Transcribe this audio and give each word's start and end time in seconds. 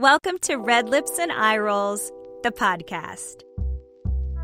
Welcome 0.00 0.38
to 0.44 0.56
Red 0.56 0.88
Lips 0.88 1.18
and 1.18 1.30
Eye 1.30 1.58
Rolls, 1.58 2.10
the 2.42 2.50
podcast. 2.50 3.42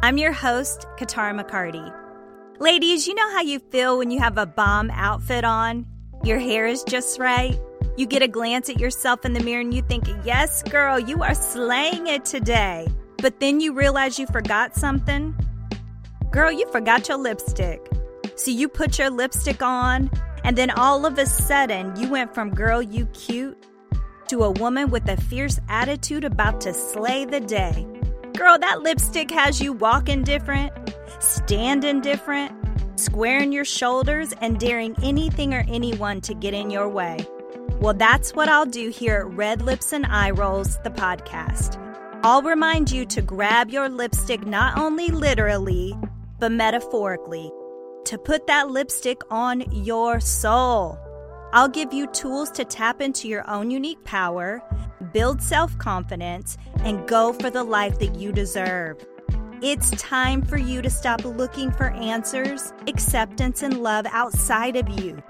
I'm 0.02 0.18
your 0.18 0.30
host, 0.30 0.86
Katara 0.98 1.32
McCarty. 1.32 2.60
Ladies, 2.60 3.06
you 3.06 3.14
know 3.14 3.32
how 3.32 3.40
you 3.40 3.58
feel 3.58 3.96
when 3.96 4.10
you 4.10 4.18
have 4.18 4.36
a 4.36 4.44
bomb 4.44 4.90
outfit 4.90 5.44
on? 5.44 5.86
Your 6.22 6.38
hair 6.38 6.66
is 6.66 6.82
just 6.82 7.18
right. 7.18 7.58
You 7.96 8.06
get 8.06 8.20
a 8.20 8.28
glance 8.28 8.68
at 8.68 8.78
yourself 8.78 9.24
in 9.24 9.32
the 9.32 9.40
mirror 9.40 9.62
and 9.62 9.72
you 9.72 9.80
think, 9.80 10.04
yes, 10.26 10.62
girl, 10.64 10.98
you 10.98 11.22
are 11.22 11.34
slaying 11.34 12.06
it 12.06 12.26
today. 12.26 12.86
But 13.22 13.40
then 13.40 13.58
you 13.58 13.72
realize 13.72 14.18
you 14.18 14.26
forgot 14.26 14.76
something. 14.76 15.34
Girl, 16.32 16.52
you 16.52 16.70
forgot 16.70 17.08
your 17.08 17.16
lipstick. 17.16 17.80
So 18.36 18.50
you 18.50 18.68
put 18.68 18.98
your 18.98 19.08
lipstick 19.08 19.62
on, 19.62 20.10
and 20.44 20.58
then 20.58 20.70
all 20.72 21.06
of 21.06 21.16
a 21.16 21.24
sudden, 21.24 21.98
you 21.98 22.10
went 22.10 22.34
from 22.34 22.50
girl, 22.50 22.82
you 22.82 23.06
cute 23.06 23.56
to 24.28 24.44
a 24.44 24.50
woman 24.50 24.90
with 24.90 25.08
a 25.08 25.16
fierce 25.16 25.58
attitude 25.68 26.24
about 26.24 26.60
to 26.62 26.74
slay 26.74 27.24
the 27.24 27.40
day. 27.40 27.86
Girl, 28.36 28.58
that 28.58 28.82
lipstick 28.82 29.30
has 29.30 29.60
you 29.60 29.72
walking 29.72 30.22
different, 30.22 30.72
standing 31.20 32.00
different, 32.00 32.52
squaring 32.98 33.52
your 33.52 33.64
shoulders, 33.64 34.32
and 34.40 34.58
daring 34.58 34.94
anything 35.02 35.54
or 35.54 35.64
anyone 35.68 36.20
to 36.22 36.34
get 36.34 36.54
in 36.54 36.70
your 36.70 36.88
way. 36.88 37.18
Well, 37.80 37.94
that's 37.94 38.34
what 38.34 38.48
I'll 38.48 38.66
do 38.66 38.90
here 38.90 39.16
at 39.16 39.34
Red 39.34 39.62
Lips 39.62 39.92
and 39.92 40.06
Eye 40.06 40.30
Rolls, 40.30 40.78
the 40.82 40.90
podcast. 40.90 41.82
I'll 42.22 42.42
remind 42.42 42.90
you 42.90 43.04
to 43.06 43.22
grab 43.22 43.70
your 43.70 43.88
lipstick 43.88 44.46
not 44.46 44.78
only 44.78 45.08
literally, 45.08 45.94
but 46.38 46.52
metaphorically, 46.52 47.50
to 48.06 48.18
put 48.18 48.46
that 48.46 48.70
lipstick 48.70 49.20
on 49.30 49.62
your 49.84 50.20
soul. 50.20 50.98
I'll 51.52 51.68
give 51.68 51.92
you 51.92 52.06
tools 52.08 52.50
to 52.52 52.64
tap 52.64 53.00
into 53.00 53.28
your 53.28 53.48
own 53.48 53.70
unique 53.70 54.02
power, 54.04 54.62
build 55.12 55.40
self 55.40 55.76
confidence, 55.78 56.58
and 56.80 57.06
go 57.08 57.32
for 57.32 57.50
the 57.50 57.64
life 57.64 57.98
that 58.00 58.16
you 58.16 58.32
deserve. 58.32 59.04
It's 59.62 59.90
time 59.92 60.42
for 60.42 60.58
you 60.58 60.82
to 60.82 60.90
stop 60.90 61.24
looking 61.24 61.70
for 61.70 61.90
answers, 61.90 62.72
acceptance, 62.86 63.62
and 63.62 63.82
love 63.82 64.06
outside 64.10 64.76
of 64.76 64.88
you. 65.00 65.22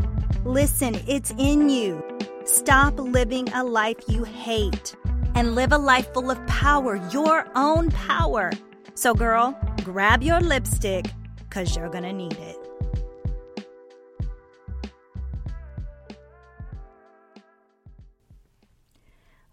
Listen, 0.45 1.01
it's 1.07 1.31
in 1.39 1.69
you. 1.69 2.03
Stop 2.45 2.99
living 2.99 3.49
a 3.53 3.63
life 3.63 3.99
you 4.09 4.25
hate 4.25 4.97
and 5.37 5.55
live 5.55 5.73
a 5.73 5.79
life 5.79 6.13
full 6.13 6.31
of 6.31 6.45
power, 6.47 6.97
your 7.13 7.47
own 7.55 7.91
power. 7.91 8.51
So, 8.95 9.15
girl, 9.15 9.57
grab 9.85 10.23
your 10.23 10.41
lipstick 10.41 11.07
because 11.39 11.77
you're 11.77 11.91
going 11.91 12.05
to 12.05 12.13
need 12.13 12.33
it. 12.33 12.66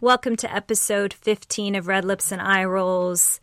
Welcome 0.03 0.35
to 0.35 0.53
episode 0.53 1.13
15 1.13 1.75
of 1.75 1.87
Red 1.87 2.03
Lips 2.03 2.33
and 2.33 2.41
Eye 2.41 2.65
Rolls. 2.65 3.39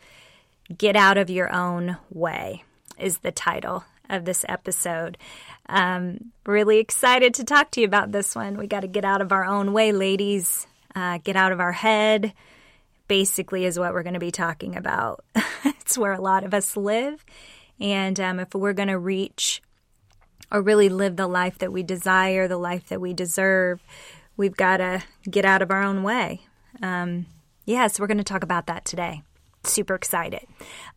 Get 0.77 0.95
Out 0.95 1.17
of 1.17 1.31
Your 1.31 1.51
Own 1.51 1.97
Way 2.11 2.65
is 2.99 3.21
the 3.21 3.33
title 3.33 3.85
of 4.11 4.27
this 4.27 4.45
episode. 4.47 5.17
Um, 5.71 6.33
really 6.45 6.77
excited 6.77 7.33
to 7.33 7.45
talk 7.45 7.71
to 7.71 7.81
you 7.81 7.87
about 7.87 8.13
this 8.13 8.35
one. 8.35 8.59
We 8.59 8.67
got 8.67 8.81
to 8.81 8.89
get 8.89 9.07
out 9.07 9.23
of 9.23 9.33
our 9.33 9.47
own 9.47 9.73
way, 9.73 9.91
ladies. 9.91 10.67
Uh, 10.95 11.17
get 11.25 11.35
out 11.35 11.51
of 11.51 11.61
our 11.61 11.73
head, 11.73 12.35
basically, 13.09 13.65
is 13.65 13.79
what 13.79 13.95
we're 13.95 14.03
going 14.03 14.13
to 14.13 14.21
be 14.21 14.31
talking 14.31 14.77
about. 14.77 15.25
it's 15.65 15.97
where 15.97 16.13
a 16.13 16.21
lot 16.21 16.45
of 16.45 16.53
us 16.53 16.77
live. 16.77 17.25
And 17.81 18.21
um, 18.21 18.39
if 18.39 18.55
we're 18.55 18.75
going 18.75 18.89
to 18.89 18.99
reach 18.99 19.63
or 20.53 20.61
really 20.61 20.91
live 20.91 21.17
the 21.17 21.27
life 21.27 21.57
that 21.57 21.73
we 21.73 21.83
desire, 21.83 22.47
the 22.47 22.59
life 22.59 22.89
that 22.91 23.01
we 23.01 23.15
deserve, 23.15 23.83
we've 24.37 24.59
got 24.59 24.77
to 24.77 25.03
get 25.31 25.47
out 25.47 25.63
of 25.63 25.71
our 25.71 25.83
own 25.83 26.03
way. 26.03 26.43
Um, 26.83 27.27
yeah, 27.65 27.87
so 27.87 28.03
we're 28.03 28.09
going 28.09 28.19
to 28.19 28.25
talk 28.25 28.43
about 28.43 28.67
that 28.67 28.85
today. 28.85 29.23
Super 29.65 29.95
excited. 29.95 30.47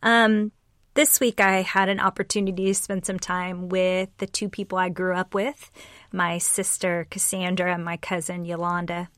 Um, 0.02 0.52
this 0.94 1.18
week, 1.18 1.40
I 1.40 1.62
had 1.62 1.88
an 1.88 2.00
opportunity 2.00 2.66
to 2.66 2.74
spend 2.74 3.04
some 3.04 3.18
time 3.18 3.68
with 3.68 4.10
the 4.18 4.26
two 4.26 4.48
people 4.48 4.78
I 4.78 4.88
grew 4.88 5.14
up 5.14 5.34
with 5.34 5.70
my 6.12 6.38
sister 6.38 7.06
Cassandra 7.10 7.74
and 7.74 7.84
my 7.84 7.96
cousin 7.96 8.44
Yolanda. 8.44 9.08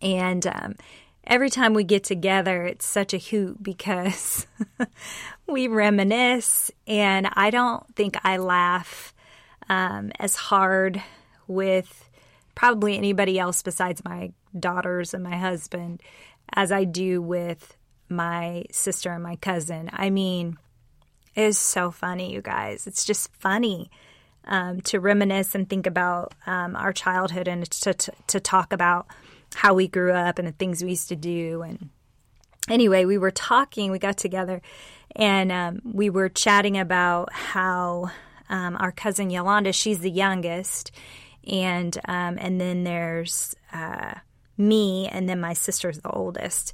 And 0.00 0.46
um, 0.46 0.76
every 1.24 1.50
time 1.50 1.74
we 1.74 1.84
get 1.84 2.04
together, 2.04 2.64
it's 2.64 2.86
such 2.86 3.12
a 3.12 3.18
hoot 3.18 3.60
because 3.62 4.46
we 5.48 5.66
reminisce, 5.66 6.70
and 6.86 7.28
I 7.32 7.50
don't 7.50 7.84
think 7.96 8.16
I 8.24 8.36
laugh 8.36 9.14
um, 9.68 10.12
as 10.18 10.36
hard 10.36 11.02
with 11.48 12.08
probably 12.54 12.96
anybody 12.96 13.38
else 13.38 13.62
besides 13.62 14.04
my 14.04 14.32
daughters 14.58 15.14
and 15.14 15.24
my 15.24 15.36
husband 15.36 16.02
as 16.54 16.72
I 16.72 16.84
do 16.84 17.20
with 17.20 17.76
my 18.08 18.64
sister 18.70 19.12
and 19.12 19.22
my 19.22 19.36
cousin. 19.36 19.90
I 19.92 20.10
mean, 20.10 20.58
it 21.34 21.42
is 21.42 21.58
so 21.58 21.90
funny, 21.90 22.32
you 22.32 22.40
guys. 22.40 22.86
It's 22.86 23.04
just 23.04 23.32
funny 23.34 23.90
um, 24.44 24.80
to 24.82 24.98
reminisce 24.98 25.54
and 25.54 25.68
think 25.68 25.86
about 25.86 26.34
um, 26.46 26.74
our 26.74 26.92
childhood 26.92 27.48
and 27.48 27.70
to, 27.70 27.94
to, 27.94 28.12
to 28.28 28.40
talk 28.40 28.72
about 28.72 29.06
how 29.54 29.74
we 29.74 29.88
grew 29.88 30.12
up 30.12 30.38
and 30.38 30.48
the 30.48 30.52
things 30.52 30.82
we 30.82 30.90
used 30.90 31.08
to 31.08 31.16
do. 31.16 31.62
And 31.62 31.90
anyway, 32.68 33.04
we 33.04 33.18
were 33.18 33.30
talking, 33.30 33.90
we 33.90 33.98
got 33.98 34.16
together, 34.16 34.62
and 35.14 35.52
um, 35.52 35.80
we 35.84 36.10
were 36.10 36.28
chatting 36.28 36.78
about 36.78 37.32
how 37.32 38.10
um, 38.48 38.76
our 38.78 38.92
cousin 38.92 39.30
Yolanda, 39.30 39.72
she's 39.72 40.00
the 40.00 40.10
youngest, 40.10 40.90
and 41.46 41.96
um, 42.06 42.38
and 42.38 42.60
then 42.60 42.84
there's 42.84 43.54
uh, 43.72 44.14
me, 44.58 45.08
and 45.08 45.28
then 45.28 45.40
my 45.40 45.52
sister's 45.52 46.00
the 46.00 46.10
oldest. 46.10 46.72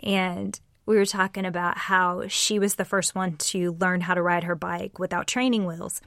And 0.00 0.58
we 0.86 0.96
were 0.96 1.06
talking 1.06 1.44
about 1.44 1.76
how 1.76 2.28
she 2.28 2.58
was 2.58 2.74
the 2.74 2.84
first 2.84 3.14
one 3.14 3.36
to 3.36 3.72
learn 3.72 4.02
how 4.02 4.14
to 4.14 4.22
ride 4.22 4.44
her 4.44 4.54
bike 4.54 4.98
without 4.98 5.26
training 5.26 5.66
wheels, 5.66 6.00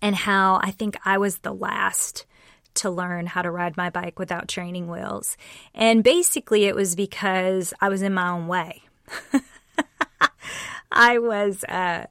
and 0.00 0.14
how 0.14 0.60
I 0.62 0.70
think 0.70 0.96
I 1.04 1.18
was 1.18 1.38
the 1.38 1.54
last 1.54 2.26
to 2.74 2.90
learn 2.90 3.26
how 3.26 3.42
to 3.42 3.50
ride 3.50 3.76
my 3.76 3.90
bike 3.90 4.18
without 4.18 4.48
training 4.48 4.88
wheels. 4.88 5.36
And 5.74 6.04
basically, 6.04 6.64
it 6.64 6.76
was 6.76 6.94
because 6.94 7.74
I 7.80 7.88
was 7.88 8.02
in 8.02 8.14
my 8.14 8.28
own 8.28 8.46
way. 8.46 8.82
I 10.92 11.18
was 11.18 11.64
uh, 11.64 12.06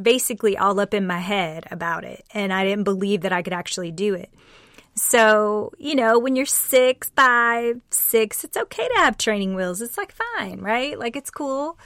basically 0.00 0.56
all 0.56 0.80
up 0.80 0.94
in 0.94 1.06
my 1.06 1.18
head 1.18 1.66
about 1.70 2.04
it, 2.04 2.24
and 2.32 2.52
I 2.52 2.64
didn't 2.64 2.84
believe 2.84 3.22
that 3.22 3.32
I 3.32 3.42
could 3.42 3.52
actually 3.52 3.92
do 3.92 4.14
it. 4.14 4.30
So, 4.94 5.72
you 5.78 5.94
know, 5.94 6.18
when 6.18 6.36
you're 6.36 6.46
six, 6.46 7.10
five, 7.16 7.80
six, 7.90 8.44
it's 8.44 8.56
okay 8.56 8.88
to 8.88 8.94
have 8.96 9.16
training 9.16 9.54
wheels. 9.54 9.80
It's 9.80 9.96
like 9.96 10.12
fine, 10.12 10.60
right? 10.60 10.98
Like 10.98 11.16
it's 11.16 11.30
cool. 11.30 11.78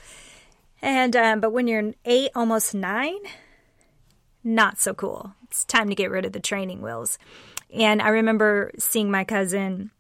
And, 0.83 1.15
um, 1.17 1.41
but 1.41 1.53
when 1.53 1.67
you're 1.67 1.93
eight, 2.05 2.31
almost 2.35 2.75
nine, 2.75 3.21
not 4.43 4.79
so 4.79 4.95
cool. 4.95 5.35
It's 5.45 5.65
time 5.65 5.89
to 5.89 5.95
get 5.95 6.11
rid 6.11 6.25
of 6.25 6.33
the 6.33 6.41
training 6.41 6.83
wheels. 6.83 7.19
And 7.73 8.03
I 8.03 8.09
remember 8.09 8.71
seeing 8.79 9.11
my 9.11 9.25
cousin 9.25 9.91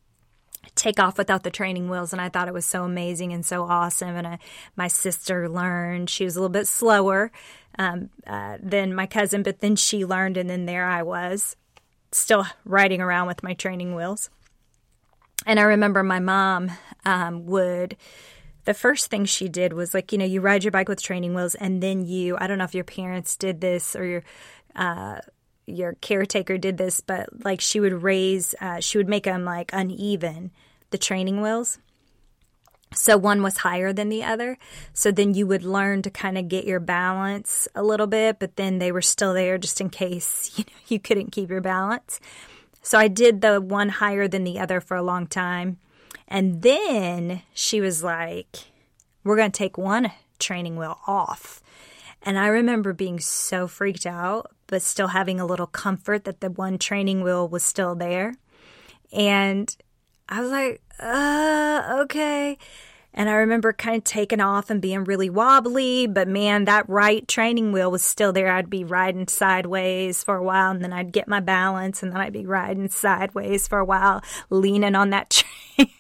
take 0.75 0.99
off 0.99 1.19
without 1.19 1.43
the 1.43 1.51
training 1.51 1.89
wheels 1.89 2.13
and 2.13 2.21
I 2.21 2.29
thought 2.29 2.49
it 2.49 2.55
was 2.55 2.67
so 2.67 2.85
amazing 2.85 3.33
and 3.33 3.45
so 3.45 3.65
awesome 3.65 4.17
and 4.17 4.27
I, 4.27 4.39
my 4.77 4.89
sister 4.89 5.49
learned 5.49 6.11
she 6.11 6.25
was 6.25 6.37
a 6.37 6.41
little 6.41 6.49
bit 6.49 6.67
slower 6.67 7.31
um, 7.79 8.11
uh, 8.27 8.59
than 8.61 8.95
my 8.95 9.07
cousin 9.07 9.43
but 9.43 9.61
then 9.61 9.77
she 9.77 10.05
learned 10.05 10.37
and 10.37 10.49
then 10.49 10.67
there 10.67 10.87
I 10.87 11.03
was 11.03 11.57
still 12.15 12.47
riding 12.65 13.01
around 13.01 13.27
with 13.27 13.43
my 13.43 13.55
training 13.55 13.95
wheels. 13.95 14.31
And 15.47 15.59
I 15.59 15.65
remember 15.65 16.03
my 16.03 16.21
mom 16.21 16.71
um, 17.05 17.47
would, 17.47 17.97
the 18.65 18.75
first 18.75 19.11
thing 19.11 19.25
she 19.25 19.49
did 19.49 19.73
was 19.73 19.93
like, 19.93 20.13
you 20.13 20.19
know, 20.19 20.25
you 20.25 20.41
ride 20.41 20.65
your 20.65 20.71
bike 20.71 20.89
with 20.89 21.03
training 21.03 21.35
wheels, 21.35 21.55
and 21.55 21.83
then 21.83 22.07
you, 22.07 22.37
I 22.39 22.47
don't 22.47 22.59
know 22.59 22.65
if 22.65 22.75
your 22.75 22.85
parents 22.85 23.37
did 23.37 23.61
this 23.61 23.95
or 23.95 24.05
your, 24.05 24.23
uh, 24.75 25.19
your 25.67 25.95
caretaker 25.95 26.57
did 26.57 26.79
this, 26.79 27.01
but 27.01 27.45
like 27.45 27.61
she 27.61 27.81
would 27.81 28.03
raise, 28.03 28.55
uh, 28.61 28.81
she 28.81 28.97
would 28.97 29.09
make 29.09 29.25
them 29.25 29.45
like 29.45 29.71
uneven, 29.73 30.51
the 30.91 30.99
training 30.99 31.43
wheels. 31.43 31.79
So 32.95 33.17
one 33.17 33.43
was 33.43 33.59
higher 33.59 33.93
than 33.93 34.09
the 34.09 34.25
other. 34.25 34.59
So 34.93 35.11
then 35.11 35.35
you 35.35 35.47
would 35.47 35.65
learn 35.65 36.03
to 36.03 36.11
kind 36.11 36.39
of 36.39 36.49
get 36.49 36.65
your 36.65 36.81
balance 36.81 37.69
a 37.75 37.83
little 37.83 38.07
bit, 38.07 38.39
but 38.39 38.57
then 38.57 38.79
they 38.79 38.93
were 38.93 39.03
still 39.03 39.35
there 39.35 39.59
just 39.59 39.81
in 39.81 39.91
case 39.91 40.53
you 40.57 40.65
know 40.65 40.79
you 40.89 40.99
couldn't 40.99 41.33
keep 41.33 41.51
your 41.51 41.61
balance. 41.61 42.21
So 42.83 42.99
I 42.99 43.09
did 43.09 43.41
the 43.41 43.61
one 43.61 43.89
higher 43.89 44.29
than 44.29 44.45
the 44.45 44.59
other 44.59 44.81
for 44.81 44.97
a 44.97 45.03
long 45.03 45.27
time. 45.27 45.79
And 46.29 46.63
then 46.63 47.43
she 47.53 47.81
was 47.81 48.03
like, 48.03 48.59
"We're 49.23 49.37
going 49.37 49.53
to 49.53 49.59
take 49.59 49.79
one 49.79 50.13
training 50.39 50.77
wheel 50.77 50.99
off." 51.07 51.63
And 52.23 52.39
I 52.39 52.47
remember 52.47 52.93
being 52.95 53.21
so 53.21 53.69
freaked 53.69 54.07
out, 54.07 54.51
but 54.67 54.81
still 54.81 55.09
having 55.09 55.39
a 55.39 55.47
little 55.47 55.67
comfort 55.67 56.25
that 56.25 56.41
the 56.41 56.51
one 56.51 56.79
training 56.79 57.23
wheel 57.23 57.47
was 57.47 57.65
still 57.65 57.95
there. 57.95 58.35
And 59.13 59.75
I 60.29 60.41
was 60.41 60.51
like, 60.51 60.83
uh, 60.99 62.01
okay. 62.03 62.59
And 63.17 63.31
I 63.31 63.35
remember 63.35 63.73
kind 63.73 63.97
of 63.97 64.03
taking 64.03 64.41
off 64.41 64.71
and 64.71 64.83
being 64.83 65.05
really 65.05 65.31
wobbly, 65.31 66.09
but 66.09 66.27
man, 66.27 66.65
that 66.65 66.89
right 66.89 67.27
training 67.29 67.71
wheel 67.71 67.91
was 67.91 68.03
still 68.03 68.33
there. 68.33 68.51
I'd 68.51 68.69
be 68.69 68.83
riding 68.83 69.29
sideways 69.29 70.25
for 70.25 70.35
a 70.35 70.43
while 70.43 70.73
and 70.73 70.83
then 70.83 70.93
I'd 70.93 71.13
get 71.13 71.29
my 71.29 71.39
balance 71.39 72.03
and 72.03 72.13
then 72.13 72.21
I'd 72.21 72.33
be 72.33 72.45
riding 72.45 72.89
sideways 72.89 73.69
for 73.69 73.79
a 73.79 73.85
while, 73.85 74.21
leaning 74.51 74.97
on 74.97 75.11
that 75.11 75.31
train. 75.77 75.91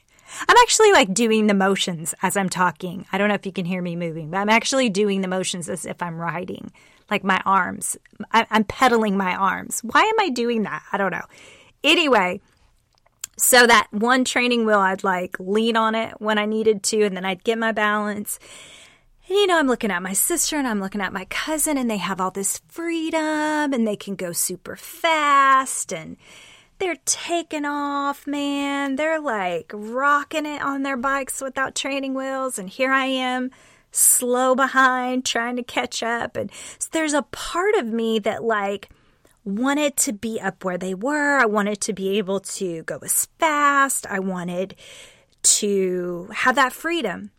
I'm 0.48 0.56
actually 0.62 0.90
like 0.90 1.14
doing 1.14 1.46
the 1.46 1.54
motions 1.54 2.16
as 2.20 2.36
I'm 2.36 2.48
talking. 2.48 3.06
I 3.12 3.18
don't 3.18 3.28
know 3.28 3.34
if 3.34 3.46
you 3.46 3.52
can 3.52 3.64
hear 3.64 3.80
me 3.80 3.94
moving, 3.94 4.30
but 4.30 4.38
I'm 4.38 4.48
actually 4.48 4.90
doing 4.90 5.20
the 5.20 5.28
motions 5.28 5.68
as 5.68 5.86
if 5.86 6.02
I'm 6.02 6.18
riding, 6.18 6.72
like 7.08 7.22
my 7.22 7.40
arms. 7.46 7.96
I, 8.32 8.44
I'm 8.50 8.64
pedaling 8.64 9.16
my 9.16 9.36
arms. 9.36 9.80
Why 9.84 10.02
am 10.02 10.18
I 10.18 10.30
doing 10.30 10.64
that? 10.64 10.82
I 10.90 10.96
don't 10.96 11.12
know. 11.12 11.24
Anyway, 11.84 12.40
so 13.36 13.66
that 13.66 13.88
one 13.90 14.24
training 14.24 14.66
wheel, 14.66 14.78
I'd 14.78 15.04
like 15.04 15.36
lean 15.38 15.76
on 15.76 15.94
it 15.94 16.20
when 16.20 16.38
I 16.38 16.46
needed 16.46 16.82
to, 16.84 17.02
and 17.02 17.16
then 17.16 17.24
I'd 17.24 17.44
get 17.44 17.58
my 17.58 17.72
balance. 17.72 18.38
And 19.28 19.38
you 19.38 19.46
know, 19.46 19.58
I'm 19.58 19.66
looking 19.66 19.90
at 19.90 20.02
my 20.02 20.12
sister 20.12 20.56
and 20.58 20.68
I'm 20.68 20.80
looking 20.80 21.00
at 21.00 21.12
my 21.12 21.24
cousin, 21.26 21.78
and 21.78 21.90
they 21.90 21.96
have 21.96 22.20
all 22.20 22.30
this 22.30 22.60
freedom 22.68 23.72
and 23.72 23.86
they 23.86 23.96
can 23.96 24.16
go 24.16 24.32
super 24.32 24.76
fast 24.76 25.92
and 25.92 26.16
they're 26.78 26.98
taking 27.06 27.64
off, 27.64 28.26
man. 28.26 28.96
They're 28.96 29.20
like 29.20 29.70
rocking 29.72 30.44
it 30.44 30.60
on 30.60 30.82
their 30.82 30.96
bikes 30.96 31.40
without 31.40 31.74
training 31.74 32.14
wheels. 32.14 32.58
And 32.58 32.68
here 32.68 32.92
I 32.92 33.06
am, 33.06 33.50
slow 33.90 34.54
behind, 34.54 35.24
trying 35.24 35.56
to 35.56 35.62
catch 35.62 36.02
up. 36.02 36.36
And 36.36 36.50
so 36.78 36.88
there's 36.92 37.14
a 37.14 37.22
part 37.22 37.76
of 37.76 37.86
me 37.86 38.18
that, 38.18 38.42
like, 38.42 38.90
wanted 39.44 39.96
to 39.98 40.12
be 40.12 40.40
up 40.40 40.64
where 40.64 40.78
they 40.78 40.94
were. 40.94 41.38
I 41.38 41.46
wanted 41.46 41.80
to 41.82 41.92
be 41.92 42.18
able 42.18 42.40
to 42.40 42.82
go 42.84 42.98
as 43.02 43.28
fast. 43.38 44.06
I 44.06 44.18
wanted 44.18 44.74
to 45.42 46.28
have 46.32 46.54
that 46.56 46.72
freedom. 46.72 47.30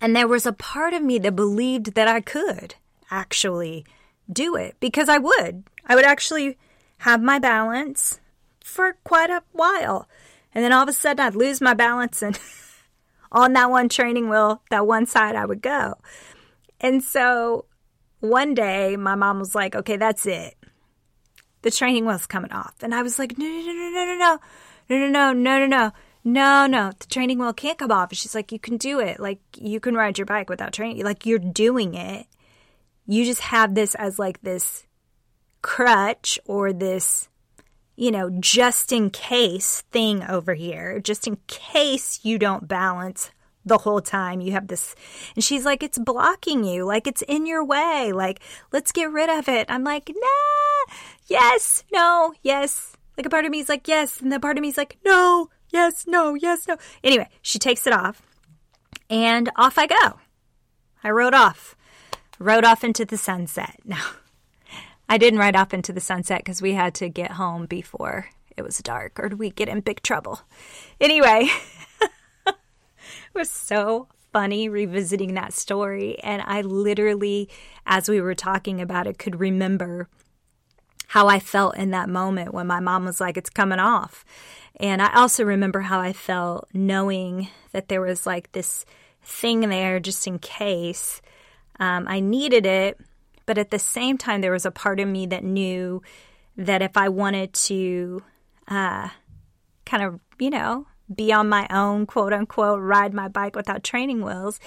And 0.00 0.14
there 0.14 0.28
was 0.28 0.46
a 0.46 0.52
part 0.52 0.94
of 0.94 1.02
me 1.02 1.18
that 1.18 1.36
believed 1.36 1.94
that 1.94 2.08
I 2.08 2.20
could 2.20 2.74
actually 3.10 3.84
do 4.30 4.56
it 4.56 4.76
because 4.80 5.08
I 5.08 5.18
would. 5.18 5.64
I 5.86 5.94
would 5.94 6.04
actually 6.04 6.58
have 6.98 7.22
my 7.22 7.38
balance 7.38 8.20
for 8.60 8.96
quite 9.04 9.30
a 9.30 9.42
while. 9.52 10.08
And 10.54 10.64
then 10.64 10.72
all 10.72 10.82
of 10.82 10.88
a 10.88 10.92
sudden 10.92 11.24
I'd 11.24 11.34
lose 11.34 11.60
my 11.60 11.74
balance 11.74 12.22
and 12.22 12.38
on 13.32 13.52
that 13.54 13.70
one 13.70 13.88
training 13.88 14.28
wheel, 14.28 14.62
that 14.70 14.86
one 14.86 15.06
side 15.06 15.36
I 15.36 15.46
would 15.46 15.62
go. 15.62 15.94
And 16.80 17.02
so 17.02 17.64
one 18.20 18.54
day 18.54 18.96
my 18.96 19.14
mom 19.14 19.38
was 19.38 19.54
like, 19.54 19.74
okay, 19.74 19.96
that's 19.96 20.26
it. 20.26 20.57
The 21.68 21.76
training 21.76 22.06
wheel's 22.06 22.24
coming 22.24 22.50
off. 22.50 22.76
And 22.80 22.94
I 22.94 23.02
was 23.02 23.18
like, 23.18 23.36
no, 23.36 23.44
no, 23.44 23.60
no, 23.60 23.72
no, 23.72 23.90
no, 23.90 24.04
no, 24.06 24.38
no, 24.88 24.96
no, 24.96 25.06
no, 25.10 25.32
no, 25.34 25.58
no, 25.58 25.66
no. 25.66 25.92
No, 26.24 26.66
no, 26.66 26.92
the 26.98 27.06
training 27.08 27.38
wheel 27.38 27.52
can't 27.52 27.76
come 27.76 27.92
off. 27.92 28.08
she's 28.14 28.34
like, 28.34 28.52
you 28.52 28.58
can 28.58 28.78
do 28.78 29.00
it. 29.00 29.20
Like, 29.20 29.38
you 29.54 29.78
can 29.78 29.94
ride 29.94 30.16
your 30.16 30.24
bike 30.24 30.48
without 30.48 30.72
training. 30.72 31.04
Like, 31.04 31.26
you're 31.26 31.38
doing 31.38 31.92
it. 31.92 32.26
You 33.06 33.26
just 33.26 33.42
have 33.42 33.74
this 33.74 33.94
as 33.96 34.18
like 34.18 34.40
this 34.40 34.86
crutch 35.60 36.38
or 36.46 36.72
this, 36.72 37.28
you 37.96 38.10
know, 38.10 38.30
just 38.40 38.90
in 38.90 39.10
case 39.10 39.82
thing 39.90 40.24
over 40.24 40.54
here, 40.54 41.00
just 41.00 41.26
in 41.26 41.36
case 41.48 42.20
you 42.22 42.38
don't 42.38 42.66
balance 42.66 43.30
the 43.68 43.78
whole 43.78 44.00
time. 44.00 44.40
You 44.40 44.52
have 44.52 44.68
this, 44.68 44.94
and 45.34 45.44
she's 45.44 45.64
like, 45.64 45.82
it's 45.82 45.98
blocking 45.98 46.64
you, 46.64 46.84
like 46.84 47.06
it's 47.06 47.22
in 47.22 47.46
your 47.46 47.64
way, 47.64 48.12
like, 48.12 48.40
let's 48.72 48.92
get 48.92 49.10
rid 49.10 49.30
of 49.30 49.48
it. 49.48 49.66
I'm 49.68 49.84
like, 49.84 50.10
nah, 50.14 50.94
yes, 51.26 51.84
no, 51.92 52.34
yes. 52.42 52.96
Like 53.16 53.26
a 53.26 53.30
part 53.30 53.44
of 53.44 53.50
me 53.50 53.60
is 53.60 53.68
like, 53.68 53.88
yes, 53.88 54.20
and 54.20 54.32
the 54.32 54.40
part 54.40 54.58
of 54.58 54.62
me 54.62 54.68
is 54.68 54.76
like, 54.76 54.98
no, 55.04 55.50
yes, 55.70 56.06
no, 56.06 56.34
yes, 56.34 56.66
no. 56.66 56.76
Anyway, 57.04 57.28
she 57.42 57.58
takes 57.58 57.86
it 57.86 57.92
off, 57.92 58.22
and 59.08 59.50
off 59.56 59.78
I 59.78 59.86
go. 59.86 60.18
I 61.04 61.10
rode 61.10 61.34
off, 61.34 61.76
rode 62.38 62.64
off 62.64 62.82
into 62.82 63.04
the 63.04 63.18
sunset. 63.18 63.76
Now, 63.84 64.04
I 65.08 65.16
didn't 65.16 65.38
ride 65.38 65.56
off 65.56 65.72
into 65.72 65.92
the 65.92 66.02
sunset 66.02 66.40
because 66.40 66.60
we 66.60 66.74
had 66.74 66.94
to 66.96 67.08
get 67.08 67.32
home 67.32 67.64
before 67.64 68.28
it 68.58 68.62
was 68.62 68.78
dark 68.78 69.18
or 69.18 69.28
we'd 69.28 69.56
get 69.56 69.68
in 69.68 69.80
big 69.80 70.02
trouble. 70.02 70.40
Anyway, 71.00 71.48
was 73.38 73.50
so 73.50 74.08
funny 74.32 74.68
revisiting 74.68 75.34
that 75.34 75.54
story. 75.54 76.18
And 76.20 76.42
I 76.44 76.60
literally, 76.60 77.48
as 77.86 78.08
we 78.08 78.20
were 78.20 78.34
talking 78.34 78.80
about 78.80 79.06
it, 79.06 79.18
could 79.18 79.40
remember 79.40 80.08
how 81.08 81.28
I 81.28 81.38
felt 81.38 81.76
in 81.76 81.90
that 81.92 82.10
moment 82.10 82.52
when 82.52 82.66
my 82.66 82.80
mom 82.80 83.06
was 83.06 83.20
like, 83.20 83.38
it's 83.38 83.48
coming 83.48 83.78
off. 83.78 84.26
And 84.78 85.00
I 85.00 85.14
also 85.14 85.44
remember 85.44 85.80
how 85.80 86.00
I 86.00 86.12
felt 86.12 86.68
knowing 86.74 87.48
that 87.72 87.88
there 87.88 88.02
was 88.02 88.26
like 88.26 88.52
this 88.52 88.84
thing 89.22 89.60
there 89.68 89.98
just 90.00 90.26
in 90.26 90.38
case 90.38 91.22
um, 91.80 92.06
I 92.06 92.20
needed 92.20 92.66
it 92.66 92.98
but 93.48 93.56
at 93.56 93.70
the 93.70 93.78
same 93.78 94.18
time, 94.18 94.42
there 94.42 94.52
was 94.52 94.66
a 94.66 94.70
part 94.70 95.00
of 95.00 95.08
me 95.08 95.24
that 95.24 95.42
knew 95.42 96.02
that 96.58 96.82
if 96.82 96.98
I 96.98 97.08
wanted 97.08 97.54
to 97.54 98.22
uh, 98.68 99.08
kind 99.86 100.02
of, 100.02 100.20
you 100.38 100.50
know, 100.50 100.86
be 101.14 101.32
on 101.32 101.48
my 101.48 101.66
own, 101.70 102.06
quote 102.06 102.32
unquote, 102.32 102.80
ride 102.80 103.14
my 103.14 103.28
bike 103.28 103.56
without 103.56 103.82
training 103.82 104.24
wheels, 104.24 104.60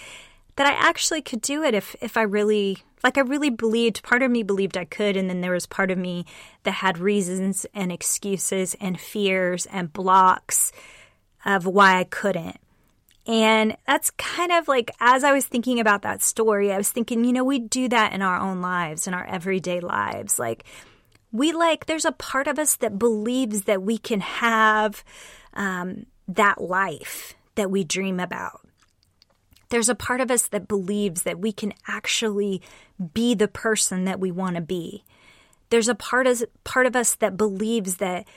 that 0.55 0.67
I 0.67 0.71
actually 0.73 1.21
could 1.21 1.41
do 1.41 1.63
it 1.63 1.73
if, 1.73 1.95
if 2.01 2.17
I 2.17 2.23
really, 2.23 2.79
like, 3.03 3.17
I 3.17 3.21
really 3.21 3.49
believed, 3.49 4.03
part 4.03 4.21
of 4.21 4.31
me 4.31 4.43
believed 4.43 4.77
I 4.77 4.85
could. 4.85 5.15
And 5.15 5.29
then 5.29 5.41
there 5.41 5.51
was 5.51 5.65
part 5.65 5.91
of 5.91 5.97
me 5.97 6.25
that 6.63 6.71
had 6.71 6.97
reasons 6.97 7.65
and 7.73 7.91
excuses 7.91 8.75
and 8.81 8.99
fears 8.99 9.65
and 9.67 9.93
blocks 9.93 10.71
of 11.45 11.65
why 11.65 11.99
I 11.99 12.03
couldn't. 12.03 12.57
And 13.27 13.77
that's 13.85 14.09
kind 14.11 14.51
of 14.51 14.67
like, 14.67 14.91
as 14.99 15.23
I 15.23 15.31
was 15.31 15.45
thinking 15.45 15.79
about 15.79 16.01
that 16.01 16.21
story, 16.21 16.71
I 16.71 16.77
was 16.77 16.89
thinking, 16.89 17.23
you 17.23 17.33
know, 17.33 17.43
we 17.43 17.59
do 17.59 17.87
that 17.89 18.13
in 18.13 18.21
our 18.21 18.39
own 18.39 18.61
lives, 18.61 19.07
in 19.07 19.13
our 19.13 19.25
everyday 19.25 19.79
lives. 19.79 20.39
Like, 20.39 20.65
we 21.31 21.53
like, 21.53 21.85
there's 21.85 22.05
a 22.05 22.11
part 22.11 22.47
of 22.47 22.59
us 22.59 22.75
that 22.77 22.99
believes 22.99 23.63
that 23.63 23.83
we 23.83 23.97
can 23.97 24.21
have 24.21 25.03
um, 25.53 26.07
that 26.35 26.61
life 26.61 27.35
that 27.55 27.71
we 27.71 27.83
dream 27.83 28.19
about. 28.19 28.61
There's 29.69 29.89
a 29.89 29.95
part 29.95 30.19
of 30.21 30.29
us 30.29 30.47
that 30.47 30.67
believes 30.67 31.23
that 31.23 31.39
we 31.39 31.51
can 31.51 31.73
actually 31.87 32.61
be 33.13 33.33
the 33.33 33.47
person 33.47 34.03
that 34.05 34.19
we 34.19 34.31
want 34.31 34.55
to 34.55 34.61
be. 34.61 35.03
There's 35.69 35.87
a 35.87 35.95
part 35.95 36.27
of, 36.27 36.43
part 36.63 36.85
of 36.85 36.95
us 36.95 37.15
that 37.15 37.37
believes 37.37 37.97
that 37.97 38.27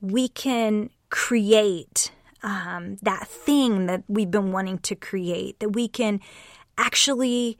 we 0.00 0.28
can 0.28 0.90
create 1.10 2.10
um, 2.42 2.96
that 3.02 3.28
thing 3.28 3.86
that 3.86 4.04
we've 4.08 4.30
been 4.30 4.52
wanting 4.52 4.78
to 4.78 4.94
create, 4.94 5.58
that 5.60 5.70
we 5.70 5.88
can 5.88 6.20
actually, 6.78 7.58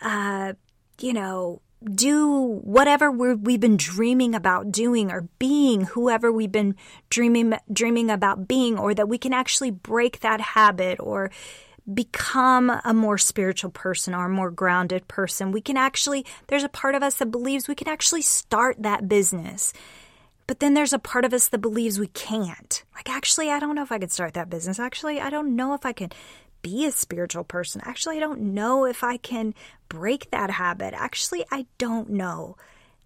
uh, 0.00 0.54
you 1.00 1.12
know, 1.12 1.60
do 1.82 2.60
whatever 2.62 3.10
we 3.10 3.52
have 3.52 3.60
been 3.60 3.76
dreaming 3.76 4.34
about 4.34 4.70
doing 4.70 5.10
or 5.10 5.28
being 5.38 5.82
whoever 5.82 6.30
we've 6.30 6.52
been 6.52 6.76
dreaming 7.08 7.54
dreaming 7.72 8.10
about 8.10 8.46
being 8.46 8.78
or 8.78 8.92
that 8.94 9.08
we 9.08 9.16
can 9.16 9.32
actually 9.32 9.70
break 9.70 10.20
that 10.20 10.40
habit 10.40 10.98
or 11.00 11.30
become 11.92 12.70
a 12.84 12.92
more 12.92 13.16
spiritual 13.16 13.70
person 13.70 14.14
or 14.14 14.26
a 14.26 14.30
more 14.30 14.50
grounded 14.50 15.08
person 15.08 15.52
we 15.52 15.60
can 15.60 15.78
actually 15.78 16.24
there's 16.48 16.62
a 16.62 16.68
part 16.68 16.94
of 16.94 17.02
us 17.02 17.14
that 17.16 17.30
believes 17.30 17.66
we 17.66 17.74
can 17.74 17.88
actually 17.88 18.22
start 18.22 18.76
that 18.82 19.08
business 19.08 19.72
but 20.50 20.58
then 20.58 20.74
there's 20.74 20.92
a 20.92 20.98
part 20.98 21.24
of 21.24 21.32
us 21.32 21.46
that 21.46 21.60
believes 21.60 22.00
we 22.00 22.08
can't. 22.08 22.82
Like, 22.96 23.08
actually, 23.08 23.52
I 23.52 23.60
don't 23.60 23.76
know 23.76 23.84
if 23.84 23.92
I 23.92 24.00
could 24.00 24.10
start 24.10 24.34
that 24.34 24.50
business. 24.50 24.80
Actually, 24.80 25.20
I 25.20 25.30
don't 25.30 25.54
know 25.54 25.74
if 25.74 25.86
I 25.86 25.92
can 25.92 26.10
be 26.62 26.86
a 26.86 26.92
spiritual 26.92 27.44
person. 27.44 27.80
Actually, 27.84 28.16
I 28.16 28.20
don't 28.20 28.40
know 28.54 28.84
if 28.84 29.02
I 29.02 29.16
can 29.16 29.54
break 29.88 30.30
that 30.30 30.50
habit. 30.50 30.94
Actually, 30.94 31.44
I 31.50 31.66
don't 31.78 32.10
know. 32.10 32.56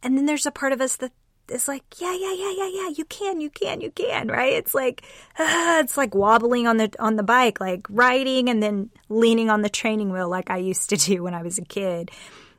And 0.02 0.16
then 0.16 0.26
there's 0.26 0.46
a 0.46 0.50
part 0.50 0.72
of 0.72 0.80
us 0.80 0.96
that 0.96 1.12
is 1.48 1.68
like, 1.68 1.82
yeah, 1.98 2.14
yeah, 2.14 2.32
yeah, 2.32 2.52
yeah, 2.56 2.70
yeah, 2.72 2.88
you 2.96 3.04
can, 3.04 3.40
you 3.40 3.50
can, 3.50 3.80
you 3.80 3.90
can, 3.90 4.28
right? 4.28 4.52
It's 4.52 4.74
like, 4.74 5.02
uh, 5.38 5.80
it's 5.82 5.96
like 5.96 6.14
wobbling 6.14 6.66
on 6.66 6.76
the 6.76 6.90
on 6.98 7.16
the 7.16 7.22
bike, 7.22 7.60
like 7.60 7.86
riding 7.90 8.48
and 8.48 8.62
then 8.62 8.90
leaning 9.08 9.50
on 9.50 9.62
the 9.62 9.68
training 9.68 10.12
wheel, 10.12 10.28
like 10.28 10.50
I 10.50 10.58
used 10.58 10.90
to 10.90 10.96
do 11.08 11.22
when 11.22 11.34
I 11.34 11.42
was 11.42 11.58
a 11.58 11.64
kid, 11.64 12.10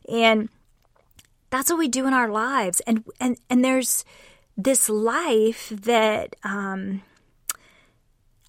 and 0.09 0.49
that's 1.49 1.69
what 1.69 1.79
we 1.79 1.87
do 1.87 2.07
in 2.07 2.13
our 2.13 2.29
lives. 2.29 2.79
And 2.81 3.03
and 3.19 3.37
and 3.49 3.63
there's 3.63 4.05
this 4.57 4.89
life 4.89 5.69
that 5.69 6.35
um, 6.43 7.01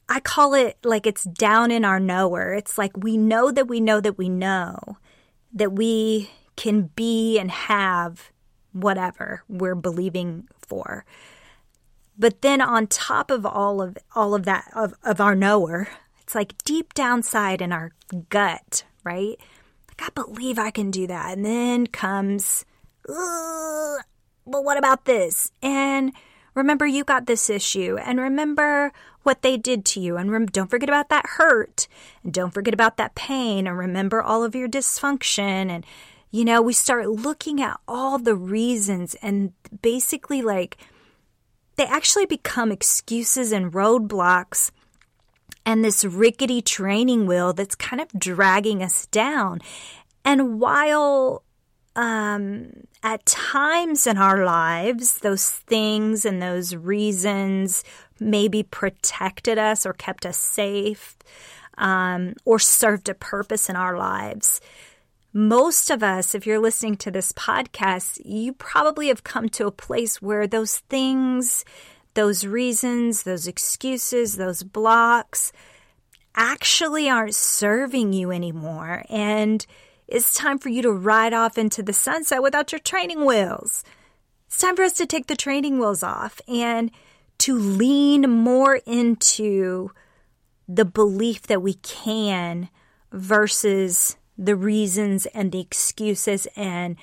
I 0.08 0.20
call 0.20 0.54
it 0.54 0.78
like 0.84 1.06
it's 1.06 1.24
down 1.24 1.70
in 1.70 1.84
our 1.84 1.98
knower. 1.98 2.54
It's 2.54 2.78
like 2.78 2.96
we 2.96 3.16
know 3.16 3.50
that 3.50 3.66
we 3.66 3.80
know 3.80 4.00
that 4.00 4.16
we 4.16 4.28
know 4.28 4.98
that 5.52 5.72
we 5.72 6.30
can 6.56 6.90
be 6.94 7.38
and 7.38 7.50
have 7.50 8.30
whatever 8.72 9.42
we're 9.48 9.74
believing 9.74 10.46
for. 10.60 11.04
But 12.18 12.42
then 12.42 12.60
on 12.60 12.86
top 12.86 13.30
of 13.30 13.44
all 13.44 13.82
of 13.82 13.98
all 14.14 14.34
of 14.34 14.44
that 14.44 14.70
of, 14.74 14.94
of 15.02 15.20
our 15.20 15.34
knower, 15.34 15.88
it's 16.22 16.34
like 16.34 16.56
deep 16.64 16.94
downside 16.94 17.60
in 17.60 17.72
our 17.72 17.92
gut, 18.28 18.84
right? 19.04 19.38
Like 19.88 20.02
I 20.02 20.08
believe 20.14 20.58
I 20.58 20.70
can 20.70 20.90
do 20.90 21.06
that. 21.08 21.36
And 21.36 21.44
then 21.44 21.86
comes 21.88 22.64
well, 23.08 24.02
what 24.44 24.78
about 24.78 25.04
this? 25.04 25.50
And 25.62 26.12
remember, 26.56 26.86
you 26.86 27.04
got 27.04 27.26
this 27.26 27.48
issue. 27.48 27.96
And 27.98 28.18
remember 28.18 28.92
what 29.22 29.42
they 29.42 29.56
did 29.56 29.84
to 29.84 30.00
you. 30.00 30.16
And 30.16 30.32
rem- 30.32 30.46
don't 30.46 30.70
forget 30.70 30.88
about 30.88 31.10
that 31.10 31.26
hurt. 31.36 31.86
And 32.24 32.32
don't 32.32 32.52
forget 32.52 32.74
about 32.74 32.96
that 32.96 33.14
pain. 33.14 33.68
And 33.68 33.78
remember 33.78 34.20
all 34.20 34.42
of 34.42 34.56
your 34.56 34.68
dysfunction. 34.68 35.70
And, 35.70 35.86
you 36.32 36.44
know, 36.44 36.60
we 36.60 36.72
start 36.72 37.08
looking 37.08 37.60
at 37.62 37.78
all 37.86 38.18
the 38.18 38.34
reasons 38.34 39.14
and 39.22 39.52
basically 39.82 40.42
like 40.42 40.76
they 41.76 41.84
actually 41.84 42.26
become 42.26 42.72
excuses 42.72 43.52
and 43.52 43.72
roadblocks 43.72 44.70
and 45.66 45.84
this 45.84 46.04
rickety 46.04 46.62
training 46.62 47.26
wheel 47.26 47.52
that's 47.52 47.74
kind 47.74 48.00
of 48.00 48.08
dragging 48.18 48.82
us 48.82 49.06
down. 49.06 49.60
And 50.24 50.58
while 50.60 51.42
um, 51.96 52.70
at 53.02 53.24
times 53.26 54.06
in 54.06 54.18
our 54.18 54.44
lives, 54.44 55.18
those 55.18 55.50
things 55.50 56.24
and 56.24 56.40
those 56.40 56.76
reasons 56.76 57.82
maybe 58.20 58.62
protected 58.62 59.58
us 59.58 59.84
or 59.84 59.92
kept 59.92 60.24
us 60.24 60.36
safe 60.36 61.16
um, 61.78 62.34
or 62.44 62.58
served 62.58 63.08
a 63.08 63.14
purpose 63.14 63.68
in 63.68 63.76
our 63.76 63.96
lives. 63.96 64.60
Most 65.32 65.90
of 65.90 66.02
us, 66.02 66.34
if 66.34 66.46
you're 66.46 66.58
listening 66.58 66.96
to 66.98 67.10
this 67.10 67.32
podcast, 67.32 68.20
you 68.24 68.52
probably 68.52 69.08
have 69.08 69.24
come 69.24 69.48
to 69.50 69.66
a 69.66 69.72
place 69.72 70.22
where 70.22 70.46
those 70.46 70.78
things, 70.90 71.64
those 72.14 72.46
reasons, 72.46 73.22
those 73.24 73.46
excuses, 73.46 74.36
those 74.36 74.62
blocks 74.62 75.52
actually 76.34 77.08
aren't 77.08 77.34
serving 77.34 78.12
you 78.12 78.30
anymore. 78.30 79.04
And 79.08 79.66
it's 80.08 80.34
time 80.34 80.58
for 80.58 80.68
you 80.68 80.82
to 80.82 80.92
ride 80.92 81.32
off 81.32 81.58
into 81.58 81.82
the 81.82 81.92
sunset 81.92 82.42
without 82.42 82.72
your 82.72 82.78
training 82.78 83.24
wheels. 83.24 83.82
It's 84.46 84.58
time 84.58 84.76
for 84.76 84.84
us 84.84 84.92
to 84.94 85.06
take 85.06 85.26
the 85.26 85.36
training 85.36 85.78
wheels 85.78 86.02
off 86.02 86.40
and 86.46 86.90
to 87.38 87.58
lean 87.58 88.30
more 88.30 88.76
into 88.86 89.90
the 90.68 90.84
belief 90.84 91.42
that 91.42 91.62
we 91.62 91.74
can 91.74 92.68
versus 93.12 94.16
the 94.38 94.56
reasons 94.56 95.26
and 95.26 95.52
the 95.52 95.60
excuses 95.60 96.46
and 96.56 96.96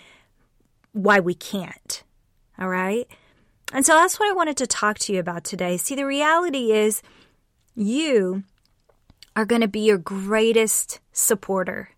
why 0.91 1.19
we 1.19 1.33
can't. 1.33 2.03
All 2.59 2.69
right. 2.69 3.07
And 3.73 3.85
so 3.85 3.93
that's 3.93 4.19
what 4.19 4.29
I 4.29 4.33
wanted 4.33 4.57
to 4.57 4.67
talk 4.67 4.99
to 4.99 5.13
you 5.13 5.19
about 5.19 5.43
today. 5.43 5.77
See, 5.77 5.95
the 5.95 6.05
reality 6.05 6.71
is 6.71 7.01
you 7.75 8.43
are 9.35 9.45
going 9.45 9.61
to 9.61 9.67
be 9.67 9.79
your 9.79 9.97
greatest 9.97 10.99
supporter, 11.11 11.89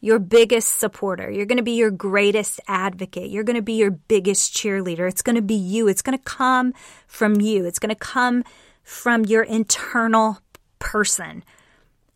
your 0.00 0.18
biggest 0.18 0.78
supporter. 0.78 1.30
You're 1.30 1.46
going 1.46 1.58
to 1.58 1.62
be 1.62 1.72
your 1.72 1.90
greatest 1.90 2.60
advocate. 2.68 3.30
You're 3.30 3.44
going 3.44 3.56
to 3.56 3.62
be 3.62 3.74
your 3.74 3.90
biggest 3.90 4.54
cheerleader. 4.54 5.08
It's 5.08 5.22
going 5.22 5.36
to 5.36 5.42
be 5.42 5.54
you. 5.54 5.88
It's 5.88 6.02
going 6.02 6.16
to 6.16 6.24
come 6.24 6.72
from 7.06 7.40
you. 7.40 7.64
It's 7.64 7.78
going 7.78 7.94
to 7.94 7.96
come 7.96 8.44
from 8.82 9.24
your 9.24 9.42
internal 9.42 10.38
person. 10.78 11.42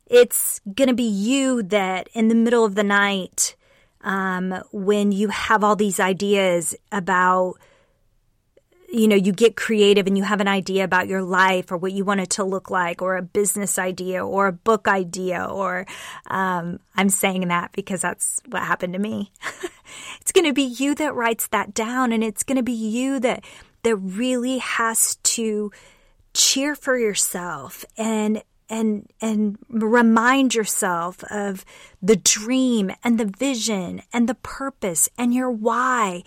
It's 0.07 0.61
going 0.75 0.89
to 0.89 0.95
be 0.95 1.03
you 1.03 1.62
that 1.65 2.09
in 2.12 2.29
the 2.29 2.35
middle 2.35 2.65
of 2.65 2.75
the 2.75 2.85
night, 2.85 3.57
um, 4.03 4.62
when 4.73 5.11
you 5.11 5.29
have 5.29 5.65
all 5.65 5.77
these 5.77 5.99
ideas 5.99 6.75
about, 6.91 7.55
you 8.93 9.09
know, 9.09 9.17
you 9.17 9.33
get 9.33 9.57
creative 9.57 10.07
and 10.07 10.19
you 10.19 10.23
have 10.23 10.43
an 10.43 10.49
idea 10.49 10.85
about 10.85 11.09
your 11.09 11.23
life 11.23 11.73
or 11.73 11.79
what 11.79 11.93
you 11.93 12.05
want 12.05 12.21
it 12.21 12.29
to 12.31 12.45
look 12.45 12.71
like, 12.71 13.01
or 13.01 13.17
a 13.17 13.23
business 13.23 13.79
idea 13.79 14.25
or 14.25 14.49
a 14.49 14.53
book 14.53 14.87
idea, 14.87 15.45
or 15.45 15.87
um, 16.27 16.79
I'm 16.95 17.09
saying 17.09 17.49
that 17.49 17.73
because 17.73 18.03
that's 18.03 18.43
what 18.51 18.63
happened 18.63 18.93
to 18.93 18.99
me. 18.99 19.33
it's 20.21 20.31
going 20.31 20.45
to 20.45 20.53
be 20.53 20.63
you 20.63 20.95
that 20.97 21.15
writes 21.15 21.47
that 21.49 21.73
down, 21.73 22.13
and 22.13 22.23
it's 22.23 22.43
going 22.43 22.57
to 22.57 22.63
be 22.63 22.73
you 22.73 23.19
that 23.21 23.45
that 23.83 23.97
really 23.97 24.59
has 24.59 25.17
to 25.17 25.73
cheer 26.35 26.75
for 26.75 26.99
yourself 26.99 27.87
and 27.97 28.43
and 28.69 29.07
and 29.21 29.59
remind 29.69 30.55
yourself 30.55 31.25
of 31.25 31.65
the 32.01 32.17
dream 32.17 32.91
and 33.05 33.19
the 33.19 33.25
vision 33.25 34.03
and 34.13 34.29
the 34.29 34.35
purpose 34.35 35.09
and 35.19 35.35
your 35.35 35.51
why 35.51 36.23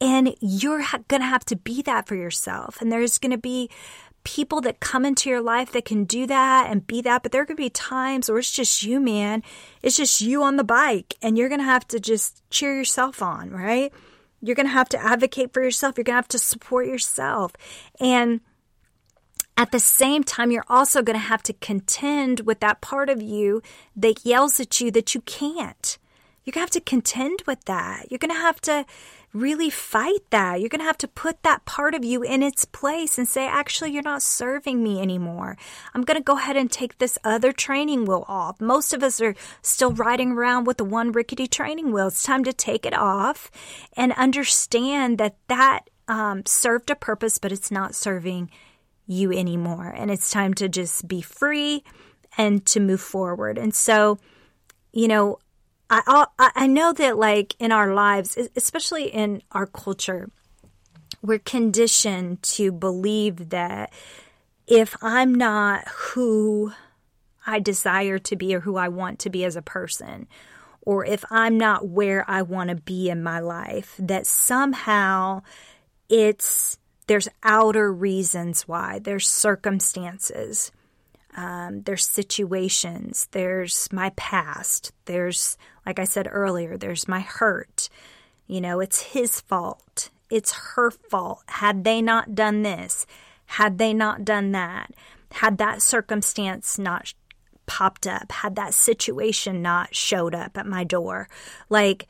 and 0.00 0.34
you're 0.40 0.82
going 1.08 1.20
to 1.20 1.26
have 1.26 1.44
to 1.46 1.56
be 1.56 1.82
that 1.82 2.06
for 2.06 2.14
yourself. 2.14 2.80
And 2.80 2.90
there's 2.90 3.18
going 3.18 3.32
to 3.32 3.38
be 3.38 3.70
people 4.24 4.60
that 4.60 4.80
come 4.80 5.04
into 5.04 5.30
your 5.30 5.40
life 5.40 5.72
that 5.72 5.84
can 5.84 6.04
do 6.04 6.26
that 6.26 6.70
and 6.70 6.86
be 6.86 7.00
that 7.00 7.22
but 7.22 7.32
there 7.32 7.46
to 7.46 7.54
be 7.54 7.70
times 7.70 8.28
where 8.28 8.38
it's 8.38 8.50
just 8.50 8.82
you 8.82 9.00
man. 9.00 9.42
It's 9.82 9.96
just 9.96 10.20
you 10.20 10.42
on 10.42 10.56
the 10.56 10.64
bike 10.64 11.14
and 11.22 11.38
you're 11.38 11.48
going 11.48 11.60
to 11.60 11.64
have 11.64 11.88
to 11.88 12.00
just 12.00 12.42
cheer 12.50 12.74
yourself 12.74 13.22
on 13.22 13.50
right? 13.50 13.92
You're 14.42 14.56
going 14.56 14.66
to 14.66 14.72
have 14.72 14.88
to 14.90 15.02
advocate 15.02 15.52
for 15.52 15.62
yourself. 15.62 15.96
You're 15.96 16.04
going 16.04 16.14
to 16.14 16.18
have 16.18 16.28
to 16.28 16.38
support 16.38 16.86
yourself. 16.86 17.52
And 17.98 18.40
at 19.56 19.72
the 19.72 19.80
same 19.80 20.24
time, 20.24 20.50
you're 20.50 20.64
also 20.68 21.02
going 21.02 21.18
to 21.18 21.26
have 21.26 21.42
to 21.42 21.52
contend 21.52 22.40
with 22.40 22.60
that 22.60 22.80
part 22.80 23.10
of 23.10 23.20
you 23.20 23.62
that 23.94 24.24
yells 24.24 24.58
at 24.58 24.80
you 24.80 24.90
that 24.92 25.14
you 25.14 25.20
can't. 25.22 25.98
You're 26.44 26.52
going 26.52 26.66
to 26.66 26.72
have 26.72 26.82
to 26.84 26.90
contend 26.90 27.42
with 27.46 27.62
that. 27.66 28.10
You're 28.10 28.18
going 28.18 28.34
to 28.34 28.40
have 28.40 28.60
to 28.62 28.86
really 29.32 29.70
fight 29.70 30.28
that. 30.30 30.60
You're 30.60 30.68
going 30.68 30.80
to 30.80 30.86
have 30.86 30.98
to 30.98 31.08
put 31.08 31.42
that 31.42 31.64
part 31.64 31.94
of 31.94 32.04
you 32.04 32.22
in 32.22 32.42
its 32.42 32.64
place 32.64 33.16
and 33.18 33.28
say, 33.28 33.46
actually, 33.46 33.92
you're 33.92 34.02
not 34.02 34.22
serving 34.22 34.82
me 34.82 35.00
anymore. 35.00 35.56
I'm 35.94 36.02
going 36.02 36.16
to 36.16 36.24
go 36.24 36.36
ahead 36.36 36.56
and 36.56 36.70
take 36.70 36.98
this 36.98 37.18
other 37.22 37.52
training 37.52 38.04
wheel 38.04 38.24
off. 38.28 38.60
Most 38.60 38.92
of 38.92 39.02
us 39.02 39.20
are 39.20 39.34
still 39.62 39.92
riding 39.92 40.32
around 40.32 40.64
with 40.64 40.78
the 40.78 40.84
one 40.84 41.12
rickety 41.12 41.46
training 41.46 41.92
wheel. 41.92 42.08
It's 42.08 42.22
time 42.22 42.44
to 42.44 42.52
take 42.52 42.84
it 42.84 42.94
off 42.94 43.50
and 43.96 44.12
understand 44.14 45.18
that 45.18 45.36
that 45.48 45.90
um, 46.08 46.44
served 46.44 46.90
a 46.90 46.96
purpose, 46.96 47.38
but 47.38 47.52
it's 47.52 47.70
not 47.70 47.94
serving 47.94 48.50
you 49.06 49.32
anymore. 49.32 49.94
And 49.96 50.10
it's 50.10 50.30
time 50.30 50.54
to 50.54 50.68
just 50.68 51.06
be 51.06 51.20
free 51.20 51.84
and 52.36 52.66
to 52.66 52.80
move 52.80 53.00
forward. 53.00 53.58
And 53.58 53.74
so, 53.74 54.18
you 54.92 55.06
know, 55.08 55.38
I, 55.88 56.26
I 56.54 56.66
know 56.66 56.92
that 56.92 57.18
like 57.18 57.54
in 57.58 57.72
our 57.72 57.92
lives, 57.92 58.38
especially 58.56 59.04
in 59.04 59.42
our 59.52 59.66
culture, 59.66 60.30
we're 61.22 61.38
conditioned 61.38 62.42
to 62.42 62.72
believe 62.72 63.50
that 63.50 63.92
if 64.66 64.96
I'm 65.02 65.34
not 65.34 65.86
who 65.88 66.72
I 67.46 67.58
desire 67.58 68.18
to 68.20 68.36
be 68.36 68.54
or 68.54 68.60
who 68.60 68.76
I 68.76 68.88
want 68.88 69.18
to 69.20 69.30
be 69.30 69.44
as 69.44 69.56
a 69.56 69.62
person, 69.62 70.28
or 70.82 71.04
if 71.04 71.24
I'm 71.30 71.58
not 71.58 71.88
where 71.88 72.24
I 72.28 72.42
want 72.42 72.70
to 72.70 72.76
be 72.76 73.10
in 73.10 73.22
my 73.22 73.40
life, 73.40 73.94
that 73.98 74.26
somehow 74.26 75.42
it's 76.08 76.78
there's 77.06 77.28
outer 77.42 77.92
reasons 77.92 78.68
why, 78.68 79.00
there's 79.00 79.28
circumstances, 79.28 80.70
um, 81.36 81.82
there's 81.82 82.06
situations, 82.06 83.28
there's 83.32 83.92
my 83.92 84.10
past, 84.10 84.92
there's, 85.06 85.58
like 85.90 85.98
I 85.98 86.04
said 86.04 86.28
earlier, 86.30 86.76
there's 86.76 87.08
my 87.08 87.18
hurt. 87.18 87.88
You 88.46 88.60
know, 88.60 88.78
it's 88.78 89.02
his 89.02 89.40
fault, 89.40 90.10
it's 90.30 90.52
her 90.76 90.92
fault. 90.92 91.42
Had 91.48 91.82
they 91.82 92.00
not 92.00 92.36
done 92.36 92.62
this, 92.62 93.06
had 93.46 93.78
they 93.78 93.92
not 93.92 94.24
done 94.24 94.52
that, 94.52 94.92
had 95.32 95.58
that 95.58 95.82
circumstance 95.82 96.78
not 96.78 97.12
popped 97.66 98.06
up, 98.06 98.30
had 98.30 98.54
that 98.54 98.72
situation 98.72 99.62
not 99.62 99.92
showed 99.92 100.32
up 100.32 100.56
at 100.56 100.64
my 100.64 100.84
door, 100.84 101.28
like, 101.68 102.06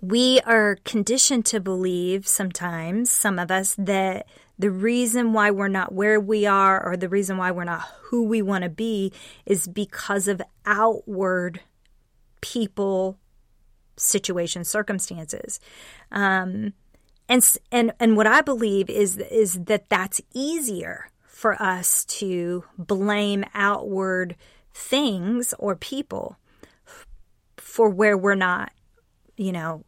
we 0.00 0.40
are 0.46 0.78
conditioned 0.84 1.44
to 1.44 1.60
believe 1.60 2.26
sometimes, 2.26 3.10
some 3.10 3.38
of 3.38 3.50
us, 3.50 3.76
that 3.76 4.26
the 4.58 4.70
reason 4.70 5.34
why 5.34 5.50
we're 5.50 5.68
not 5.68 5.92
where 5.92 6.18
we 6.18 6.46
are 6.46 6.82
or 6.82 6.96
the 6.96 7.10
reason 7.10 7.36
why 7.36 7.50
we're 7.50 7.64
not 7.64 7.86
who 8.04 8.24
we 8.24 8.40
want 8.40 8.64
to 8.64 8.70
be 8.70 9.12
is 9.44 9.68
because 9.68 10.26
of 10.26 10.40
outward 10.64 11.60
people, 12.42 13.18
situations, 13.96 14.68
circumstances. 14.68 15.58
Um, 16.10 16.74
and, 17.28 17.42
and, 17.70 17.92
and 17.98 18.16
what 18.16 18.26
I 18.26 18.42
believe 18.42 18.90
is, 18.90 19.16
is 19.16 19.54
that 19.64 19.88
that's 19.88 20.20
easier 20.34 21.08
for 21.24 21.60
us 21.60 22.04
to 22.04 22.64
blame 22.76 23.44
outward 23.54 24.36
things 24.74 25.54
or 25.58 25.74
people 25.74 26.36
for 27.56 27.88
where 27.88 28.16
we're 28.16 28.34
not, 28.34 28.70
you 29.36 29.52
know, 29.52 29.82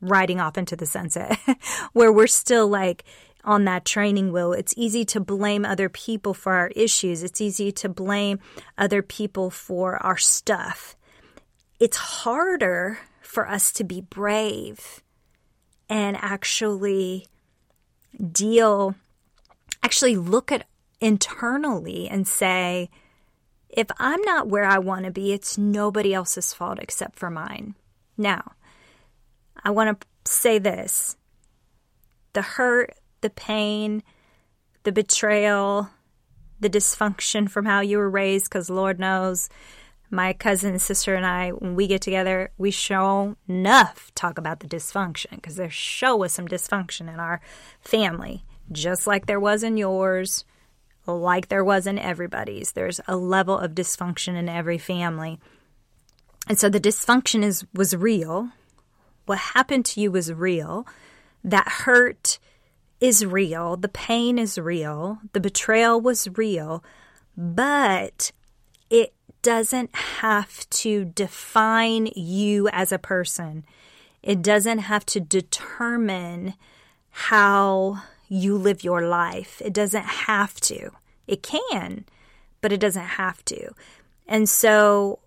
riding 0.00 0.40
off 0.40 0.58
into 0.58 0.76
the 0.76 0.86
sunset, 0.86 1.38
where 1.92 2.12
we're 2.12 2.26
still 2.26 2.68
like 2.68 3.04
on 3.44 3.64
that 3.64 3.84
training 3.84 4.32
wheel. 4.32 4.52
It's 4.52 4.74
easy 4.76 5.04
to 5.06 5.20
blame 5.20 5.64
other 5.64 5.88
people 5.88 6.34
for 6.34 6.52
our 6.52 6.68
issues, 6.68 7.22
it's 7.22 7.40
easy 7.40 7.72
to 7.72 7.88
blame 7.88 8.40
other 8.76 9.02
people 9.02 9.50
for 9.50 9.96
our 10.04 10.16
stuff. 10.16 10.95
It's 11.78 11.96
harder 11.96 12.98
for 13.20 13.48
us 13.48 13.72
to 13.72 13.84
be 13.84 14.00
brave 14.00 15.02
and 15.88 16.16
actually 16.16 17.26
deal, 18.32 18.94
actually 19.82 20.16
look 20.16 20.50
at 20.50 20.66
internally 21.00 22.08
and 22.08 22.26
say, 22.26 22.88
if 23.68 23.88
I'm 23.98 24.22
not 24.22 24.48
where 24.48 24.64
I 24.64 24.78
want 24.78 25.04
to 25.04 25.10
be, 25.10 25.32
it's 25.32 25.58
nobody 25.58 26.14
else's 26.14 26.54
fault 26.54 26.78
except 26.80 27.18
for 27.18 27.30
mine. 27.30 27.74
Now, 28.16 28.52
I 29.62 29.70
want 29.70 30.00
to 30.00 30.06
say 30.30 30.58
this 30.58 31.16
the 32.32 32.42
hurt, 32.42 32.94
the 33.20 33.30
pain, 33.30 34.02
the 34.84 34.92
betrayal, 34.92 35.90
the 36.60 36.70
dysfunction 36.70 37.50
from 37.50 37.66
how 37.66 37.80
you 37.80 37.98
were 37.98 38.10
raised, 38.10 38.46
because 38.46 38.70
Lord 38.70 38.98
knows 38.98 39.48
my 40.10 40.32
cousin 40.32 40.78
sister 40.78 41.14
and 41.14 41.26
I, 41.26 41.50
when 41.50 41.74
we 41.74 41.86
get 41.86 42.00
together, 42.00 42.50
we 42.58 42.70
show 42.70 43.36
enough 43.48 44.12
talk 44.14 44.38
about 44.38 44.60
the 44.60 44.68
dysfunction 44.68 45.30
because 45.32 45.56
there 45.56 45.70
sure 45.70 46.16
was 46.16 46.32
some 46.32 46.48
dysfunction 46.48 47.12
in 47.12 47.20
our 47.20 47.40
family, 47.80 48.44
just 48.70 49.06
like 49.06 49.26
there 49.26 49.40
was 49.40 49.62
in 49.62 49.76
yours, 49.76 50.44
like 51.06 51.48
there 51.48 51.64
was 51.64 51.86
in 51.86 51.98
everybody's. 51.98 52.72
There's 52.72 53.00
a 53.08 53.16
level 53.16 53.58
of 53.58 53.74
dysfunction 53.74 54.36
in 54.36 54.48
every 54.48 54.78
family. 54.78 55.38
And 56.48 56.58
so 56.58 56.68
the 56.68 56.80
dysfunction 56.80 57.42
is 57.42 57.64
was 57.74 57.96
real. 57.96 58.50
What 59.26 59.38
happened 59.38 59.84
to 59.86 60.00
you 60.00 60.12
was 60.12 60.32
real. 60.32 60.86
That 61.42 61.68
hurt 61.68 62.38
is 63.00 63.26
real. 63.26 63.76
The 63.76 63.88
pain 63.88 64.38
is 64.38 64.56
real. 64.56 65.18
The 65.32 65.40
betrayal 65.40 66.00
was 66.00 66.28
real. 66.36 66.84
But 67.36 68.32
doesn't 69.46 69.94
have 69.94 70.68
to 70.70 71.04
define 71.04 72.08
you 72.16 72.68
as 72.72 72.90
a 72.90 72.98
person. 72.98 73.64
It 74.20 74.42
doesn't 74.42 74.80
have 74.80 75.06
to 75.06 75.20
determine 75.20 76.54
how 77.10 78.02
you 78.28 78.58
live 78.58 78.82
your 78.82 79.06
life. 79.06 79.62
It 79.64 79.72
doesn't 79.72 80.04
have 80.04 80.54
to. 80.62 80.90
It 81.28 81.44
can, 81.44 82.06
but 82.60 82.72
it 82.72 82.80
doesn't 82.80 83.10
have 83.22 83.44
to. 83.44 83.70
And 84.26 84.48
so 84.48 85.20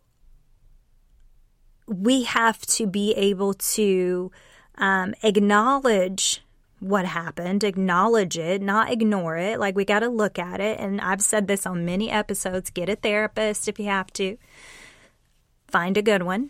we 1.88 2.24
have 2.24 2.60
to 2.76 2.88
be 2.88 3.14
able 3.14 3.54
to 3.54 4.34
um, 4.76 5.14
acknowledge 5.24 6.42
what 6.79 7.05
happened, 7.05 7.63
acknowledge 7.63 8.38
it, 8.38 8.62
not 8.62 8.91
ignore 8.91 9.38
it. 9.38 9.59
Like 9.59 9.75
we 9.75 9.86
got 9.86 10.00
to 10.00 10.09
look 10.09 10.39
at 10.39 10.59
it. 10.59 10.79
And 10.79 11.01
I've 11.01 11.21
said 11.21 11.48
this 11.48 11.65
on 11.65 11.86
many 11.86 12.09
episodes 12.09 12.69
get 12.69 12.89
a 12.89 12.95
therapist 12.95 13.67
if 13.67 13.79
you 13.79 13.86
have 13.86 14.12
to, 14.13 14.38
find 15.67 15.98
a 15.98 16.01
good 16.01 16.24
one, 16.24 16.50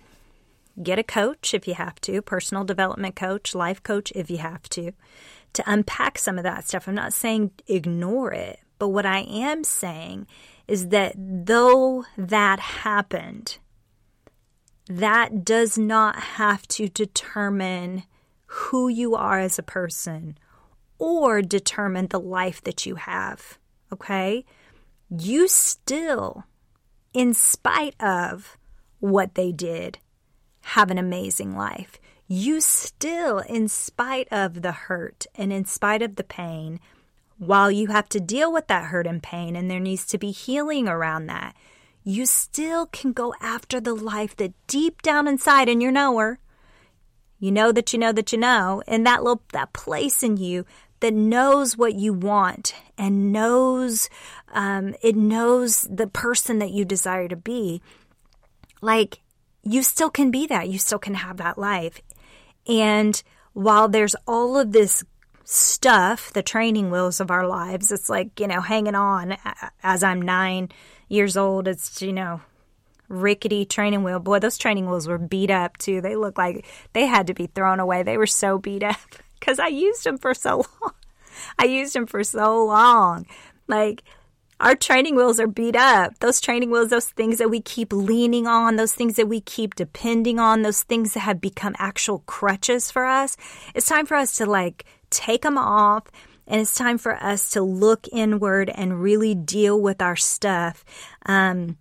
get 0.81 0.99
a 0.99 1.03
coach 1.03 1.53
if 1.53 1.67
you 1.67 1.73
have 1.73 1.99
to, 2.01 2.21
personal 2.21 2.63
development 2.63 3.15
coach, 3.15 3.53
life 3.53 3.83
coach 3.83 4.11
if 4.15 4.29
you 4.29 4.37
have 4.37 4.63
to, 4.69 4.91
to 5.53 5.63
unpack 5.65 6.17
some 6.17 6.37
of 6.37 6.43
that 6.43 6.67
stuff. 6.67 6.87
I'm 6.87 6.95
not 6.95 7.13
saying 7.13 7.51
ignore 7.67 8.31
it, 8.31 8.59
but 8.77 8.89
what 8.89 9.05
I 9.05 9.19
am 9.19 9.63
saying 9.63 10.27
is 10.67 10.89
that 10.89 11.15
though 11.17 12.05
that 12.17 12.59
happened, 12.59 13.57
that 14.87 15.43
does 15.43 15.77
not 15.77 16.19
have 16.19 16.67
to 16.69 16.87
determine 16.87 18.03
who 18.51 18.87
you 18.87 19.15
are 19.15 19.39
as 19.39 19.59
a 19.59 19.63
person 19.63 20.35
or 20.97 21.41
determine 21.41 22.07
the 22.07 22.19
life 22.19 22.63
that 22.63 22.85
you 22.85 22.95
have. 22.95 23.59
Okay? 23.93 24.43
You 25.09 25.47
still, 25.47 26.45
in 27.13 27.35
spite 27.35 27.95
of 28.01 28.57
what 28.99 29.35
they 29.35 29.51
did, 29.51 29.99
have 30.61 30.89
an 30.89 30.97
amazing 30.97 31.55
life. 31.55 31.99
You 32.27 32.59
still, 32.59 33.39
in 33.39 33.67
spite 33.67 34.27
of 34.31 34.63
the 34.63 34.71
hurt 34.71 35.27
and 35.35 35.53
in 35.53 35.65
spite 35.65 36.01
of 36.01 36.15
the 36.15 36.23
pain, 36.23 36.79
while 37.37 37.69
you 37.69 37.87
have 37.87 38.09
to 38.09 38.19
deal 38.19 38.51
with 38.51 38.67
that 38.67 38.85
hurt 38.85 39.07
and 39.07 39.21
pain, 39.21 39.55
and 39.55 39.69
there 39.69 39.79
needs 39.79 40.05
to 40.07 40.17
be 40.17 40.31
healing 40.31 40.87
around 40.87 41.27
that, 41.27 41.55
you 42.03 42.25
still 42.25 42.87
can 42.87 43.13
go 43.13 43.33
after 43.39 43.79
the 43.79 43.93
life 43.93 44.35
that 44.37 44.53
deep 44.65 45.03
down 45.03 45.27
inside 45.27 45.69
in 45.69 45.81
your 45.81 45.91
knower 45.91 46.39
you 47.39 47.51
know 47.51 47.71
that 47.71 47.93
you 47.93 47.99
know 47.99 48.11
that 48.11 48.31
you 48.31 48.37
know, 48.37 48.83
and 48.87 49.05
that 49.05 49.23
little 49.23 49.41
that 49.53 49.73
place 49.73 50.23
in 50.23 50.37
you 50.37 50.65
that 50.99 51.13
knows 51.13 51.77
what 51.77 51.95
you 51.95 52.13
want 52.13 52.75
and 52.97 53.31
knows 53.31 54.09
um, 54.53 54.95
it 55.01 55.15
knows 55.15 55.83
the 55.89 56.07
person 56.07 56.59
that 56.59 56.71
you 56.71 56.85
desire 56.85 57.27
to 57.27 57.35
be. 57.35 57.81
Like 58.81 59.19
you 59.63 59.83
still 59.83 60.09
can 60.09 60.31
be 60.31 60.47
that. 60.47 60.69
You 60.69 60.79
still 60.79 60.99
can 60.99 61.15
have 61.15 61.37
that 61.37 61.57
life. 61.57 62.01
And 62.67 63.21
while 63.53 63.87
there's 63.87 64.15
all 64.27 64.57
of 64.57 64.71
this 64.71 65.03
stuff, 65.43 66.31
the 66.33 66.43
training 66.43 66.91
wheels 66.91 67.19
of 67.19 67.31
our 67.31 67.47
lives, 67.47 67.91
it's 67.91 68.09
like, 68.09 68.39
you 68.39 68.47
know, 68.47 68.61
hanging 68.61 68.95
on 68.95 69.37
as 69.83 70.03
I'm 70.03 70.21
nine 70.21 70.69
years 71.07 71.35
old. 71.35 71.67
It's, 71.67 72.01
you 72.01 72.13
know, 72.13 72.41
rickety 73.09 73.65
training 73.65 74.03
wheel. 74.03 74.19
Boy, 74.19 74.39
those 74.39 74.57
training 74.57 74.87
wheels 74.89 75.07
were 75.07 75.17
beat 75.17 75.51
up 75.51 75.77
too. 75.77 76.01
They 76.01 76.15
looked 76.15 76.37
like 76.37 76.65
they 76.93 77.05
had 77.05 77.27
to 77.27 77.33
be 77.33 77.47
thrown 77.47 77.79
away. 77.79 78.03
They 78.03 78.17
were 78.17 78.27
so 78.27 78.57
beat 78.57 78.83
up 78.83 78.99
because 79.39 79.59
I 79.59 79.67
used 79.67 80.03
them 80.03 80.17
for 80.17 80.33
so 80.33 80.57
long. 80.57 80.93
I 81.57 81.65
used 81.65 81.93
them 81.93 82.05
for 82.05 82.23
so 82.23 82.65
long. 82.65 83.25
Like 83.67 84.03
our 84.59 84.75
training 84.75 85.15
wheels 85.15 85.39
are 85.39 85.47
beat 85.47 85.75
up. 85.75 86.19
Those 86.19 86.41
training 86.41 86.69
wheels, 86.69 86.89
those 86.89 87.09
things 87.09 87.37
that 87.37 87.49
we 87.49 87.61
keep 87.61 87.93
leaning 87.93 88.45
on, 88.45 88.75
those 88.75 88.93
things 88.93 89.15
that 89.15 89.27
we 89.27 89.41
keep 89.41 89.75
depending 89.75 90.39
on, 90.39 90.61
those 90.61 90.83
things 90.83 91.13
that 91.13 91.21
have 91.21 91.39
become 91.39 91.75
actual 91.79 92.19
crutches 92.25 92.91
for 92.91 93.05
us. 93.05 93.37
It's 93.73 93.87
time 93.87 94.05
for 94.05 94.15
us 94.15 94.35
to 94.37 94.45
like 94.45 94.85
take 95.09 95.43
them 95.43 95.57
off 95.57 96.03
and 96.45 96.59
it's 96.59 96.75
time 96.75 96.97
for 96.97 97.15
us 97.15 97.51
to 97.51 97.61
look 97.61 98.07
inward 98.11 98.69
and 98.73 99.01
really 99.01 99.35
deal 99.35 99.79
with 99.79 100.01
our 100.01 100.15
stuff. 100.15 100.83
Um, 101.25 101.77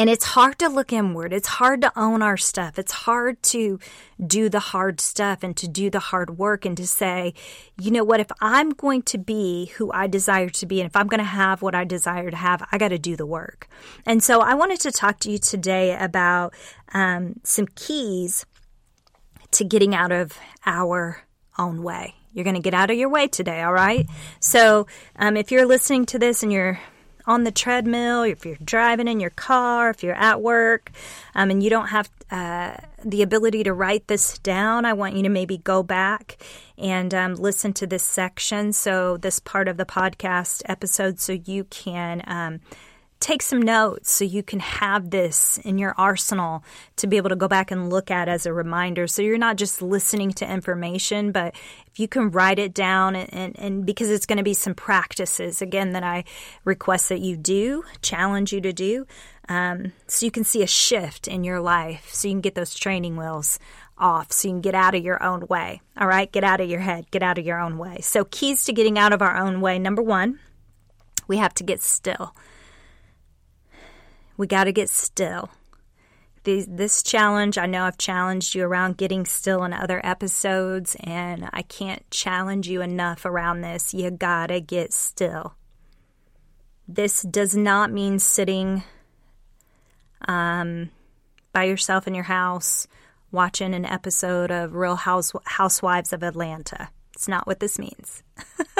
and 0.00 0.08
it's 0.08 0.24
hard 0.24 0.58
to 0.60 0.70
look 0.70 0.94
inward. 0.94 1.30
It's 1.30 1.46
hard 1.46 1.82
to 1.82 1.92
own 1.94 2.22
our 2.22 2.38
stuff. 2.38 2.78
It's 2.78 2.90
hard 2.90 3.42
to 3.42 3.78
do 4.26 4.48
the 4.48 4.58
hard 4.58 4.98
stuff 4.98 5.42
and 5.42 5.54
to 5.58 5.68
do 5.68 5.90
the 5.90 5.98
hard 5.98 6.38
work 6.38 6.64
and 6.64 6.74
to 6.78 6.86
say, 6.86 7.34
you 7.78 7.90
know 7.90 8.02
what, 8.02 8.18
if 8.18 8.32
I'm 8.40 8.70
going 8.70 9.02
to 9.02 9.18
be 9.18 9.66
who 9.76 9.92
I 9.92 10.06
desire 10.06 10.48
to 10.48 10.64
be 10.64 10.80
and 10.80 10.88
if 10.88 10.96
I'm 10.96 11.06
going 11.06 11.18
to 11.18 11.24
have 11.24 11.60
what 11.60 11.74
I 11.74 11.84
desire 11.84 12.30
to 12.30 12.36
have, 12.38 12.66
I 12.72 12.78
got 12.78 12.88
to 12.88 12.98
do 12.98 13.14
the 13.14 13.26
work. 13.26 13.68
And 14.06 14.24
so 14.24 14.40
I 14.40 14.54
wanted 14.54 14.80
to 14.80 14.90
talk 14.90 15.18
to 15.20 15.30
you 15.30 15.36
today 15.36 15.94
about 15.94 16.54
um, 16.94 17.38
some 17.44 17.66
keys 17.66 18.46
to 19.50 19.64
getting 19.64 19.94
out 19.94 20.12
of 20.12 20.38
our 20.64 21.26
own 21.58 21.82
way. 21.82 22.14
You're 22.32 22.44
going 22.44 22.56
to 22.56 22.62
get 22.62 22.72
out 22.72 22.90
of 22.90 22.96
your 22.96 23.10
way 23.10 23.28
today, 23.28 23.60
all 23.60 23.74
right? 23.74 24.08
So 24.38 24.86
um, 25.16 25.36
if 25.36 25.52
you're 25.52 25.66
listening 25.66 26.06
to 26.06 26.18
this 26.18 26.42
and 26.42 26.50
you're 26.50 26.80
on 27.30 27.44
the 27.44 27.52
treadmill, 27.52 28.24
if 28.24 28.44
you're 28.44 28.56
driving 28.56 29.06
in 29.06 29.20
your 29.20 29.30
car, 29.30 29.90
if 29.90 30.02
you're 30.02 30.14
at 30.14 30.42
work, 30.42 30.90
um, 31.36 31.48
and 31.48 31.62
you 31.62 31.70
don't 31.70 31.86
have 31.86 32.10
uh, 32.32 32.74
the 33.04 33.22
ability 33.22 33.62
to 33.62 33.72
write 33.72 34.08
this 34.08 34.36
down, 34.40 34.84
I 34.84 34.94
want 34.94 35.14
you 35.14 35.22
to 35.22 35.28
maybe 35.28 35.58
go 35.58 35.84
back 35.84 36.38
and 36.76 37.14
um, 37.14 37.34
listen 37.36 37.72
to 37.74 37.86
this 37.86 38.02
section. 38.02 38.72
So, 38.72 39.16
this 39.16 39.38
part 39.38 39.68
of 39.68 39.76
the 39.76 39.84
podcast 39.84 40.62
episode, 40.66 41.20
so 41.20 41.34
you 41.34 41.64
can. 41.64 42.22
Um, 42.26 42.60
take 43.20 43.42
some 43.42 43.60
notes 43.60 44.10
so 44.10 44.24
you 44.24 44.42
can 44.42 44.60
have 44.60 45.10
this 45.10 45.58
in 45.58 45.76
your 45.76 45.94
arsenal 45.98 46.64
to 46.96 47.06
be 47.06 47.18
able 47.18 47.28
to 47.28 47.36
go 47.36 47.46
back 47.46 47.70
and 47.70 47.90
look 47.90 48.10
at 48.10 48.28
as 48.28 48.46
a 48.46 48.52
reminder. 48.52 49.06
So 49.06 49.20
you're 49.20 49.38
not 49.38 49.56
just 49.56 49.82
listening 49.82 50.32
to 50.32 50.50
information, 50.50 51.30
but 51.30 51.54
if 51.86 52.00
you 52.00 52.08
can 52.08 52.30
write 52.30 52.58
it 52.58 52.72
down 52.72 53.14
and, 53.14 53.32
and, 53.32 53.58
and 53.58 53.86
because 53.86 54.08
it's 54.08 54.24
going 54.24 54.38
to 54.38 54.42
be 54.42 54.54
some 54.54 54.74
practices 54.74 55.60
again 55.60 55.92
that 55.92 56.02
I 56.02 56.24
request 56.64 57.10
that 57.10 57.20
you 57.20 57.36
do, 57.36 57.84
challenge 58.00 58.54
you 58.54 58.60
to 58.62 58.72
do, 58.72 59.06
um, 59.50 59.92
so 60.06 60.24
you 60.24 60.32
can 60.32 60.44
see 60.44 60.62
a 60.62 60.66
shift 60.66 61.28
in 61.28 61.44
your 61.44 61.60
life, 61.60 62.08
so 62.12 62.28
you 62.28 62.34
can 62.34 62.40
get 62.40 62.54
those 62.54 62.74
training 62.74 63.16
wheels 63.16 63.58
off 63.98 64.32
so 64.32 64.48
you 64.48 64.54
can 64.54 64.60
get 64.62 64.74
out 64.74 64.94
of 64.94 65.04
your 65.04 65.22
own 65.22 65.46
way. 65.48 65.82
All 65.98 66.06
right, 66.06 66.30
get 66.30 66.42
out 66.42 66.60
of 66.60 66.70
your 66.70 66.80
head, 66.80 67.10
get 67.10 67.22
out 67.22 67.36
of 67.36 67.44
your 67.44 67.60
own 67.60 67.76
way. 67.76 67.98
So, 68.00 68.24
keys 68.24 68.64
to 68.64 68.72
getting 68.72 68.98
out 68.98 69.12
of 69.12 69.20
our 69.20 69.36
own 69.36 69.60
way 69.60 69.78
number 69.78 70.00
one, 70.00 70.38
we 71.28 71.36
have 71.36 71.52
to 71.54 71.64
get 71.64 71.82
still. 71.82 72.34
We 74.40 74.46
got 74.46 74.64
to 74.64 74.72
get 74.72 74.88
still. 74.88 75.50
this 76.44 77.02
challenge, 77.02 77.58
I 77.58 77.66
know 77.66 77.84
I've 77.84 77.98
challenged 77.98 78.54
you 78.54 78.64
around 78.64 78.96
getting 78.96 79.26
still 79.26 79.64
in 79.64 79.74
other 79.74 80.00
episodes, 80.02 80.96
and 81.00 81.50
I 81.52 81.60
can't 81.60 82.10
challenge 82.10 82.66
you 82.66 82.80
enough 82.80 83.26
around 83.26 83.60
this. 83.60 83.92
You 83.92 84.10
got 84.10 84.46
to 84.46 84.62
get 84.62 84.94
still. 84.94 85.56
This 86.88 87.20
does 87.20 87.54
not 87.54 87.92
mean 87.92 88.18
sitting 88.18 88.82
um, 90.26 90.88
by 91.52 91.64
yourself 91.64 92.06
in 92.06 92.14
your 92.14 92.24
house 92.24 92.88
watching 93.30 93.74
an 93.74 93.84
episode 93.84 94.50
of 94.50 94.74
Real 94.74 94.96
House, 94.96 95.32
Housewives 95.44 96.14
of 96.14 96.22
Atlanta. 96.22 96.88
It's 97.12 97.28
not 97.28 97.46
what 97.46 97.60
this 97.60 97.78
means. 97.78 98.22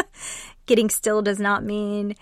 Getting 0.65 0.89
still 0.89 1.21
does 1.21 1.39
not 1.39 1.63
mean, 1.63 2.15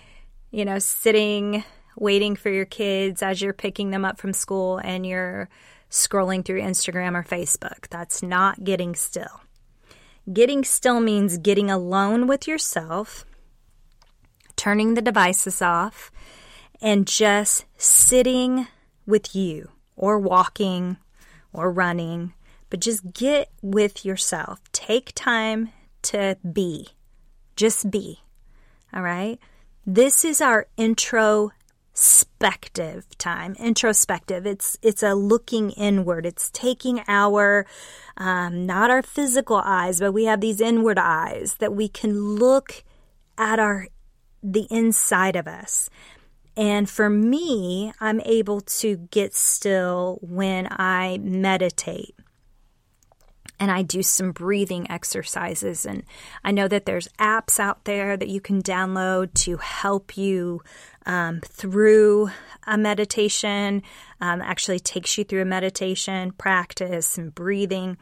you 0.51 0.65
know, 0.65 0.81
sitting 0.81 1.63
waiting 2.01 2.37
for 2.37 2.51
your 2.51 2.65
kids 2.65 3.23
as 3.23 3.41
you're 3.41 3.53
picking 3.53 3.91
them 3.91 4.05
up 4.05 4.19
from 4.19 4.33
school 4.33 4.79
and 4.79 5.07
you're 5.07 5.49
scrolling 5.91 6.45
through 6.45 6.61
Instagram 6.61 7.15
or 7.15 7.23
Facebook. 7.23 7.89
That's 7.89 8.23
not 8.23 8.65
getting 8.65 8.95
still. 8.95 9.43
Getting 10.31 10.65
still 10.65 11.01
means 11.01 11.39
getting 11.39 11.71
alone 11.71 12.27
with 12.27 12.47
yourself, 12.47 13.25
turning 14.57 14.95
the 14.95 15.03
devices 15.03 15.63
off, 15.63 16.11
and 16.81 17.07
just 17.07 17.65
sitting 17.77 18.67
with 19.07 19.35
you 19.35 19.71
or 19.97 20.19
walking 20.19 20.99
or 21.53 21.73
running, 21.73 22.35
but 22.71 22.81
just 22.81 23.13
get 23.13 23.51
with 23.63 24.05
yourself. 24.05 24.61
Take 24.73 25.13
time 25.15 25.71
to 26.03 26.37
be. 26.53 26.89
Just 27.57 27.91
be. 27.91 28.21
All 28.93 29.03
right? 29.03 29.39
This 29.87 30.25
is 30.25 30.43
our 30.43 30.67
intro 30.77 31.51
introspective 31.99 33.19
time 33.19 33.57
introspective 33.59 34.47
it's 34.47 34.79
it's 34.83 35.03
a 35.03 35.15
looking 35.15 35.71
inward 35.73 36.25
it's 36.25 36.49
taking 36.53 37.03
our 37.09 37.67
um, 38.17 38.65
not 38.65 38.89
our 38.89 39.03
physical 39.03 39.61
eyes 39.65 39.99
but 39.99 40.13
we 40.13 40.25
have 40.25 40.41
these 40.41 40.61
inward 40.61 40.99
eyes 40.99 41.57
that 41.57 41.75
we 41.75 41.89
can 41.89 42.37
look 42.37 42.85
at 43.37 43.59
our 43.59 43.89
the 44.43 44.67
inside 44.71 45.37
of 45.37 45.47
us. 45.47 45.91
And 46.57 46.89
for 46.91 47.09
me, 47.09 47.93
I'm 48.01 48.21
able 48.23 48.61
to 48.61 48.97
get 49.11 49.35
still 49.35 50.19
when 50.21 50.67
I 50.71 51.19
meditate 51.23 52.15
and 53.61 53.71
I 53.71 53.83
do 53.83 54.03
some 54.03 54.33
breathing 54.33 54.91
exercises. 54.91 55.85
And 55.87 56.05
I 56.45 56.51
know 56.51 56.69
that 56.69 56.85
there's 56.87 57.09
apps 57.19 57.61
out 57.61 57.85
there 57.85 58.17
that 58.17 58.29
you 58.29 58.41
can 58.41 58.63
download 58.63 59.35
to 59.45 59.57
help 59.59 60.17
you 60.17 60.63
um, 61.09 61.41
through 61.41 62.31
a 62.67 62.77
meditation, 62.79 63.83
um, 64.21 64.43
actually 64.43 64.79
takes 64.79 65.17
you 65.17 65.25
through 65.25 65.43
a 65.43 65.47
meditation 65.47 66.33
practice 66.33 67.19
and 67.19 67.35
breathing. 67.35 67.97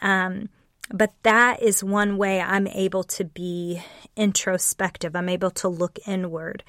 Um, 0.00 0.48
but 0.90 1.12
that 1.22 1.62
is 1.62 1.84
one 1.84 2.16
way 2.16 2.40
I'm 2.40 2.66
able 2.68 3.04
to 3.04 3.24
be 3.24 3.82
introspective. 4.16 5.14
I'm 5.14 5.28
able 5.28 5.50
to 5.52 5.68
look 5.68 5.98
inward. 6.06 6.64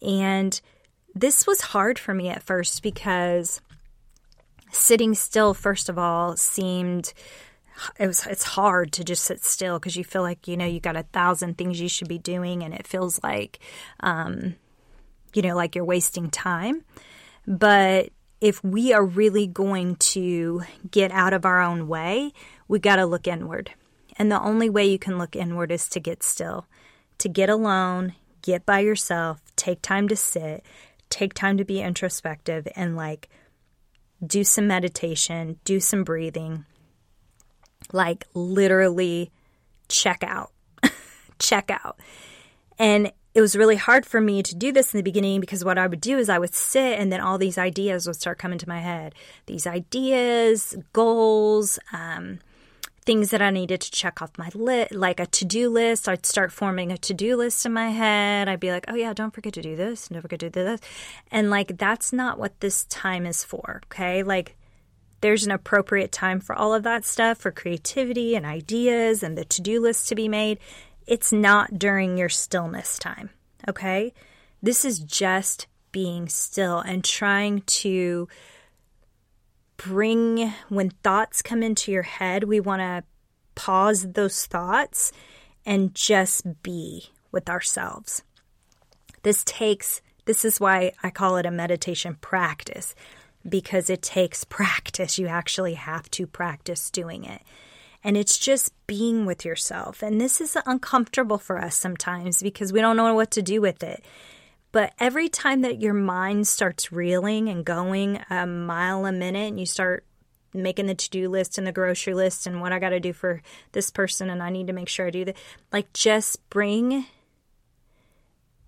And 0.00 0.58
this 1.14 1.46
was 1.46 1.60
hard 1.60 1.98
for 1.98 2.14
me 2.14 2.28
at 2.28 2.42
first 2.42 2.82
because 2.82 3.60
sitting 4.70 5.14
still, 5.14 5.52
first 5.52 5.88
of 5.88 5.98
all, 5.98 6.36
seemed 6.36 7.12
it 7.98 8.06
was 8.06 8.24
it's 8.26 8.44
hard 8.44 8.92
to 8.92 9.02
just 9.02 9.24
sit 9.24 9.42
still 9.42 9.80
because 9.80 9.96
you 9.96 10.04
feel 10.04 10.22
like 10.22 10.46
you 10.46 10.56
know 10.56 10.64
you 10.66 10.78
got 10.78 10.94
a 10.96 11.02
thousand 11.02 11.58
things 11.58 11.80
you 11.80 11.88
should 11.88 12.06
be 12.06 12.18
doing 12.18 12.62
and 12.62 12.72
it 12.72 12.86
feels 12.86 13.20
like 13.24 13.58
um, 13.98 14.54
you 15.34 15.42
know 15.42 15.54
like 15.54 15.74
you're 15.74 15.84
wasting 15.84 16.30
time. 16.30 16.84
But 17.46 18.10
if 18.40 18.62
we 18.64 18.92
are 18.92 19.04
really 19.04 19.46
going 19.46 19.96
to 19.96 20.62
get 20.90 21.10
out 21.10 21.32
of 21.32 21.44
our 21.44 21.60
own 21.60 21.88
way 21.88 22.32
we 22.68 22.78
got 22.78 22.96
to 22.96 23.06
look 23.06 23.26
inward. 23.26 23.70
And 24.16 24.30
the 24.30 24.40
only 24.40 24.70
way 24.70 24.86
you 24.86 24.98
can 24.98 25.18
look 25.18 25.36
inward 25.36 25.70
is 25.70 25.88
to 25.90 26.00
get 26.00 26.22
still 26.22 26.66
to 27.18 27.28
get 27.28 27.48
alone 27.48 28.14
get 28.42 28.66
by 28.66 28.80
yourself 28.80 29.40
take 29.56 29.80
time 29.80 30.08
to 30.08 30.16
sit 30.16 30.64
take 31.08 31.32
time 31.32 31.56
to 31.56 31.64
be 31.64 31.80
introspective 31.80 32.66
and 32.74 32.96
like 32.96 33.28
do 34.26 34.44
some 34.44 34.66
meditation 34.66 35.58
do 35.64 35.80
some 35.80 36.04
breathing. 36.04 36.64
Like 37.92 38.26
literally 38.34 39.30
check 39.88 40.24
out, 40.24 40.50
check 41.38 41.70
out. 41.70 42.00
And 42.78 43.12
it 43.34 43.40
was 43.40 43.56
really 43.56 43.76
hard 43.76 44.06
for 44.06 44.20
me 44.20 44.42
to 44.42 44.54
do 44.54 44.70
this 44.70 44.94
in 44.94 44.98
the 44.98 45.02
beginning 45.02 45.40
because 45.40 45.64
what 45.64 45.76
I 45.76 45.88
would 45.88 46.00
do 46.00 46.18
is 46.18 46.28
I 46.28 46.38
would 46.38 46.54
sit 46.54 46.98
and 46.98 47.10
then 47.10 47.20
all 47.20 47.36
these 47.36 47.58
ideas 47.58 48.06
would 48.06 48.16
start 48.16 48.38
coming 48.38 48.58
to 48.58 48.68
my 48.68 48.80
head. 48.80 49.14
These 49.46 49.66
ideas, 49.66 50.76
goals, 50.92 51.80
um, 51.92 52.38
things 53.04 53.30
that 53.30 53.42
I 53.42 53.50
needed 53.50 53.80
to 53.80 53.90
check 53.90 54.22
off 54.22 54.38
my 54.38 54.50
list, 54.54 54.94
like 54.94 55.18
a 55.18 55.26
to 55.26 55.44
do 55.44 55.68
list. 55.68 56.08
I'd 56.08 56.24
start 56.24 56.52
forming 56.52 56.92
a 56.92 56.98
to 56.98 57.12
do 57.12 57.36
list 57.36 57.66
in 57.66 57.72
my 57.72 57.90
head. 57.90 58.48
I'd 58.48 58.60
be 58.60 58.70
like, 58.70 58.84
oh, 58.86 58.94
yeah, 58.94 59.12
don't 59.12 59.34
forget 59.34 59.52
to 59.54 59.62
do 59.62 59.74
this, 59.74 60.08
don't 60.08 60.22
forget 60.22 60.40
to 60.40 60.50
do 60.50 60.64
this. 60.64 60.80
And 61.30 61.50
like, 61.50 61.76
that's 61.76 62.12
not 62.12 62.38
what 62.38 62.60
this 62.60 62.84
time 62.84 63.26
is 63.26 63.42
for, 63.42 63.82
okay? 63.86 64.22
Like, 64.22 64.56
there's 65.20 65.44
an 65.44 65.50
appropriate 65.50 66.12
time 66.12 66.38
for 66.38 66.54
all 66.54 66.72
of 66.72 66.82
that 66.84 67.04
stuff, 67.04 67.38
for 67.38 67.50
creativity 67.50 68.36
and 68.36 68.46
ideas 68.46 69.22
and 69.22 69.36
the 69.36 69.44
to 69.46 69.62
do 69.62 69.80
list 69.80 70.08
to 70.08 70.14
be 70.14 70.28
made. 70.28 70.58
It's 71.06 71.32
not 71.32 71.78
during 71.78 72.16
your 72.16 72.28
stillness 72.28 72.98
time, 72.98 73.30
okay? 73.68 74.12
This 74.62 74.84
is 74.84 74.98
just 75.00 75.66
being 75.92 76.28
still 76.28 76.78
and 76.78 77.04
trying 77.04 77.60
to 77.62 78.28
bring, 79.76 80.52
when 80.68 80.90
thoughts 80.90 81.42
come 81.42 81.62
into 81.62 81.92
your 81.92 82.02
head, 82.02 82.44
we 82.44 82.60
want 82.60 82.80
to 82.80 83.04
pause 83.54 84.12
those 84.12 84.46
thoughts 84.46 85.12
and 85.66 85.94
just 85.94 86.62
be 86.62 87.10
with 87.30 87.48
ourselves. 87.48 88.22
This 89.22 89.44
takes, 89.44 90.00
this 90.24 90.44
is 90.44 90.60
why 90.60 90.92
I 91.02 91.10
call 91.10 91.36
it 91.36 91.46
a 91.46 91.50
meditation 91.50 92.16
practice 92.20 92.94
because 93.48 93.90
it 93.90 94.02
takes 94.02 94.44
practice. 94.44 95.18
You 95.18 95.26
actually 95.26 95.74
have 95.74 96.10
to 96.12 96.26
practice 96.26 96.90
doing 96.90 97.24
it. 97.24 97.42
And 98.04 98.16
it's 98.18 98.38
just 98.38 98.72
being 98.86 99.24
with 99.24 99.44
yourself. 99.44 100.02
And 100.02 100.20
this 100.20 100.40
is 100.40 100.56
uncomfortable 100.66 101.38
for 101.38 101.58
us 101.58 101.74
sometimes 101.74 102.42
because 102.42 102.72
we 102.72 102.82
don't 102.82 102.96
know 102.96 103.14
what 103.14 103.30
to 103.32 103.42
do 103.42 103.62
with 103.62 103.82
it. 103.82 104.04
But 104.72 104.92
every 105.00 105.28
time 105.28 105.62
that 105.62 105.80
your 105.80 105.94
mind 105.94 106.46
starts 106.46 106.92
reeling 106.92 107.48
and 107.48 107.64
going 107.64 108.20
a 108.28 108.46
mile 108.46 109.06
a 109.06 109.12
minute 109.12 109.48
and 109.48 109.58
you 109.58 109.66
start 109.66 110.04
making 110.52 110.86
the 110.86 110.94
to 110.94 111.10
do 111.10 111.28
list 111.28 111.58
and 111.58 111.66
the 111.66 111.72
grocery 111.72 112.14
list 112.14 112.46
and 112.46 112.60
what 112.60 112.72
I 112.72 112.78
got 112.78 112.90
to 112.90 113.00
do 113.00 113.12
for 113.12 113.42
this 113.72 113.90
person 113.90 114.30
and 114.30 114.42
I 114.42 114.50
need 114.50 114.66
to 114.68 114.72
make 114.72 114.88
sure 114.88 115.06
I 115.06 115.10
do 115.10 115.24
that, 115.24 115.36
like 115.72 115.92
just 115.92 116.48
bring 116.50 117.06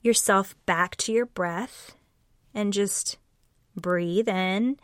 yourself 0.03 0.55
back 0.65 0.97
to 0.97 1.13
your 1.13 1.27
breath 1.27 1.95
and 2.55 2.73
just 2.73 3.19
breathe 3.77 4.29
in 4.29 4.79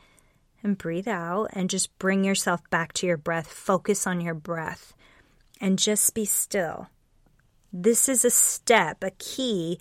and 0.62 0.78
breathe 0.78 1.08
out 1.08 1.48
and 1.52 1.70
just 1.70 1.96
bring 1.98 2.24
yourself 2.24 2.60
back 2.70 2.92
to 2.94 3.06
your 3.06 3.16
breath. 3.16 3.48
Focus 3.48 4.06
on 4.06 4.20
your 4.20 4.34
breath 4.34 4.94
and 5.60 5.78
just 5.78 6.14
be 6.14 6.24
still. 6.24 6.88
This 7.72 8.08
is 8.08 8.24
a 8.24 8.30
step, 8.30 9.02
a 9.02 9.10
key 9.12 9.78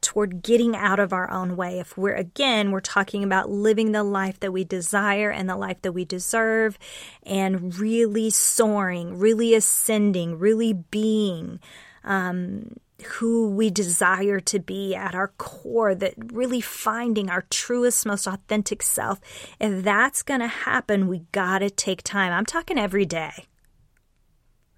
toward 0.00 0.42
getting 0.42 0.76
out 0.76 1.00
of 1.00 1.12
our 1.12 1.30
own 1.30 1.56
way. 1.56 1.78
If 1.78 1.96
we're, 1.96 2.14
again, 2.14 2.70
we're 2.70 2.80
talking 2.80 3.24
about 3.24 3.50
living 3.50 3.92
the 3.92 4.04
life 4.04 4.38
that 4.40 4.52
we 4.52 4.64
desire 4.64 5.30
and 5.30 5.48
the 5.48 5.56
life 5.56 5.82
that 5.82 5.92
we 5.92 6.04
deserve 6.04 6.78
and 7.24 7.76
really 7.78 8.30
soaring, 8.30 9.18
really 9.18 9.54
ascending, 9.54 10.38
really 10.38 10.72
being. 10.72 11.60
Um, 12.04 12.76
who 13.04 13.48
we 13.48 13.70
desire 13.70 14.40
to 14.40 14.58
be 14.58 14.94
at 14.94 15.14
our 15.14 15.28
core, 15.38 15.94
that 15.94 16.14
really 16.32 16.60
finding 16.60 17.30
our 17.30 17.42
truest, 17.42 18.04
most 18.04 18.26
authentic 18.26 18.82
self. 18.82 19.20
If 19.60 19.84
that's 19.84 20.22
going 20.22 20.40
to 20.40 20.48
happen, 20.48 21.06
we 21.06 21.20
got 21.32 21.60
to 21.60 21.70
take 21.70 22.02
time. 22.02 22.32
I'm 22.32 22.46
talking 22.46 22.78
every 22.78 23.06
day. 23.06 23.46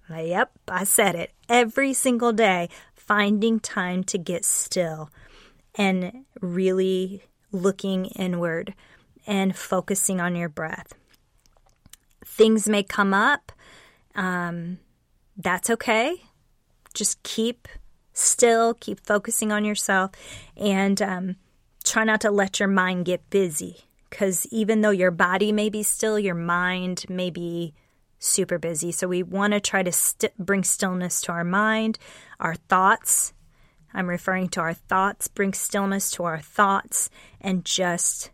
Yep, 0.09 0.51
I 0.67 0.83
said 0.83 1.15
it. 1.15 1.31
Every 1.47 1.93
single 1.93 2.33
day, 2.33 2.69
finding 2.93 3.59
time 3.59 4.03
to 4.05 4.17
get 4.17 4.43
still 4.43 5.09
and 5.75 6.25
really 6.41 7.23
looking 7.51 8.05
inward 8.05 8.73
and 9.25 9.55
focusing 9.55 10.19
on 10.19 10.35
your 10.35 10.49
breath. 10.49 10.93
Things 12.25 12.67
may 12.67 12.83
come 12.83 13.13
up. 13.13 13.51
Um, 14.15 14.79
that's 15.37 15.69
okay. 15.69 16.23
Just 16.93 17.23
keep 17.23 17.67
still, 18.13 18.73
keep 18.73 18.99
focusing 18.99 19.51
on 19.51 19.65
yourself, 19.65 20.11
and 20.57 21.01
um, 21.01 21.35
try 21.83 22.03
not 22.03 22.21
to 22.21 22.31
let 22.31 22.59
your 22.59 22.69
mind 22.69 23.05
get 23.05 23.29
busy. 23.29 23.77
Because 24.09 24.45
even 24.47 24.81
though 24.81 24.89
your 24.91 25.11
body 25.11 25.51
may 25.51 25.69
be 25.69 25.83
still, 25.83 26.19
your 26.19 26.35
mind 26.35 27.05
may 27.07 27.29
be 27.29 27.73
super 28.19 28.59
busy. 28.59 28.91
So 28.91 29.07
we 29.07 29.23
want 29.23 29.53
to 29.53 29.59
try 29.59 29.83
to 29.83 29.91
st- 29.91 30.37
bring 30.37 30.63
stillness 30.63 31.21
to 31.21 31.31
our 31.31 31.43
mind, 31.43 31.97
our 32.39 32.55
thoughts. 32.55 33.33
I'm 33.93 34.07
referring 34.07 34.49
to 34.49 34.61
our 34.61 34.73
thoughts. 34.73 35.27
Bring 35.27 35.53
stillness 35.53 36.11
to 36.11 36.23
our 36.23 36.39
thoughts 36.39 37.09
and 37.39 37.65
just 37.65 38.29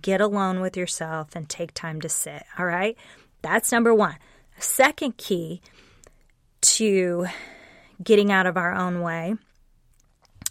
get 0.00 0.20
alone 0.20 0.60
with 0.60 0.76
yourself 0.76 1.34
and 1.34 1.48
take 1.48 1.72
time 1.74 2.00
to 2.02 2.08
sit. 2.08 2.44
All 2.58 2.66
right. 2.66 2.96
That's 3.42 3.72
number 3.72 3.94
one. 3.94 4.16
Second 4.58 5.16
key 5.16 5.60
to 6.62 7.26
getting 8.02 8.30
out 8.30 8.46
of 8.46 8.56
our 8.56 8.74
own 8.74 9.00
way 9.00 9.34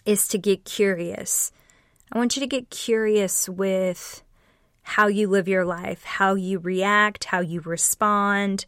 is 0.05 0.27
to 0.29 0.37
get 0.37 0.65
curious. 0.65 1.51
I 2.11 2.17
want 2.17 2.35
you 2.35 2.39
to 2.41 2.47
get 2.47 2.69
curious 2.69 3.49
with 3.49 4.23
how 4.83 5.07
you 5.07 5.27
live 5.27 5.47
your 5.47 5.65
life, 5.65 6.03
how 6.03 6.35
you 6.35 6.59
react, 6.59 7.25
how 7.25 7.39
you 7.39 7.59
respond 7.61 8.65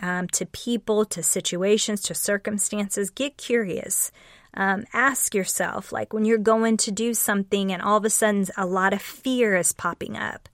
um, 0.00 0.26
to 0.28 0.46
people, 0.46 1.04
to 1.04 1.22
situations, 1.22 2.00
to 2.02 2.14
circumstances. 2.14 3.10
Get 3.10 3.36
curious. 3.36 4.10
Um, 4.54 4.84
ask 4.92 5.34
yourself, 5.34 5.92
like 5.92 6.12
when 6.12 6.24
you're 6.24 6.38
going 6.38 6.76
to 6.78 6.90
do 6.90 7.14
something 7.14 7.72
and 7.72 7.82
all 7.82 7.98
of 7.98 8.04
a 8.04 8.10
sudden 8.10 8.46
a 8.56 8.66
lot 8.66 8.92
of 8.92 9.02
fear 9.02 9.56
is 9.56 9.72
popping 9.72 10.16
up, 10.16 10.48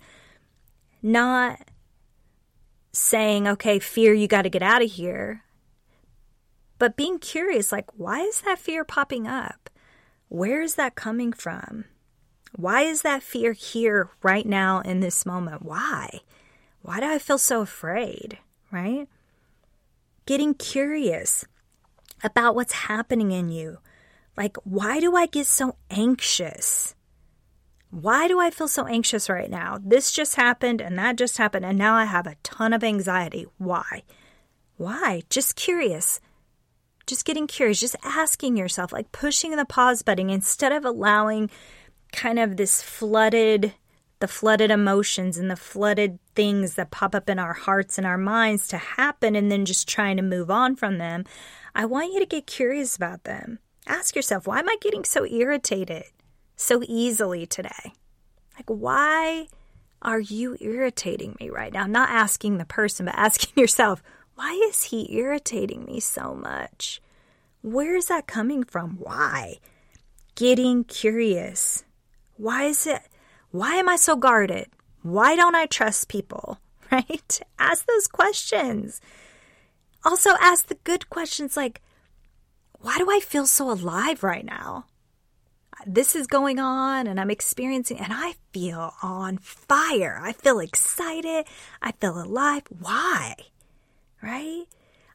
not 1.03 1.61
saying, 2.93 3.47
okay, 3.47 3.79
fear, 3.79 4.13
you 4.13 4.27
got 4.29 4.43
to 4.43 4.51
get 4.51 4.63
out 4.63 4.83
of 4.83 4.91
here 4.91 5.43
but 6.79 6.97
being 6.97 7.19
curious, 7.19 7.73
like, 7.73 7.87
why 7.97 8.21
is 8.21 8.43
that 8.43 8.59
fear 8.59 8.85
popping 8.85 9.27
up? 9.27 9.69
Where 10.29 10.63
is 10.63 10.77
that 10.77 10.95
coming 10.95 11.33
from? 11.33 11.85
Why 12.55 12.83
is 12.83 13.03
that 13.03 13.23
fear 13.23 13.53
here 13.53 14.11
right 14.23 14.47
now 14.47 14.81
in 14.81 15.01
this 15.01 15.27
moment? 15.27 15.63
Why? 15.63 16.21
Why 16.83 17.01
do 17.01 17.07
I 17.07 17.19
feel 17.19 17.39
so 17.39 17.61
afraid? 17.61 18.39
Right? 18.71 19.09
Getting 20.27 20.55
curious 20.55 21.45
about 22.23 22.55
what's 22.55 22.73
happening 22.73 23.33
in 23.33 23.49
you. 23.49 23.79
Like, 24.37 24.57
why 24.65 25.01
do 25.01 25.17
I 25.17 25.27
get 25.27 25.47
so 25.47 25.77
anxious? 25.91 26.95
Why 27.91 28.29
do 28.29 28.39
I 28.39 28.51
feel 28.51 28.69
so 28.69 28.87
anxious 28.87 29.29
right 29.29 29.51
now? 29.51 29.79
This 29.83 30.13
just 30.13 30.37
happened 30.37 30.81
and 30.81 30.99
that 30.99 31.17
just 31.17 31.39
happened, 31.39 31.65
and 31.65 31.79
now 31.79 31.95
I 31.95 32.05
have 32.05 32.27
a 32.27 32.37
ton 32.43 32.73
of 32.73 32.85
anxiety. 32.85 33.47
Why? 33.57 34.03
Why? 34.77 35.23
Just 35.31 35.57
curious 35.57 36.21
just 37.09 37.25
getting 37.25 37.47
curious, 37.47 37.81
just 37.81 37.97
asking 38.05 38.57
yourself, 38.57 38.93
like 38.93 39.11
pushing 39.11 39.57
the 39.57 39.65
pause 39.65 40.03
button 40.03 40.31
instead 40.31 40.71
of 40.71 40.85
allowing 40.85 41.51
kind 42.13 42.39
of 42.39 42.57
this 42.57 42.83
flooded, 42.83 43.75
the 44.21 44.29
flooded 44.29 44.71
emotions 44.71 45.37
and 45.37 45.51
the 45.51 45.57
flooded 45.57 46.19
things 46.35 46.75
that 46.75 46.91
pop 46.91 47.15
up 47.15 47.29
in 47.29 47.39
our 47.39 47.55
hearts 47.55 47.99
and 47.99 48.07
our 48.07 48.19
minds 48.19 48.69
to 48.69 48.79
happen 48.79 49.35
and 49.35 49.51
then 49.51 49.65
just 49.65 49.89
trying 49.89 50.17
to 50.17 50.23
move 50.23 50.51
on 50.51 50.77
from 50.77 50.99
them. 50.99 51.25
I 51.75 51.87
want 51.87 52.13
you 52.13 52.21
to 52.21 52.27
get 52.27 52.47
curious 52.47 52.95
about 52.95 53.25
them. 53.25 53.59
Ask 53.87 54.15
yourself, 54.15 54.47
why 54.47 54.59
am 54.59 54.69
I 54.69 54.77
getting 54.81 55.05
so 55.05 55.25
irritated 55.25 56.05
so 56.57 56.83
easily 56.87 57.47
today? 57.47 57.93
Like, 58.57 58.69
why 58.69 59.47
are 60.03 60.21
you 60.21 60.57
irritating 60.61 61.37
me 61.41 61.49
right 61.49 61.73
now? 61.73 61.87
Not 61.87 62.11
asking 62.11 62.59
the 62.59 62.65
person, 62.65 63.07
but 63.07 63.15
asking 63.17 63.53
yourself, 63.57 64.03
why 64.39 64.53
is 64.69 64.85
he 64.85 65.19
irritating 65.19 65.85
me 65.85 65.99
so 65.99 66.33
much? 66.33 67.03
Where 67.61 67.97
is 67.97 68.07
that 68.07 68.29
coming 68.29 68.63
from? 68.63 68.91
Why? 68.93 69.57
Getting 70.37 70.85
curious. 70.85 71.83
Why 72.37 72.67
is 72.67 72.87
it? 72.87 73.03
Why 73.51 73.75
am 73.75 73.89
I 73.89 73.97
so 73.97 74.15
guarded? 74.15 74.69
Why 75.03 75.35
don't 75.35 75.57
I 75.57 75.67
trust 75.67 76.09
people? 76.09 76.61
Right? 76.91 77.41
Ask 77.59 77.85
those 77.85 78.07
questions. 78.09 79.03
Also, 80.07 80.31
ask 80.41 80.69
the 80.69 80.79
good 80.85 81.11
questions 81.11 81.55
like, 81.55 81.83
why 82.81 82.97
do 82.97 83.11
I 83.11 83.21
feel 83.21 83.45
so 83.45 83.71
alive 83.71 84.23
right 84.23 84.47
now? 84.47 84.87
This 85.87 86.17
is 86.17 86.27
going 86.27 86.59
on 86.59 87.07
and 87.07 87.21
I'm 87.21 87.31
experiencing, 87.31 87.99
and 87.99 88.11
I 88.11 88.37
feel 88.55 88.95
on 89.03 89.37
fire. 89.37 90.19
I 90.23 90.33
feel 90.33 90.61
excited. 90.61 91.45
I 91.83 91.93
feel 91.93 92.19
alive. 92.19 92.63
Why? 92.71 93.35
Right? 94.23 94.65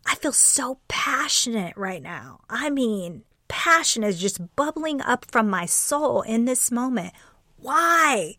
I 0.06 0.16
feel 0.16 0.34
so 0.34 0.80
passionate 0.88 1.76
right 1.78 2.02
now. 2.02 2.42
I 2.50 2.70
mean, 2.70 3.24
passion 3.48 4.04
is 4.04 4.20
just 4.20 4.56
bubbling 4.56 5.02
up 5.02 5.26
from 5.32 5.50
my 5.50 5.66
soul 5.66 6.22
in 6.22 6.46
this 6.46 6.72
moment. 6.72 7.14
Why? 7.58 8.36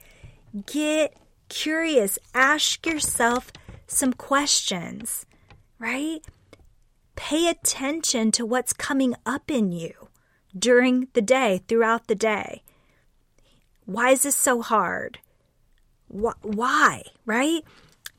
Get 0.66 1.16
curious. 1.48 2.18
Ask 2.35 2.87
yourself 2.87 3.53
some 3.87 4.12
questions, 4.12 5.24
right? 5.79 6.20
Pay 7.16 7.48
attention 7.48 8.31
to 8.33 8.44
what's 8.44 8.72
coming 8.72 9.14
up 9.24 9.50
in 9.50 9.72
you 9.72 10.09
during 10.57 11.09
the 11.12 11.22
day, 11.22 11.62
throughout 11.68 12.09
the 12.09 12.14
day. 12.14 12.62
Why 13.87 14.11
is 14.11 14.22
this 14.22 14.37
so 14.37 14.62
hard? 14.62 15.18
Why, 16.09 17.03
right? 17.24 17.62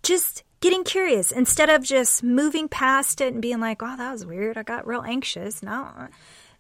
Just 0.02 0.44
getting 0.66 0.84
curious 0.84 1.32
instead 1.32 1.70
of 1.70 1.84
just 1.84 2.24
moving 2.24 2.68
past 2.68 3.22
it 3.22 3.32
and 3.32 3.40
being 3.40 3.60
like, 3.60 3.84
oh, 3.84 3.96
that 3.98 4.12
was 4.12 4.26
weird. 4.26 4.58
I 4.58 4.64
got 4.64 4.88
real 4.88 5.04
anxious. 5.04 5.62
No. 5.62 6.08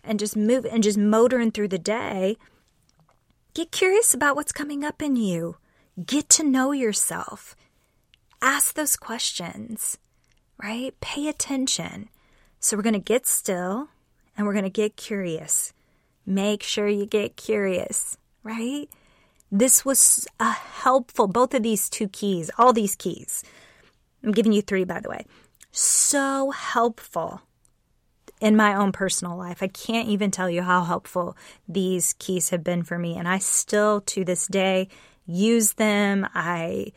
And 0.03 0.19
just 0.19 0.37
move 0.37 0.63
and 0.63 0.83
just 0.83 0.95
motoring 0.95 1.49
through 1.49 1.69
the 1.69 1.79
day. 1.79 2.37
Get 3.55 3.71
curious 3.71 4.13
about 4.13 4.35
what's 4.35 4.51
coming 4.51 4.83
up 4.83 5.01
in 5.01 5.15
you. 5.15 5.57
Get 6.05 6.29
to 6.29 6.43
know 6.43 6.71
yourself. 6.71 7.55
Ask 8.43 8.75
those 8.75 8.95
questions, 8.95 9.97
right? 10.61 10.93
Pay 11.01 11.27
attention. 11.27 12.09
So 12.59 12.77
we're 12.77 12.83
going 12.83 12.93
to 12.93 12.99
get 12.99 13.25
still 13.25 13.89
and 14.37 14.45
we're 14.45 14.53
going 14.53 14.65
to 14.65 14.69
get 14.69 14.97
curious. 14.97 15.73
Make 16.27 16.61
sure 16.61 16.87
you 16.87 17.07
get 17.07 17.37
curious, 17.37 18.19
right? 18.43 18.87
This 19.51 19.83
was 19.83 20.27
a 20.39 20.51
helpful, 20.51 21.27
both 21.27 21.55
of 21.55 21.63
these 21.63 21.89
two 21.89 22.07
keys, 22.07 22.51
all 22.59 22.71
these 22.71 22.95
keys 22.95 23.43
I'm 24.25 24.31
giving 24.31 24.51
you 24.51 24.61
three, 24.61 24.83
by 24.83 24.99
the 24.99 25.09
way. 25.09 25.25
So 25.71 26.51
helpful 26.51 27.41
in 28.41 28.55
my 28.55 28.75
own 28.75 28.91
personal 28.91 29.37
life. 29.37 29.61
I 29.63 29.67
can't 29.67 30.09
even 30.09 30.31
tell 30.31 30.49
you 30.49 30.61
how 30.61 30.83
helpful 30.83 31.37
these 31.67 32.13
keys 32.19 32.49
have 32.49 32.63
been 32.63 32.83
for 32.83 32.97
me. 32.97 33.15
And 33.17 33.27
I 33.27 33.37
still, 33.37 34.01
to 34.01 34.25
this 34.25 34.47
day, 34.47 34.89
use 35.25 35.73
them. 35.73 36.27
I 36.33 36.91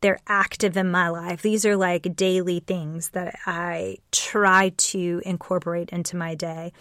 they're 0.00 0.20
active 0.26 0.78
in 0.78 0.90
my 0.90 1.08
life. 1.08 1.42
These 1.42 1.66
are 1.66 1.76
like 1.76 2.16
daily 2.16 2.60
things 2.60 3.10
that 3.10 3.38
I 3.44 3.98
try 4.12 4.72
to 4.76 5.20
incorporate 5.26 5.90
into 5.90 6.16
my 6.16 6.34
day 6.34 6.72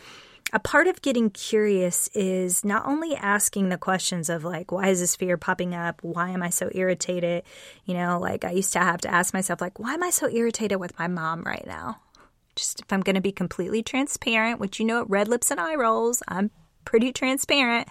a 0.51 0.59
part 0.59 0.88
of 0.88 1.01
getting 1.01 1.29
curious 1.29 2.07
is 2.13 2.65
not 2.65 2.85
only 2.85 3.15
asking 3.15 3.69
the 3.69 3.77
questions 3.77 4.29
of 4.29 4.43
like 4.43 4.71
why 4.71 4.88
is 4.88 4.99
this 4.99 5.15
fear 5.15 5.38
popping 5.38 5.75
up? 5.75 5.99
Why 6.01 6.29
am 6.29 6.43
i 6.43 6.49
so 6.49 6.69
irritated? 6.73 7.43
You 7.85 7.93
know 7.93 8.19
like 8.19 8.43
i 8.43 8.51
used 8.51 8.73
to 8.73 8.79
have 8.79 9.01
to 9.01 9.13
ask 9.13 9.33
myself 9.33 9.62
like 9.62 9.79
why 9.79 9.93
am 9.93 10.03
i 10.03 10.09
so 10.09 10.29
irritated 10.29 10.79
with 10.79 10.97
my 10.97 11.07
mom 11.07 11.43
right 11.43 11.65
now? 11.65 12.01
Just 12.55 12.81
if 12.81 12.91
i'm 12.91 13.01
going 13.01 13.15
to 13.15 13.21
be 13.21 13.31
completely 13.31 13.83
transparent 13.83 14.59
which 14.59 14.79
you 14.79 14.85
know 14.85 15.01
at 15.01 15.09
red 15.09 15.27
lips 15.27 15.51
and 15.51 15.59
eye 15.59 15.75
rolls 15.75 16.23
i'm 16.27 16.51
pretty 16.85 17.12
transparent 17.12 17.88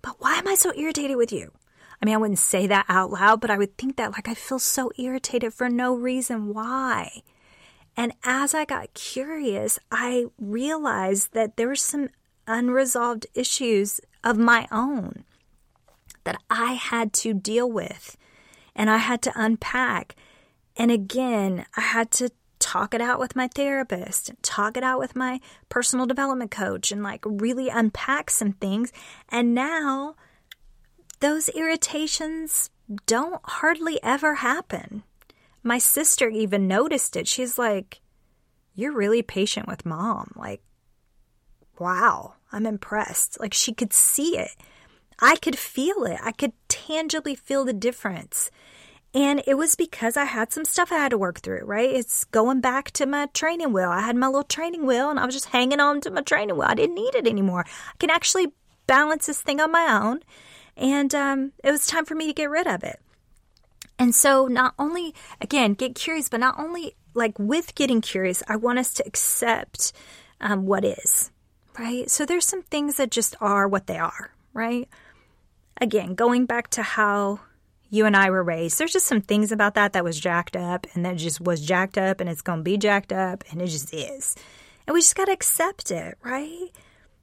but 0.00 0.16
why 0.18 0.34
am 0.34 0.48
i 0.48 0.54
so 0.54 0.72
irritated 0.76 1.16
with 1.16 1.32
you? 1.32 1.52
I 2.00 2.06
mean 2.06 2.14
i 2.14 2.18
wouldn't 2.18 2.38
say 2.38 2.66
that 2.66 2.86
out 2.88 3.10
loud 3.10 3.40
but 3.40 3.50
i 3.50 3.58
would 3.58 3.76
think 3.76 3.96
that 3.96 4.12
like 4.12 4.28
i 4.28 4.34
feel 4.34 4.58
so 4.58 4.90
irritated 4.98 5.52
for 5.54 5.68
no 5.68 5.94
reason. 5.94 6.52
Why 6.54 7.22
and 7.96 8.12
as 8.24 8.54
I 8.54 8.64
got 8.64 8.94
curious, 8.94 9.78
I 9.90 10.26
realized 10.38 11.32
that 11.34 11.56
there 11.56 11.68
were 11.68 11.76
some 11.76 12.08
unresolved 12.46 13.26
issues 13.34 14.00
of 14.24 14.38
my 14.38 14.66
own 14.72 15.24
that 16.24 16.40
I 16.48 16.74
had 16.74 17.12
to 17.14 17.34
deal 17.34 17.70
with 17.70 18.16
and 18.74 18.88
I 18.88 18.98
had 18.98 19.22
to 19.22 19.32
unpack. 19.34 20.16
And 20.76 20.90
again, 20.90 21.66
I 21.76 21.80
had 21.80 22.10
to 22.12 22.30
talk 22.58 22.94
it 22.94 23.00
out 23.00 23.18
with 23.18 23.34
my 23.34 23.48
therapist 23.48 24.30
talk 24.40 24.76
it 24.76 24.84
out 24.84 25.00
with 25.00 25.16
my 25.16 25.40
personal 25.68 26.06
development 26.06 26.52
coach 26.52 26.92
and 26.92 27.02
like 27.02 27.20
really 27.26 27.68
unpack 27.68 28.30
some 28.30 28.52
things. 28.52 28.92
And 29.28 29.52
now 29.52 30.14
those 31.18 31.48
irritations 31.48 32.70
don't 33.06 33.40
hardly 33.44 34.00
ever 34.02 34.36
happen. 34.36 35.02
My 35.62 35.78
sister 35.78 36.28
even 36.28 36.66
noticed 36.66 37.16
it. 37.16 37.28
She's 37.28 37.58
like, 37.58 38.00
You're 38.74 38.92
really 38.92 39.22
patient 39.22 39.68
with 39.68 39.86
mom. 39.86 40.32
Like, 40.36 40.62
wow, 41.78 42.34
I'm 42.50 42.66
impressed. 42.66 43.38
Like, 43.40 43.54
she 43.54 43.72
could 43.72 43.92
see 43.92 44.38
it. 44.38 44.50
I 45.20 45.36
could 45.36 45.58
feel 45.58 46.04
it. 46.04 46.18
I 46.22 46.32
could 46.32 46.52
tangibly 46.68 47.34
feel 47.34 47.64
the 47.64 47.72
difference. 47.72 48.50
And 49.14 49.42
it 49.46 49.54
was 49.54 49.74
because 49.74 50.16
I 50.16 50.24
had 50.24 50.52
some 50.52 50.64
stuff 50.64 50.90
I 50.90 50.96
had 50.96 51.10
to 51.10 51.18
work 51.18 51.40
through, 51.40 51.64
right? 51.64 51.90
It's 51.90 52.24
going 52.24 52.60
back 52.60 52.90
to 52.92 53.04
my 53.04 53.26
training 53.26 53.72
wheel. 53.72 53.90
I 53.90 54.00
had 54.00 54.16
my 54.16 54.26
little 54.26 54.42
training 54.42 54.86
wheel 54.86 55.10
and 55.10 55.20
I 55.20 55.26
was 55.26 55.34
just 55.34 55.50
hanging 55.50 55.80
on 55.80 56.00
to 56.00 56.10
my 56.10 56.22
training 56.22 56.56
wheel. 56.56 56.66
I 56.68 56.74
didn't 56.74 56.94
need 56.94 57.14
it 57.14 57.28
anymore. 57.28 57.64
I 57.66 57.96
can 57.98 58.08
actually 58.08 58.48
balance 58.86 59.26
this 59.26 59.42
thing 59.42 59.60
on 59.60 59.70
my 59.70 60.00
own. 60.02 60.20
And 60.78 61.14
um, 61.14 61.52
it 61.62 61.70
was 61.70 61.86
time 61.86 62.06
for 62.06 62.14
me 62.14 62.26
to 62.26 62.32
get 62.32 62.48
rid 62.48 62.66
of 62.66 62.82
it. 62.82 63.00
And 64.02 64.12
so, 64.12 64.48
not 64.48 64.74
only, 64.80 65.14
again, 65.40 65.74
get 65.74 65.94
curious, 65.94 66.28
but 66.28 66.40
not 66.40 66.58
only 66.58 66.96
like 67.14 67.38
with 67.38 67.76
getting 67.76 68.00
curious, 68.00 68.42
I 68.48 68.56
want 68.56 68.80
us 68.80 68.92
to 68.94 69.06
accept 69.06 69.92
um, 70.40 70.66
what 70.66 70.84
is, 70.84 71.30
right? 71.78 72.10
So, 72.10 72.26
there's 72.26 72.44
some 72.44 72.62
things 72.62 72.96
that 72.96 73.12
just 73.12 73.36
are 73.40 73.68
what 73.68 73.86
they 73.86 73.98
are, 73.98 74.34
right? 74.52 74.88
Again, 75.80 76.16
going 76.16 76.46
back 76.46 76.68
to 76.70 76.82
how 76.82 77.38
you 77.90 78.04
and 78.04 78.16
I 78.16 78.30
were 78.30 78.42
raised, 78.42 78.80
there's 78.80 78.92
just 78.92 79.06
some 79.06 79.20
things 79.20 79.52
about 79.52 79.74
that 79.74 79.92
that 79.92 80.02
was 80.02 80.18
jacked 80.18 80.56
up 80.56 80.84
and 80.94 81.04
that 81.06 81.16
just 81.16 81.40
was 81.40 81.64
jacked 81.64 81.96
up 81.96 82.20
and 82.20 82.28
it's 82.28 82.42
going 82.42 82.58
to 82.58 82.64
be 82.64 82.78
jacked 82.78 83.12
up 83.12 83.44
and 83.52 83.62
it 83.62 83.68
just 83.68 83.94
is. 83.94 84.34
And 84.84 84.94
we 84.94 85.00
just 85.00 85.14
got 85.14 85.26
to 85.26 85.32
accept 85.32 85.92
it, 85.92 86.18
right? 86.24 86.70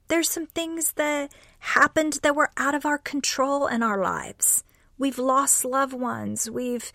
There's 0.08 0.30
some 0.30 0.46
things 0.46 0.94
that 0.94 1.34
happened 1.60 2.20
that 2.24 2.38
were 2.38 2.52
out 2.56 2.74
of 2.74 2.86
our 2.86 2.98
control 2.98 3.68
in 3.68 3.84
our 3.84 4.02
lives. 4.02 4.64
We've 5.00 5.18
lost 5.18 5.66
loved 5.66 5.94
ones. 5.94 6.50
We've, 6.52 6.92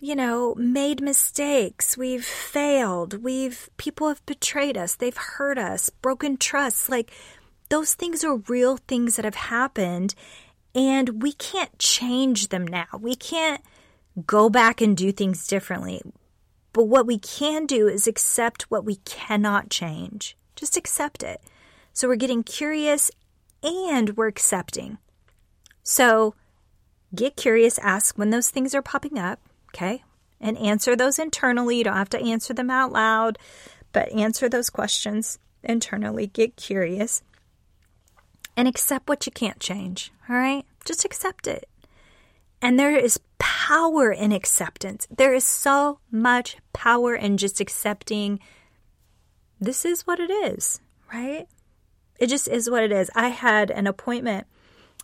you 0.00 0.16
know, 0.16 0.54
made 0.56 1.00
mistakes. 1.00 1.96
We've 1.96 2.24
failed. 2.24 3.22
We've, 3.22 3.68
people 3.76 4.08
have 4.08 4.24
betrayed 4.26 4.76
us. 4.76 4.96
They've 4.96 5.16
hurt 5.16 5.58
us, 5.58 5.90
broken 5.90 6.38
trust. 6.38 6.88
Like, 6.88 7.12
those 7.68 7.94
things 7.94 8.24
are 8.24 8.36
real 8.48 8.78
things 8.78 9.16
that 9.16 9.24
have 9.24 9.36
happened. 9.36 10.14
And 10.74 11.22
we 11.22 11.32
can't 11.34 11.78
change 11.78 12.48
them 12.48 12.66
now. 12.66 12.86
We 12.98 13.14
can't 13.14 13.62
go 14.26 14.50
back 14.50 14.80
and 14.80 14.96
do 14.96 15.12
things 15.12 15.46
differently. 15.46 16.02
But 16.72 16.84
what 16.84 17.06
we 17.06 17.18
can 17.18 17.66
do 17.66 17.88
is 17.88 18.06
accept 18.06 18.70
what 18.70 18.84
we 18.84 18.96
cannot 18.96 19.68
change. 19.68 20.36
Just 20.56 20.76
accept 20.76 21.22
it. 21.22 21.42
So 21.92 22.08
we're 22.08 22.16
getting 22.16 22.42
curious 22.42 23.10
and 23.62 24.16
we're 24.16 24.28
accepting. 24.28 24.96
So 25.82 26.34
Get 27.14 27.36
curious, 27.36 27.78
ask 27.78 28.16
when 28.16 28.30
those 28.30 28.50
things 28.50 28.74
are 28.74 28.82
popping 28.82 29.18
up, 29.18 29.40
okay? 29.70 30.02
And 30.40 30.56
answer 30.58 30.96
those 30.96 31.18
internally. 31.18 31.78
You 31.78 31.84
don't 31.84 31.96
have 31.96 32.10
to 32.10 32.22
answer 32.22 32.54
them 32.54 32.70
out 32.70 32.92
loud, 32.92 33.38
but 33.92 34.12
answer 34.12 34.48
those 34.48 34.70
questions 34.70 35.38
internally. 35.62 36.26
Get 36.26 36.56
curious 36.56 37.22
and 38.56 38.66
accept 38.66 39.08
what 39.08 39.26
you 39.26 39.32
can't 39.32 39.60
change, 39.60 40.12
all 40.28 40.36
right? 40.36 40.64
Just 40.84 41.04
accept 41.04 41.46
it. 41.46 41.68
And 42.60 42.78
there 42.78 42.96
is 42.96 43.20
power 43.38 44.12
in 44.12 44.32
acceptance. 44.32 45.06
There 45.10 45.34
is 45.34 45.46
so 45.46 45.98
much 46.10 46.56
power 46.72 47.14
in 47.14 47.36
just 47.36 47.60
accepting 47.60 48.40
this 49.60 49.84
is 49.84 50.06
what 50.06 50.18
it 50.20 50.30
is, 50.30 50.80
right? 51.12 51.46
It 52.18 52.28
just 52.28 52.48
is 52.48 52.70
what 52.70 52.82
it 52.82 52.92
is. 52.92 53.10
I 53.14 53.28
had 53.28 53.70
an 53.70 53.86
appointment 53.86 54.46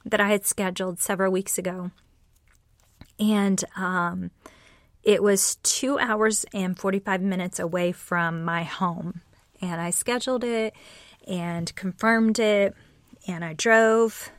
that 0.05 0.21
I 0.21 0.29
had 0.29 0.47
scheduled 0.47 1.01
several 1.01 1.33
weeks 1.33 1.59
ago, 1.59 1.91
and 3.19 3.65
um, 3.77 4.31
it 5.03 5.23
was 5.23 5.57
two 5.63 5.99
hours 5.99 6.45
and 6.53 6.79
45 6.79 7.21
minutes 7.21 7.59
away 7.59 7.93
from 7.93 8.45
my 8.45 8.63
home. 8.63 9.21
And 9.61 9.81
I 9.81 9.91
scheduled 9.91 10.45
it 10.45 10.75
and 11.27 11.75
confirmed 11.75 12.39
it, 12.39 12.75
and 13.27 13.45
I 13.45 13.55
drove. 13.55 14.31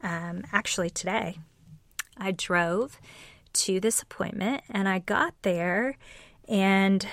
Um, 0.00 0.44
actually, 0.52 0.90
today, 0.90 1.38
I 2.16 2.32
drove 2.32 3.00
to 3.52 3.80
this 3.80 4.02
appointment 4.02 4.62
and 4.68 4.88
I 4.88 5.00
got 5.00 5.34
there 5.42 5.96
and 6.48 7.06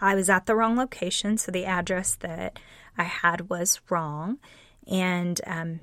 I 0.00 0.14
was 0.14 0.28
at 0.28 0.46
the 0.46 0.54
wrong 0.54 0.76
location. 0.76 1.38
So 1.38 1.52
the 1.52 1.64
address 1.64 2.16
that 2.16 2.58
I 2.96 3.04
had 3.04 3.48
was 3.48 3.80
wrong. 3.90 4.38
And 4.86 5.40
um, 5.46 5.80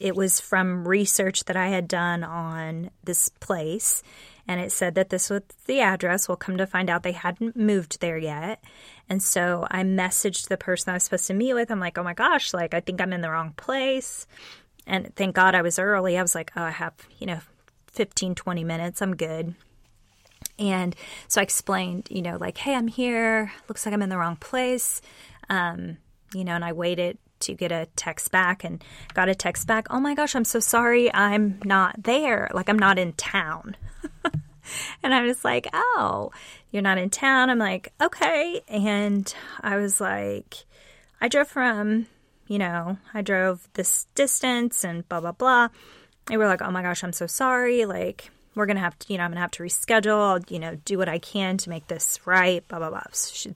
it 0.00 0.16
was 0.16 0.40
from 0.40 0.88
research 0.88 1.44
that 1.44 1.56
I 1.56 1.68
had 1.68 1.86
done 1.86 2.24
on 2.24 2.90
this 3.04 3.28
place. 3.28 4.02
And 4.48 4.60
it 4.60 4.72
said 4.72 4.94
that 4.94 5.10
this 5.10 5.28
was 5.28 5.42
the 5.66 5.80
address. 5.80 6.26
We'll 6.26 6.36
come 6.36 6.56
to 6.56 6.66
find 6.66 6.88
out 6.88 7.02
they 7.02 7.12
hadn't 7.12 7.54
moved 7.54 8.00
there 8.00 8.18
yet. 8.18 8.64
And 9.08 9.22
so 9.22 9.66
I 9.70 9.82
messaged 9.82 10.48
the 10.48 10.56
person 10.56 10.90
I 10.90 10.94
was 10.94 11.04
supposed 11.04 11.26
to 11.26 11.34
meet 11.34 11.54
with. 11.54 11.70
I'm 11.70 11.78
like, 11.78 11.98
oh 11.98 12.02
my 12.02 12.14
gosh, 12.14 12.54
like, 12.54 12.72
I 12.72 12.80
think 12.80 13.00
I'm 13.00 13.12
in 13.12 13.20
the 13.20 13.30
wrong 13.30 13.52
place. 13.56 14.26
And 14.86 15.14
thank 15.14 15.36
God 15.36 15.54
I 15.54 15.62
was 15.62 15.78
early. 15.78 16.16
I 16.16 16.22
was 16.22 16.34
like, 16.34 16.50
oh, 16.56 16.62
I 16.62 16.70
have, 16.70 16.94
you 17.18 17.26
know, 17.26 17.40
15, 17.92 18.34
20 18.34 18.64
minutes. 18.64 19.02
I'm 19.02 19.14
good. 19.14 19.54
And 20.58 20.96
so 21.28 21.40
I 21.40 21.44
explained, 21.44 22.08
you 22.10 22.22
know, 22.22 22.38
like, 22.40 22.56
hey, 22.56 22.74
I'm 22.74 22.88
here. 22.88 23.52
Looks 23.68 23.84
like 23.84 23.92
I'm 23.92 24.02
in 24.02 24.08
the 24.08 24.18
wrong 24.18 24.36
place. 24.36 25.02
Um, 25.50 25.98
you 26.34 26.44
know, 26.44 26.52
and 26.52 26.64
I 26.64 26.72
waited 26.72 27.18
to 27.40 27.54
get 27.54 27.72
a 27.72 27.88
text 27.96 28.30
back 28.30 28.64
and 28.64 28.82
got 29.14 29.28
a 29.28 29.34
text 29.34 29.66
back. 29.66 29.86
Oh 29.90 30.00
my 30.00 30.14
gosh, 30.14 30.34
I'm 30.34 30.44
so 30.44 30.60
sorry. 30.60 31.12
I'm 31.12 31.60
not 31.64 32.02
there. 32.02 32.50
Like, 32.52 32.68
I'm 32.68 32.78
not 32.78 32.98
in 32.98 33.12
town. 33.14 33.76
and 35.02 35.14
I 35.14 35.22
was 35.22 35.44
like, 35.44 35.68
oh, 35.72 36.30
you're 36.70 36.82
not 36.82 36.98
in 36.98 37.10
town. 37.10 37.50
I'm 37.50 37.58
like, 37.58 37.92
okay. 38.00 38.60
And 38.68 39.32
I 39.60 39.76
was 39.76 40.00
like, 40.00 40.64
I 41.20 41.28
drove 41.28 41.48
from, 41.48 42.06
you 42.46 42.58
know, 42.58 42.98
I 43.12 43.22
drove 43.22 43.68
this 43.74 44.06
distance 44.14 44.84
and 44.84 45.08
blah, 45.08 45.20
blah, 45.20 45.32
blah. 45.32 45.68
They 46.26 46.36
were 46.36 46.46
like, 46.46 46.62
oh 46.62 46.70
my 46.70 46.82
gosh, 46.82 47.02
I'm 47.02 47.12
so 47.12 47.26
sorry. 47.26 47.84
Like, 47.84 48.30
we're 48.54 48.66
going 48.66 48.76
to 48.76 48.82
have 48.82 48.98
to, 49.00 49.12
you 49.12 49.18
know, 49.18 49.24
I'm 49.24 49.30
going 49.30 49.36
to 49.36 49.42
have 49.42 49.50
to 49.52 49.62
reschedule. 49.62 50.18
I'll, 50.18 50.40
you 50.48 50.58
know, 50.58 50.76
do 50.84 50.98
what 50.98 51.08
I 51.08 51.18
can 51.18 51.56
to 51.58 51.70
make 51.70 51.86
this 51.88 52.18
right, 52.26 52.66
blah, 52.68 52.78
blah, 52.78 52.90
blah. 52.90 53.02
She, 53.12 53.54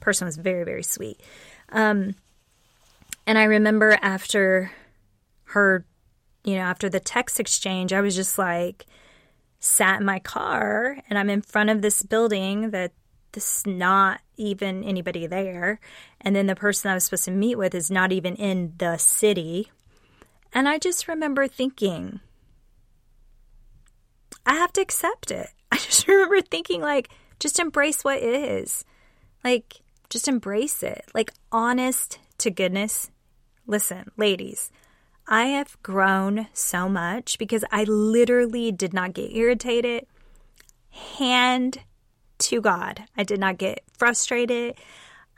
person 0.00 0.26
was 0.26 0.36
very, 0.36 0.64
very 0.64 0.82
sweet. 0.82 1.20
Um, 1.70 2.14
and 3.26 3.38
I 3.38 3.44
remember 3.44 3.98
after 4.02 4.70
her, 5.44 5.84
you 6.44 6.56
know, 6.56 6.62
after 6.62 6.88
the 6.88 7.00
text 7.00 7.40
exchange, 7.40 7.92
I 7.92 8.00
was 8.00 8.14
just 8.14 8.38
like, 8.38 8.86
sat 9.64 10.00
in 10.00 10.06
my 10.06 10.18
car 10.18 10.98
and 11.08 11.18
I'm 11.18 11.30
in 11.30 11.40
front 11.40 11.70
of 11.70 11.80
this 11.80 12.02
building 12.02 12.70
that 12.70 12.92
this 13.32 13.66
not 13.66 14.20
even 14.36 14.84
anybody 14.84 15.26
there. 15.26 15.80
And 16.20 16.36
then 16.36 16.46
the 16.46 16.54
person 16.54 16.90
I 16.90 16.94
was 16.94 17.04
supposed 17.04 17.24
to 17.24 17.30
meet 17.30 17.56
with 17.56 17.74
is 17.74 17.90
not 17.90 18.12
even 18.12 18.36
in 18.36 18.74
the 18.78 18.96
city. 18.98 19.70
And 20.52 20.68
I 20.68 20.78
just 20.78 21.08
remember 21.08 21.48
thinking, 21.48 22.20
I 24.46 24.54
have 24.54 24.72
to 24.74 24.80
accept 24.80 25.30
it. 25.30 25.48
I 25.72 25.76
just 25.76 26.06
remember 26.06 26.40
thinking, 26.40 26.80
like, 26.80 27.08
just 27.40 27.58
embrace 27.58 28.04
what 28.04 28.18
is. 28.18 28.84
Like, 29.42 29.80
just 30.10 30.28
embrace 30.28 30.82
it. 30.82 31.04
Like, 31.14 31.32
honest 31.50 32.18
to 32.38 32.50
goodness. 32.50 33.10
Listen, 33.66 34.10
ladies, 34.16 34.70
I 35.26 35.46
have 35.46 35.80
grown 35.82 36.48
so 36.52 36.88
much 36.88 37.38
because 37.38 37.64
I 37.70 37.84
literally 37.84 38.70
did 38.72 38.92
not 38.92 39.14
get 39.14 39.34
irritated. 39.34 40.06
Hand 41.18 41.78
to 42.38 42.60
God. 42.60 43.04
I 43.16 43.22
did 43.22 43.40
not 43.40 43.58
get 43.58 43.82
frustrated. 43.96 44.76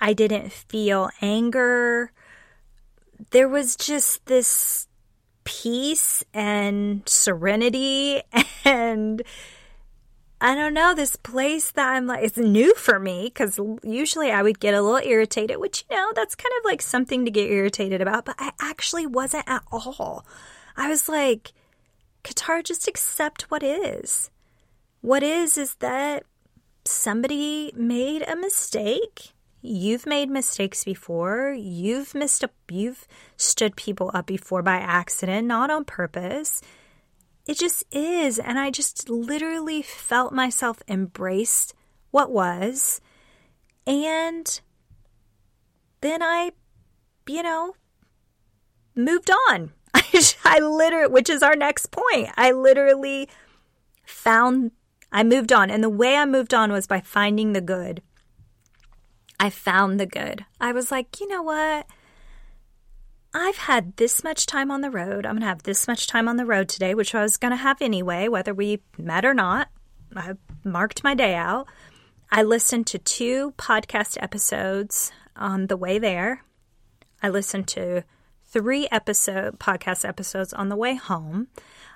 I 0.01 0.13
didn't 0.13 0.53
feel 0.53 1.09
anger. 1.23 2.11
There 3.31 3.49
was 3.49 3.77
just 3.77 4.27
this 4.27 4.89
peace 5.45 6.25
and 6.35 7.09
serenity 7.09 8.23
and 8.65 9.23
I 10.41 10.55
don't 10.55 10.75
know, 10.75 10.95
this 10.95 11.17
place 11.17 11.71
that 11.73 11.95
I'm 11.95 12.07
like, 12.07 12.23
it's 12.23 12.37
new 12.37 12.75
for 12.75 12.99
me 12.99 13.25
because 13.25 13.59
usually 13.83 14.31
I 14.31 14.43
would 14.43 14.61
get 14.61 14.75
a 14.75 14.83
little 14.83 15.09
irritated, 15.09 15.59
which, 15.59 15.85
you 15.91 15.97
know, 15.97 16.13
that's 16.15 16.35
kind 16.35 16.53
of 16.59 16.65
like 16.65 16.83
something 16.83 17.25
to 17.25 17.31
get 17.31 17.51
irritated 17.51 18.03
about, 18.03 18.27
but 18.27 18.37
I 18.39 18.53
actually 18.61 19.07
wasn't 19.07 19.49
at 19.49 19.63
all. 19.73 20.27
I 20.77 20.89
was 20.89 21.09
like, 21.09 21.53
Katara, 22.23 22.63
just 22.63 22.87
accept 22.87 23.51
what 23.51 23.63
is. 23.63 24.31
What 25.01 25.23
is, 25.23 25.57
is 25.57 25.77
that 25.77 26.25
somebody 26.85 27.73
made 27.75 28.23
a 28.29 28.37
mistake 28.37 29.33
You've 29.69 30.07
made 30.07 30.31
mistakes 30.31 30.85
before. 30.85 31.53
You've 31.53 32.15
missed 32.15 32.45
up, 32.45 32.53
you've 32.71 33.09
stood 33.37 33.75
people 33.75 34.13
up 34.15 34.27
before 34.27 34.63
by 34.63 34.77
accident, 34.77 35.49
not 35.49 35.71
on 35.71 35.85
purpose. 35.85 36.63
It 37.47 37.59
just 37.59 37.85
is. 37.95 38.39
And 38.39 38.59
I 38.59 38.71
just 38.71 39.09
literally 39.09 39.83
felt 39.83 40.33
myself 40.33 40.83
embraced 40.89 41.75
what 42.11 42.31
was. 42.31 43.01
And 43.87 44.61
then 46.01 46.23
I, 46.23 46.51
you 47.29 47.43
know, 47.43 47.75
moved 48.95 49.31
on. 49.49 49.73
I 50.45 50.59
literally, 50.59 51.13
which 51.13 51.31
is 51.31 51.43
our 51.43 51.55
next 51.55 51.91
point. 51.91 52.31
I 52.37 52.51
literally 52.51 53.29
found, 54.05 54.73
I 55.13 55.23
moved 55.23 55.53
on. 55.53 55.71
And 55.71 55.85
the 55.85 55.89
way 55.89 56.17
I 56.17 56.25
moved 56.25 56.53
on 56.53 56.73
was 56.73 56.87
by 56.87 57.01
finding 57.01 57.53
the 57.53 57.61
good. 57.61 58.03
I 59.39 59.51
found 59.51 60.01
the 60.01 60.07
good. 60.07 60.47
I 60.61 60.73
was 60.73 60.91
like, 60.91 61.21
you 61.21 61.29
know 61.29 61.43
what? 61.43 61.87
I've 63.39 63.59
had 63.59 63.99
this 63.99 64.25
much 64.25 64.47
time 64.47 64.71
on 64.71 64.81
the 64.81 64.91
road. 64.91 65.27
I'm 65.27 65.35
going 65.35 65.43
to 65.43 65.49
have 65.49 65.65
this 65.65 65.87
much 65.87 66.07
time 66.07 66.27
on 66.27 66.39
the 66.39 66.47
road 66.47 66.71
today, 66.71 66.95
which 66.95 67.15
I 67.15 67.21
was 67.21 67.37
going 67.37 67.51
to 67.51 67.57
have 67.57 67.83
anyway, 67.83 68.29
whether 68.29 68.55
we 68.55 68.81
met 68.97 69.27
or 69.27 69.35
not. 69.35 69.69
I 70.17 70.37
marked 70.65 71.05
my 71.05 71.15
day 71.15 71.35
out. 71.35 71.69
I 72.33 72.43
listened 72.43 72.87
to 72.87 72.99
two 72.99 73.53
podcast 73.59 74.17
episodes 74.23 75.13
on 75.37 75.67
the 75.67 75.77
way 75.77 75.99
there. 75.99 76.45
I 77.23 77.29
listened 77.29 77.69
to 77.69 78.05
three 78.47 78.89
episode 78.91 79.59
podcast 79.59 80.09
episodes 80.09 80.55
on 80.55 80.71
the 80.71 80.77
way 80.77 80.95
home. 80.95 81.49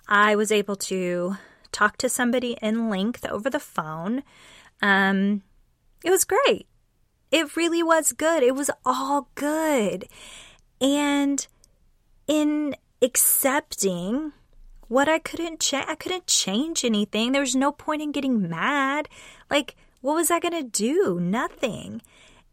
I 0.07 0.37
was 0.37 0.53
able 0.53 0.77
to 0.77 1.37
talk 1.73 1.97
to 1.99 2.11
somebody 2.11 2.59
in 2.61 2.91
length 2.91 3.25
over 3.25 3.49
the 3.49 3.59
phone. 3.59 4.25
Um, 4.83 5.41
it 6.05 6.11
was 6.11 6.27
great. 6.27 6.67
It 7.31 7.57
really 7.57 7.83
was 7.83 8.13
good. 8.13 8.43
It 8.43 8.55
was 8.55 8.71
all 8.85 9.31
good. 9.37 10.07
And 10.81 11.47
in 12.27 12.77
accepting 13.03 14.33
what 14.89 15.09
I 15.09 15.19
couldn't 15.19 15.61
change, 15.61 15.87
I 15.89 15.95
couldn't 15.95 16.27
change 16.27 16.85
anything. 16.85 17.33
There 17.33 17.41
was 17.41 17.55
no 17.55 17.73
point 17.73 18.03
in 18.03 18.13
getting 18.13 18.49
mad. 18.49 19.09
Like, 19.51 19.77
what 20.01 20.15
was 20.15 20.31
I 20.31 20.41
going 20.41 20.55
to 20.55 20.63
do? 20.63 21.21
Nothing. 21.21 22.03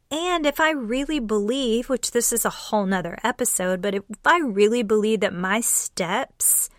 And 0.10 0.46
if 0.46 0.60
I 0.60 0.72
really 0.72 1.20
believe, 1.20 1.90
which 1.90 2.12
this 2.12 2.32
is 2.32 2.46
a 2.46 2.50
whole 2.50 2.86
nother 2.86 3.18
episode, 3.24 3.82
but 3.82 3.96
if 3.96 4.04
I 4.26 4.40
really 4.40 4.84
believe 4.84 5.20
that 5.22 5.34
my 5.34 5.60
steps 5.60 6.70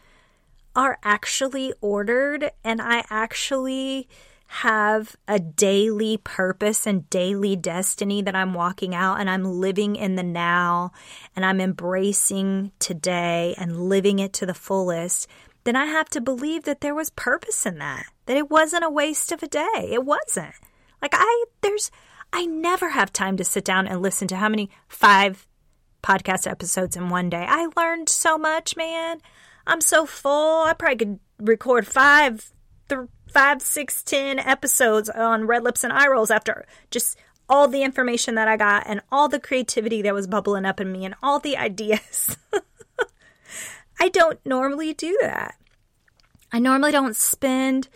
are 0.74 0.98
actually 1.02 1.74
ordered 1.80 2.52
and 2.62 2.80
I 2.80 3.04
actually 3.10 4.08
have 4.50 5.14
a 5.28 5.38
daily 5.38 6.16
purpose 6.16 6.86
and 6.86 7.08
daily 7.10 7.54
destiny 7.54 8.22
that 8.22 8.34
I'm 8.34 8.54
walking 8.54 8.94
out 8.94 9.20
and 9.20 9.28
I'm 9.28 9.44
living 9.44 9.94
in 9.94 10.16
the 10.16 10.22
now 10.22 10.90
and 11.36 11.44
I'm 11.44 11.60
embracing 11.60 12.72
today 12.78 13.54
and 13.58 13.88
living 13.88 14.18
it 14.18 14.32
to 14.34 14.46
the 14.46 14.54
fullest, 14.54 15.28
then 15.64 15.76
I 15.76 15.84
have 15.84 16.08
to 16.10 16.20
believe 16.22 16.64
that 16.64 16.80
there 16.80 16.94
was 16.94 17.10
purpose 17.10 17.66
in 17.66 17.78
that, 17.78 18.06
that 18.24 18.38
it 18.38 18.50
wasn't 18.50 18.84
a 18.84 18.90
waste 18.90 19.32
of 19.32 19.42
a 19.42 19.48
day. 19.48 19.90
It 19.92 20.06
wasn't. 20.06 20.54
Like 21.02 21.12
I, 21.12 21.44
there's, 21.60 21.90
I 22.32 22.46
never 22.46 22.88
have 22.88 23.12
time 23.12 23.36
to 23.36 23.44
sit 23.44 23.66
down 23.66 23.86
and 23.86 24.00
listen 24.00 24.28
to 24.28 24.36
how 24.36 24.48
many 24.48 24.70
five 24.88 25.46
podcast 26.02 26.50
episodes 26.50 26.96
in 26.96 27.10
one 27.10 27.28
day. 27.28 27.44
I 27.46 27.68
learned 27.76 28.08
so 28.08 28.38
much, 28.38 28.78
man. 28.78 29.20
I'm 29.66 29.82
so 29.82 30.06
full. 30.06 30.62
I 30.62 30.72
probably 30.72 30.96
could 30.96 31.20
record 31.38 31.86
five, 31.86 32.50
five, 33.32 33.62
six, 33.62 34.02
ten 34.02 34.38
episodes 34.38 35.08
on 35.08 35.46
Red 35.46 35.64
Lips 35.64 35.84
and 35.84 35.92
Eye 35.92 36.08
Rolls 36.08 36.30
after 36.30 36.66
just 36.90 37.16
all 37.48 37.68
the 37.68 37.82
information 37.82 38.34
that 38.34 38.48
I 38.48 38.56
got 38.56 38.84
and 38.86 39.00
all 39.10 39.28
the 39.28 39.40
creativity 39.40 40.02
that 40.02 40.14
was 40.14 40.26
bubbling 40.26 40.64
up 40.64 40.80
in 40.80 40.92
me 40.92 41.04
and 41.04 41.14
all 41.22 41.38
the 41.38 41.56
ideas. 41.58 42.36
I 44.00 44.08
don't 44.08 44.44
normally 44.44 44.94
do 44.94 45.18
that. 45.22 45.56
I 46.52 46.58
normally 46.58 46.92
don't 46.92 47.16
spend, 47.16 47.88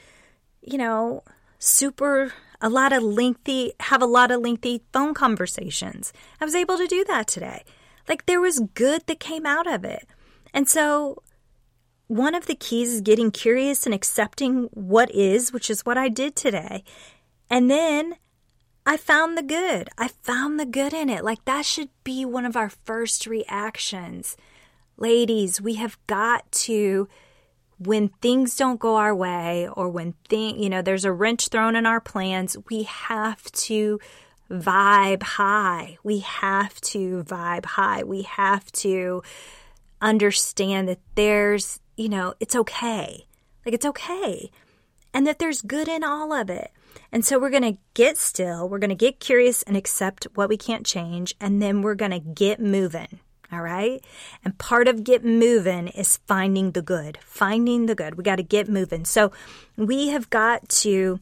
you 0.60 0.78
know, 0.78 1.22
super 1.58 2.32
a 2.60 2.68
lot 2.68 2.92
of 2.92 3.02
lengthy, 3.02 3.72
have 3.80 4.02
a 4.02 4.06
lot 4.06 4.30
of 4.30 4.40
lengthy 4.40 4.82
phone 4.92 5.14
conversations. 5.14 6.12
I 6.40 6.44
was 6.44 6.54
able 6.54 6.78
to 6.78 6.86
do 6.86 7.04
that 7.04 7.26
today. 7.26 7.64
Like 8.08 8.26
there 8.26 8.40
was 8.40 8.60
good 8.74 9.06
that 9.06 9.20
came 9.20 9.46
out 9.46 9.66
of 9.66 9.84
it. 9.84 10.06
And 10.54 10.68
so 10.68 11.21
one 12.12 12.34
of 12.34 12.44
the 12.44 12.54
keys 12.54 12.92
is 12.92 13.00
getting 13.00 13.30
curious 13.30 13.86
and 13.86 13.94
accepting 13.94 14.64
what 14.72 15.10
is, 15.14 15.50
which 15.50 15.70
is 15.70 15.86
what 15.86 15.96
I 15.96 16.10
did 16.10 16.36
today. 16.36 16.84
And 17.48 17.70
then 17.70 18.16
I 18.84 18.98
found 18.98 19.38
the 19.38 19.42
good. 19.42 19.88
I 19.96 20.08
found 20.08 20.60
the 20.60 20.66
good 20.66 20.92
in 20.92 21.08
it. 21.08 21.24
Like 21.24 21.42
that 21.46 21.64
should 21.64 21.88
be 22.04 22.26
one 22.26 22.44
of 22.44 22.54
our 22.54 22.68
first 22.68 23.26
reactions. 23.26 24.36
Ladies, 24.98 25.58
we 25.58 25.76
have 25.76 25.96
got 26.06 26.52
to 26.52 27.08
when 27.78 28.08
things 28.20 28.58
don't 28.58 28.78
go 28.78 28.96
our 28.96 29.14
way 29.14 29.66
or 29.72 29.88
when 29.88 30.12
thing, 30.28 30.62
you 30.62 30.68
know, 30.68 30.82
there's 30.82 31.06
a 31.06 31.12
wrench 31.12 31.48
thrown 31.48 31.74
in 31.74 31.86
our 31.86 32.00
plans, 32.00 32.58
we 32.68 32.82
have 32.82 33.42
to 33.52 33.98
vibe 34.50 35.22
high. 35.22 35.96
We 36.04 36.18
have 36.18 36.78
to 36.82 37.24
vibe 37.24 37.64
high. 37.64 38.04
We 38.04 38.22
have 38.22 38.70
to 38.72 39.22
understand 40.02 40.88
that 40.88 41.00
there's, 41.14 41.80
you 41.96 42.08
know, 42.08 42.34
it's 42.40 42.56
okay. 42.56 43.26
Like 43.64 43.74
it's 43.74 43.86
okay. 43.86 44.50
And 45.14 45.26
that 45.26 45.38
there's 45.38 45.62
good 45.62 45.88
in 45.88 46.02
all 46.02 46.32
of 46.32 46.48
it. 46.48 46.70
And 47.10 47.24
so 47.24 47.38
we're 47.38 47.50
going 47.50 47.74
to 47.74 47.80
get 47.94 48.18
still, 48.18 48.68
we're 48.68 48.78
going 48.78 48.90
to 48.90 48.94
get 48.94 49.20
curious 49.20 49.62
and 49.62 49.76
accept 49.76 50.26
what 50.34 50.48
we 50.48 50.56
can't 50.56 50.86
change, 50.86 51.34
and 51.40 51.60
then 51.60 51.82
we're 51.82 51.94
going 51.94 52.10
to 52.10 52.18
get 52.18 52.60
moving. 52.60 53.20
All 53.52 53.60
right. 53.60 54.02
And 54.44 54.56
part 54.56 54.88
of 54.88 55.04
get 55.04 55.24
moving 55.24 55.88
is 55.88 56.16
finding 56.26 56.70
the 56.70 56.80
good, 56.80 57.18
finding 57.22 57.84
the 57.84 57.94
good. 57.94 58.14
We 58.14 58.24
got 58.24 58.36
to 58.36 58.42
get 58.42 58.68
moving. 58.68 59.04
So 59.04 59.30
we 59.76 60.08
have 60.08 60.30
got 60.30 60.66
to, 60.70 61.20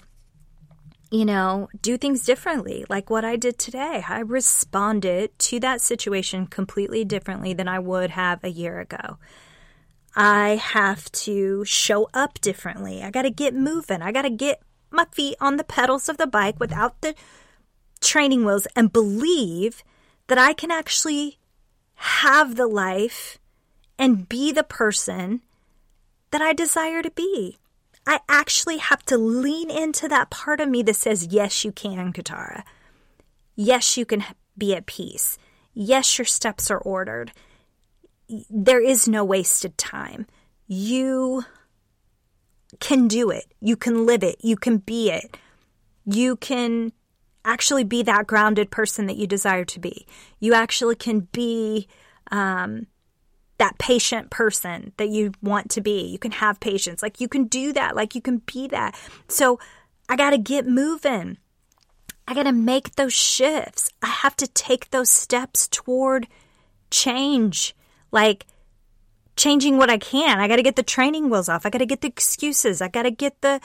you 1.11 1.25
know, 1.25 1.69
do 1.83 1.97
things 1.97 2.25
differently, 2.25 2.85
like 2.89 3.11
what 3.11 3.25
I 3.25 3.35
did 3.35 3.59
today. 3.59 4.05
I 4.09 4.21
responded 4.21 5.37
to 5.41 5.59
that 5.61 5.81
situation 5.81 6.47
completely 6.47 7.05
differently 7.05 7.53
than 7.53 7.67
I 7.67 7.81
would 7.81 8.11
have 8.11 8.45
a 8.45 8.49
year 8.49 8.79
ago. 8.79 9.19
I 10.15 10.57
have 10.57 11.11
to 11.13 11.65
show 11.65 12.09
up 12.13 12.41
differently. 12.41 13.03
I 13.03 13.11
got 13.11 13.23
to 13.23 13.31
get 13.31 13.55
moving. 13.55 14.03
I 14.03 14.13
got 14.13 14.23
to 14.23 14.31
get 14.31 14.63
my 14.91 15.07
feet 15.13 15.37
on 15.41 15.57
the 15.57 15.65
pedals 15.65 16.09
of 16.09 16.17
the 16.17 16.27
bike 16.27 16.59
without 16.59 17.01
the 17.01 17.15
training 18.01 18.45
wheels 18.45 18.67
and 18.75 18.93
believe 18.93 19.83
that 20.27 20.39
I 20.39 20.53
can 20.53 20.71
actually 20.71 21.39
have 21.95 22.57
the 22.57 22.67
life 22.67 23.39
and 23.99 24.29
be 24.29 24.51
the 24.51 24.65
person 24.65 25.43
that 26.31 26.41
I 26.41 26.53
desire 26.53 27.03
to 27.03 27.11
be. 27.11 27.59
I 28.07 28.21
actually 28.29 28.79
have 28.79 29.05
to 29.07 29.19
lean 29.19 29.71
into 29.71 30.09
that 30.09 30.31
part 30.31 30.61
of 30.61 30.69
me 30.69 30.83
that 30.85 30.97
says, 30.97 31.29
Yes, 31.31 31.65
you 31.65 31.71
can, 31.71 32.13
Katara. 32.13 32.63
Yes, 33.55 33.97
you 33.97 34.07
can 34.07 34.25
be 34.57 34.75
at 34.75 34.87
peace. 34.87 35.39
Yes, 35.75 36.19
your 36.19 36.25
steps 36.25 36.71
are 36.71 36.79
ordered. 36.79 37.33
There 38.49 38.83
is 38.83 39.09
no 39.09 39.25
wasted 39.25 39.77
time. 39.79 40.27
You 40.67 41.45
can 42.79 43.09
do 43.09 43.31
it. 43.31 43.47
You 43.61 43.77
can 43.77 44.07
live 44.07 44.23
it. 44.23 44.37
You 44.41 44.57
can 44.57 44.79
be 44.79 45.11
it. 45.11 45.37
You 46.05 46.37
can 46.37 46.93
actually 47.45 47.85
be 47.85 48.03
that 48.03 48.27
grounded 48.27 48.71
person 48.71 49.07
that 49.07 49.17
you 49.17 49.27
desire 49.27 49.65
to 49.65 49.81
be. 49.81 50.07
You 50.39 50.55
actually 50.55 50.95
can 50.95 51.21
be 51.33 51.89
um, 52.31 52.87
that 53.59 53.79
patient 53.79 54.31
person 54.31 54.93
that 54.97 55.09
you 55.09 55.33
want 55.43 55.71
to 55.73 55.81
be. 55.81 56.03
You 56.07 56.19
can 56.19 56.33
have 56.33 56.61
patience. 56.61 57.03
Like 57.03 57.21
you 57.21 57.29
can 57.29 57.45
do 57.45 57.73
that. 57.73 57.97
Like 57.97 58.15
you 58.15 58.23
can 58.23 58.39
be 58.39 58.69
that. 58.69 58.99
So 59.29 59.59
I 60.09 60.17
got 60.17 60.31
to 60.31 60.39
get 60.39 60.67
moving. 60.67 61.39
I 62.27 62.35
got 62.35 62.45
to 62.45 62.53
make 62.53 62.95
those 62.95 63.13
shifts. 63.13 63.91
I 64.03 64.07
have 64.07 64.37
to 64.37 64.47
take 64.47 64.91
those 64.91 65.11
steps 65.11 65.67
toward 65.69 66.29
change. 66.91 67.75
Like, 68.13 68.47
changing 69.37 69.79
what 69.79 69.91
I 69.91 69.99
can. 69.99 70.39
I 70.39 70.49
got 70.49 70.57
to 70.57 70.63
get 70.63 70.77
the 70.77 70.83
training 70.83 71.31
wheels 71.31 71.49
off. 71.49 71.65
I 71.65 71.71
got 71.71 71.79
to 71.79 71.87
get 71.87 72.03
the 72.03 72.09
excuses. 72.09 72.83
I 72.83 72.89
got 72.89 73.03
to 73.03 73.11
get 73.11 73.41
the 73.41 73.61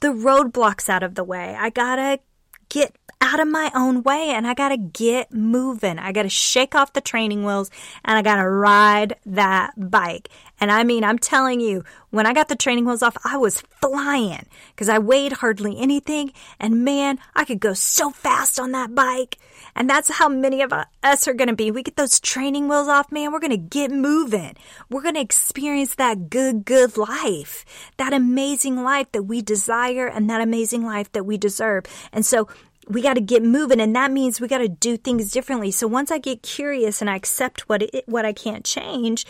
the 0.00 0.08
roadblocks 0.08 0.88
out 0.88 1.02
of 1.02 1.14
the 1.14 1.24
way. 1.24 1.56
I 1.58 1.70
got 1.70 1.96
to 1.96 2.20
get 2.68 2.96
out 3.20 3.40
of 3.40 3.48
my 3.48 3.70
own 3.74 4.02
way 4.02 4.30
and 4.30 4.46
I 4.46 4.54
got 4.54 4.68
to 4.70 4.76
get 4.76 5.32
moving. 5.32 5.98
I 5.98 6.12
got 6.12 6.22
to 6.22 6.28
shake 6.28 6.74
off 6.74 6.92
the 6.92 7.00
training 7.00 7.44
wheels 7.44 7.70
and 8.04 8.16
I 8.16 8.22
got 8.22 8.36
to 8.36 8.48
ride 8.48 9.16
that 9.26 9.72
bike. 9.76 10.28
And 10.60 10.70
I 10.70 10.84
mean, 10.84 11.04
I'm 11.04 11.18
telling 11.18 11.60
you, 11.60 11.84
when 12.10 12.26
I 12.26 12.32
got 12.32 12.48
the 12.48 12.56
training 12.56 12.84
wheels 12.84 13.02
off, 13.02 13.16
I 13.24 13.36
was 13.36 13.60
flying 13.80 14.46
because 14.70 14.88
I 14.88 14.98
weighed 14.98 15.32
hardly 15.32 15.78
anything. 15.78 16.32
And 16.60 16.84
man, 16.84 17.18
I 17.34 17.44
could 17.44 17.60
go 17.60 17.74
so 17.74 18.10
fast 18.10 18.60
on 18.60 18.72
that 18.72 18.94
bike. 18.94 19.38
And 19.74 19.90
that's 19.90 20.08
how 20.08 20.28
many 20.28 20.62
of 20.62 20.72
us 21.02 21.26
are 21.26 21.34
going 21.34 21.48
to 21.48 21.56
be. 21.56 21.70
We 21.70 21.82
get 21.82 21.96
those 21.96 22.20
training 22.20 22.68
wheels 22.68 22.86
off, 22.86 23.10
man. 23.10 23.32
We're 23.32 23.40
going 23.40 23.50
to 23.50 23.56
get 23.56 23.90
moving. 23.90 24.54
We're 24.88 25.02
going 25.02 25.16
to 25.16 25.20
experience 25.20 25.96
that 25.96 26.30
good, 26.30 26.64
good 26.64 26.96
life, 26.96 27.64
that 27.96 28.12
amazing 28.12 28.84
life 28.84 29.10
that 29.12 29.24
we 29.24 29.42
desire 29.42 30.06
and 30.06 30.30
that 30.30 30.40
amazing 30.40 30.84
life 30.84 31.10
that 31.12 31.24
we 31.24 31.36
deserve. 31.36 31.84
And 32.12 32.24
so 32.24 32.48
we 32.88 33.02
got 33.02 33.14
to 33.14 33.20
get 33.20 33.42
moving 33.42 33.80
and 33.80 33.94
that 33.96 34.10
means 34.10 34.40
we 34.40 34.48
got 34.48 34.58
to 34.58 34.68
do 34.68 34.96
things 34.96 35.30
differently. 35.30 35.70
So 35.70 35.86
once 35.86 36.10
I 36.10 36.18
get 36.18 36.42
curious 36.42 37.00
and 37.00 37.10
I 37.10 37.16
accept 37.16 37.68
what 37.68 37.82
it, 37.82 38.04
what 38.06 38.24
I 38.24 38.32
can't 38.32 38.64
change, 38.64 39.26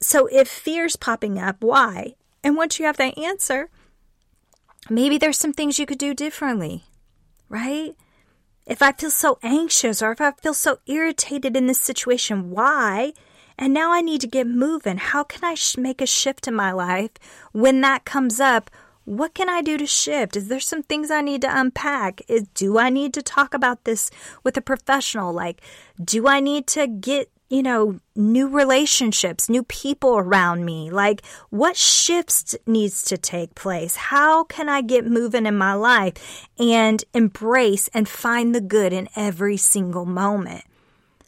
so 0.00 0.26
if 0.26 0.48
fear's 0.48 0.96
popping 0.96 1.38
up, 1.38 1.56
why? 1.60 2.14
And 2.42 2.56
once 2.56 2.78
you 2.78 2.86
have 2.86 2.98
that 2.98 3.16
answer, 3.18 3.70
maybe 4.90 5.18
there's 5.18 5.38
some 5.38 5.52
things 5.52 5.78
you 5.78 5.86
could 5.86 5.98
do 5.98 6.14
differently, 6.14 6.84
right? 7.48 7.94
If 8.66 8.82
I 8.82 8.92
feel 8.92 9.10
so 9.10 9.38
anxious 9.42 10.02
or 10.02 10.12
if 10.12 10.20
I 10.20 10.32
feel 10.32 10.54
so 10.54 10.78
irritated 10.86 11.56
in 11.56 11.66
this 11.66 11.80
situation, 11.80 12.50
why? 12.50 13.12
And 13.58 13.72
now 13.72 13.92
I 13.92 14.00
need 14.00 14.20
to 14.22 14.26
get 14.26 14.46
moving. 14.46 14.96
How 14.98 15.22
can 15.22 15.44
I 15.44 15.54
sh- 15.54 15.76
make 15.76 16.00
a 16.00 16.06
shift 16.06 16.48
in 16.48 16.54
my 16.54 16.72
life 16.72 17.12
when 17.52 17.80
that 17.82 18.04
comes 18.04 18.40
up? 18.40 18.70
What 19.04 19.34
can 19.34 19.48
I 19.48 19.60
do 19.60 19.76
to 19.76 19.86
shift? 19.86 20.36
Is 20.36 20.48
there 20.48 20.60
some 20.60 20.82
things 20.82 21.10
I 21.10 21.20
need 21.20 21.42
to 21.42 21.60
unpack? 21.60 22.22
Is, 22.28 22.44
do 22.54 22.78
I 22.78 22.88
need 22.88 23.12
to 23.14 23.22
talk 23.22 23.52
about 23.52 23.84
this 23.84 24.10
with 24.42 24.56
a 24.56 24.62
professional? 24.62 25.32
Like, 25.32 25.60
do 26.02 26.26
I 26.26 26.40
need 26.40 26.66
to 26.68 26.86
get, 26.86 27.30
you 27.50 27.62
know, 27.62 28.00
new 28.16 28.48
relationships, 28.48 29.50
new 29.50 29.62
people 29.64 30.16
around 30.16 30.64
me? 30.64 30.90
Like, 30.90 31.22
what 31.50 31.76
shifts 31.76 32.56
needs 32.66 33.02
to 33.02 33.18
take 33.18 33.54
place? 33.54 33.96
How 33.96 34.44
can 34.44 34.70
I 34.70 34.80
get 34.80 35.06
moving 35.06 35.44
in 35.44 35.56
my 35.58 35.74
life 35.74 36.46
and 36.58 37.04
embrace 37.12 37.88
and 37.92 38.08
find 38.08 38.54
the 38.54 38.62
good 38.62 38.94
in 38.94 39.08
every 39.16 39.58
single 39.58 40.06
moment? 40.06 40.64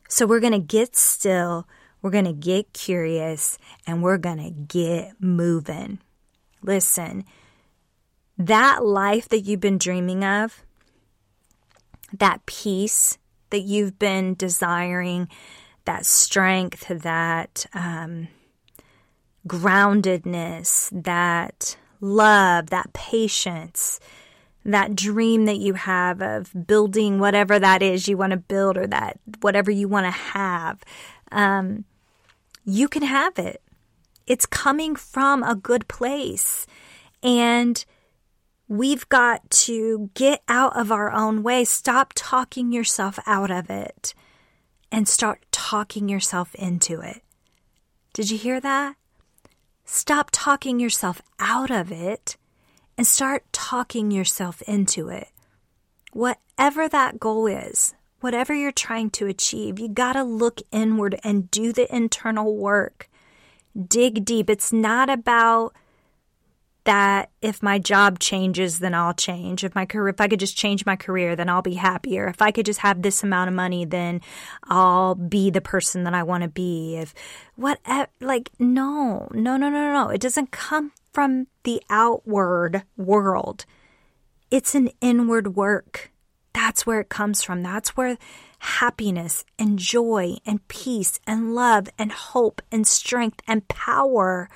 So 0.09 0.27
we're 0.27 0.41
going 0.41 0.53
to 0.53 0.59
get 0.59 0.97
still. 0.97 1.69
We're 2.01 2.11
going 2.11 2.25
to 2.25 2.33
get 2.33 2.73
curious 2.73 3.59
and 3.87 4.03
we're 4.03 4.19
going 4.19 4.39
to 4.39 4.51
get 4.51 5.21
moving. 5.21 5.99
Listen, 6.63 7.25
that 8.39 8.85
life 8.85 9.29
that 9.29 9.41
you've 9.41 9.61
been 9.61 9.79
dreaming 9.79 10.25
of, 10.25 10.63
that 12.13 12.45
peace 12.47 13.19
that 13.51 13.61
you've 13.61 13.99
been 13.99 14.35
desiring, 14.35 15.29
that 15.85 16.05
strength, 16.05 16.89
that 16.89 17.67
um, 17.73 18.29
groundedness, 19.47 20.91
that 21.05 21.77
love, 22.01 22.71
that 22.71 22.93
patience, 22.93 24.01
that 24.65 24.97
dream 24.97 25.45
that 25.45 25.59
you 25.59 25.75
have 25.75 26.21
of 26.21 26.67
building 26.67 27.19
whatever 27.21 27.59
that 27.59 27.83
is 27.83 28.09
you 28.09 28.17
want 28.17 28.33
to 28.33 28.37
build 28.37 28.77
or 28.77 28.87
that 28.89 29.19
whatever 29.41 29.71
you 29.71 29.89
want 29.89 30.07
to 30.07 30.11
have, 30.11 30.83
um, 31.31 31.85
you 32.65 32.89
can 32.89 33.03
have 33.03 33.39
it. 33.39 33.63
It's 34.27 34.45
coming 34.45 34.97
from 34.97 35.45
a 35.45 35.55
good 35.55 35.87
place. 35.87 36.67
And 37.23 37.85
We've 38.69 39.09
got 39.09 39.49
to 39.51 40.11
get 40.15 40.43
out 40.49 40.77
of 40.77 40.91
our 40.91 41.13
own 41.13 41.43
way. 41.43 41.65
Stop 41.65 42.13
talking 42.17 42.73
yourself 42.73 43.19
out 43.27 43.51
of 43.51 43.71
it 43.71 44.13
and 44.91 45.07
start 45.07 45.47
talking 45.53 46.09
yourself 46.09 46.55
into 46.57 47.01
it. 47.01 47.23
Did 48.13 48.31
you 48.31 48.39
hear 48.39 48.61
that? 48.61 48.97
Stop 49.85 50.31
talking 50.33 50.81
yourself 50.81 51.23
out 51.39 51.71
of 51.71 51.93
it 51.93 52.37
and 52.99 53.07
start 53.07 53.45
talking 53.53 54.11
yourself 54.11 54.63
into 54.63 55.09
it. 55.09 55.29
Whatever 56.13 56.89
that 56.89 57.21
goal 57.21 57.47
is, 57.47 57.95
whatever 58.21 58.53
you're 58.53 58.73
trying 58.73 59.11
to 59.11 59.27
achieve, 59.27 59.79
you 59.79 59.89
got 59.89 60.15
to 60.15 60.25
look 60.25 60.61
inward 60.73 61.21
and 61.23 61.51
do 61.53 61.73
the 61.73 61.95
internal 61.95 62.57
work. 62.57 63.09
Dig 63.87 64.25
deep. 64.25 64.51
It's 64.51 64.73
not 64.73 65.09
about 65.09 65.75
that 66.87 67.31
if 67.43 67.63
my 67.63 67.79
job 67.79 68.21
changes, 68.21 68.79
then 68.79 68.95
I'll 68.95 69.13
change. 69.13 69.65
If 69.65 69.75
my 69.75 69.85
career, 69.85 70.09
if 70.09 70.21
I 70.21 70.29
could 70.29 70.41
just 70.41 70.57
change 70.57 70.87
my 70.87 70.97
career, 70.97 71.37
then 71.37 71.49
I'll 71.49 71.61
be 71.61 71.75
happier. 71.75 72.29
If 72.29 72.41
I 72.41 72.53
could 72.53 72.65
just 72.65 72.81
have 72.81 73.03
this 73.03 73.23
amount 73.23 73.49
of 73.49 73.55
money, 73.55 73.85
then 73.85 74.21
I'll 74.65 75.17
be 75.17 75.51
the 75.51 75.61
person 75.61 76.05
that 76.05 76.15
I 76.15 76.23
want 76.23 76.45
to 76.45 76.49
be. 76.49 76.97
If 76.97 77.13
what, 77.57 77.81
like, 78.21 78.51
no, 78.59 79.29
no, 79.33 79.57
no, 79.57 79.69
no, 79.69 79.93
no. 79.93 80.09
It 80.09 80.21
doesn't 80.21 80.53
come 80.53 80.93
from 81.13 81.49
the 81.65 81.83
outward 81.91 82.85
world. 82.97 83.67
It's 84.51 84.77
an 84.77 84.91
inward 85.01 85.57
work. 85.57 86.13
That's 86.53 86.87
where 86.87 87.01
it 87.01 87.09
comes 87.09 87.43
from. 87.43 87.63
That's 87.63 87.97
where 87.97 88.17
happiness 88.61 89.45
and 89.59 89.79
joy 89.79 90.37
and 90.47 90.67
peace 90.69 91.19
and 91.27 91.55
love 91.55 91.89
and 91.99 92.13
hope 92.13 92.63
and 92.71 92.87
strength 92.87 93.43
and 93.49 93.67
power 93.67 94.49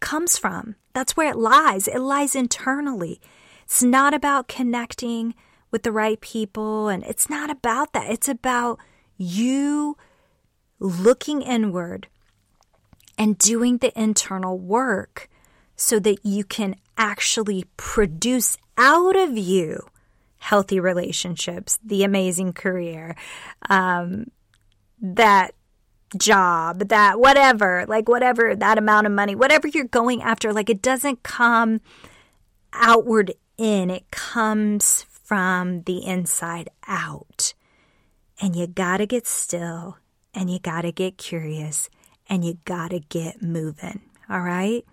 comes 0.00 0.38
from. 0.38 0.76
That's 0.92 1.16
where 1.16 1.30
it 1.30 1.36
lies. 1.36 1.88
It 1.88 2.00
lies 2.00 2.34
internally. 2.34 3.20
It's 3.64 3.82
not 3.82 4.14
about 4.14 4.48
connecting 4.48 5.34
with 5.70 5.82
the 5.82 5.92
right 5.92 6.20
people, 6.20 6.88
and 6.88 7.02
it's 7.04 7.30
not 7.30 7.50
about 7.50 7.92
that. 7.94 8.10
It's 8.10 8.28
about 8.28 8.78
you 9.16 9.96
looking 10.78 11.42
inward 11.42 12.08
and 13.16 13.38
doing 13.38 13.78
the 13.78 13.98
internal 13.98 14.58
work 14.58 15.28
so 15.76 15.98
that 16.00 16.24
you 16.24 16.44
can 16.44 16.76
actually 16.96 17.64
produce 17.76 18.58
out 18.76 19.16
of 19.16 19.36
you 19.38 19.86
healthy 20.38 20.80
relationships, 20.80 21.78
the 21.84 22.02
amazing 22.02 22.52
career, 22.52 23.14
um, 23.70 24.26
that 25.00 25.54
job, 26.16 26.88
that 26.88 27.18
whatever, 27.18 27.84
like 27.88 28.08
whatever, 28.08 28.54
that 28.54 28.78
amount 28.78 29.06
of 29.06 29.12
money, 29.12 29.34
whatever 29.34 29.68
you're 29.68 29.84
going 29.84 30.22
after, 30.22 30.52
like 30.52 30.70
it 30.70 30.82
doesn't 30.82 31.22
come 31.22 31.80
outward 32.72 33.32
in, 33.58 33.90
it 33.90 34.10
comes 34.10 35.04
from 35.24 35.82
the 35.82 36.04
inside 36.04 36.70
out. 36.86 37.54
And 38.40 38.56
you 38.56 38.66
gotta 38.66 39.06
get 39.06 39.26
still 39.26 39.98
and 40.34 40.50
you 40.50 40.58
gotta 40.58 40.92
get 40.92 41.18
curious 41.18 41.88
and 42.28 42.44
you 42.44 42.58
gotta 42.64 43.00
get 43.00 43.42
moving. 43.42 44.00
All 44.28 44.40
right? 44.40 44.84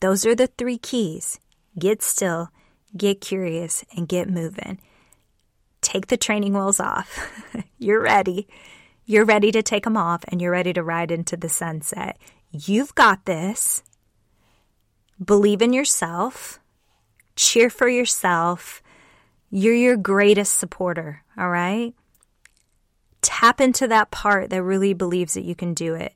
Those 0.00 0.26
are 0.26 0.34
the 0.34 0.46
three 0.46 0.78
keys 0.78 1.38
get 1.78 2.02
still, 2.02 2.48
get 2.96 3.20
curious, 3.20 3.84
and 3.96 4.08
get 4.08 4.28
moving 4.28 4.78
take 5.80 6.06
the 6.08 6.16
training 6.16 6.54
wheels 6.54 6.80
off. 6.80 7.54
you're 7.78 8.02
ready. 8.02 8.48
You're 9.10 9.24
ready 9.24 9.50
to 9.50 9.60
take 9.60 9.82
them 9.82 9.96
off 9.96 10.22
and 10.28 10.40
you're 10.40 10.52
ready 10.52 10.72
to 10.72 10.84
ride 10.84 11.10
into 11.10 11.36
the 11.36 11.48
sunset. 11.48 12.16
You've 12.52 12.94
got 12.94 13.24
this. 13.24 13.82
Believe 15.20 15.60
in 15.62 15.72
yourself. 15.72 16.60
Cheer 17.34 17.70
for 17.70 17.88
yourself. 17.88 18.80
You're 19.50 19.74
your 19.74 19.96
greatest 19.96 20.58
supporter, 20.58 21.24
all 21.36 21.50
right? 21.50 21.92
Tap 23.20 23.60
into 23.60 23.88
that 23.88 24.12
part 24.12 24.50
that 24.50 24.62
really 24.62 24.94
believes 24.94 25.34
that 25.34 25.44
you 25.44 25.56
can 25.56 25.74
do 25.74 25.96
it 25.96 26.14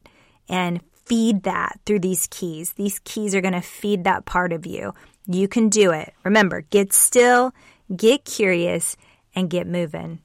and 0.48 0.80
feed 1.04 1.42
that 1.42 1.80
through 1.84 1.98
these 1.98 2.28
keys. 2.28 2.74
These 2.74 3.00
keys 3.00 3.34
are 3.34 3.40
going 3.40 3.54
to 3.54 3.60
feed 3.60 4.04
that 4.04 4.24
part 4.24 4.52
of 4.52 4.66
you. 4.66 4.94
You 5.26 5.48
can 5.48 5.68
do 5.68 5.90
it. 5.90 6.14
Remember, 6.22 6.60
get 6.60 6.92
still, 6.92 7.52
get 7.96 8.24
curious, 8.24 8.96
and 9.34 9.50
get 9.50 9.66
moving. 9.66 10.20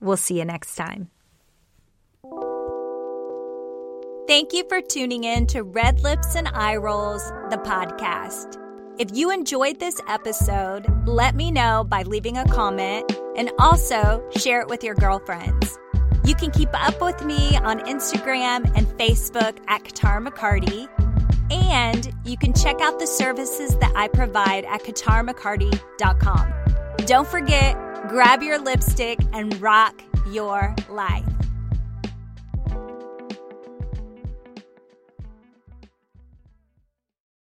We'll 0.00 0.16
see 0.16 0.38
you 0.38 0.46
next 0.46 0.74
time. 0.74 1.10
Thank 4.28 4.52
you 4.52 4.62
for 4.68 4.82
tuning 4.82 5.24
in 5.24 5.46
to 5.46 5.62
Red 5.62 6.02
Lips 6.02 6.34
and 6.34 6.48
Eye 6.48 6.76
Rolls, 6.76 7.26
the 7.48 7.56
podcast. 7.56 8.58
If 8.98 9.08
you 9.16 9.30
enjoyed 9.30 9.80
this 9.80 9.98
episode, 10.06 10.84
let 11.08 11.34
me 11.34 11.50
know 11.50 11.82
by 11.88 12.02
leaving 12.02 12.36
a 12.36 12.44
comment 12.44 13.10
and 13.38 13.50
also 13.58 14.22
share 14.36 14.60
it 14.60 14.68
with 14.68 14.84
your 14.84 14.94
girlfriends. 14.96 15.78
You 16.26 16.34
can 16.34 16.50
keep 16.50 16.68
up 16.74 17.00
with 17.00 17.24
me 17.24 17.56
on 17.56 17.80
Instagram 17.86 18.70
and 18.76 18.86
Facebook 18.98 19.56
at 19.66 19.84
Katara 19.84 20.28
McCarty. 20.28 20.90
And 21.50 22.12
you 22.26 22.36
can 22.36 22.52
check 22.52 22.82
out 22.82 22.98
the 22.98 23.06
services 23.06 23.78
that 23.78 23.92
I 23.96 24.08
provide 24.08 24.66
at 24.66 24.82
KataraMcCarty.com. 24.82 26.52
Don't 27.06 27.26
forget, 27.26 27.78
grab 28.10 28.42
your 28.42 28.58
lipstick 28.58 29.20
and 29.32 29.58
rock 29.58 30.02
your 30.30 30.76
life. 30.90 31.24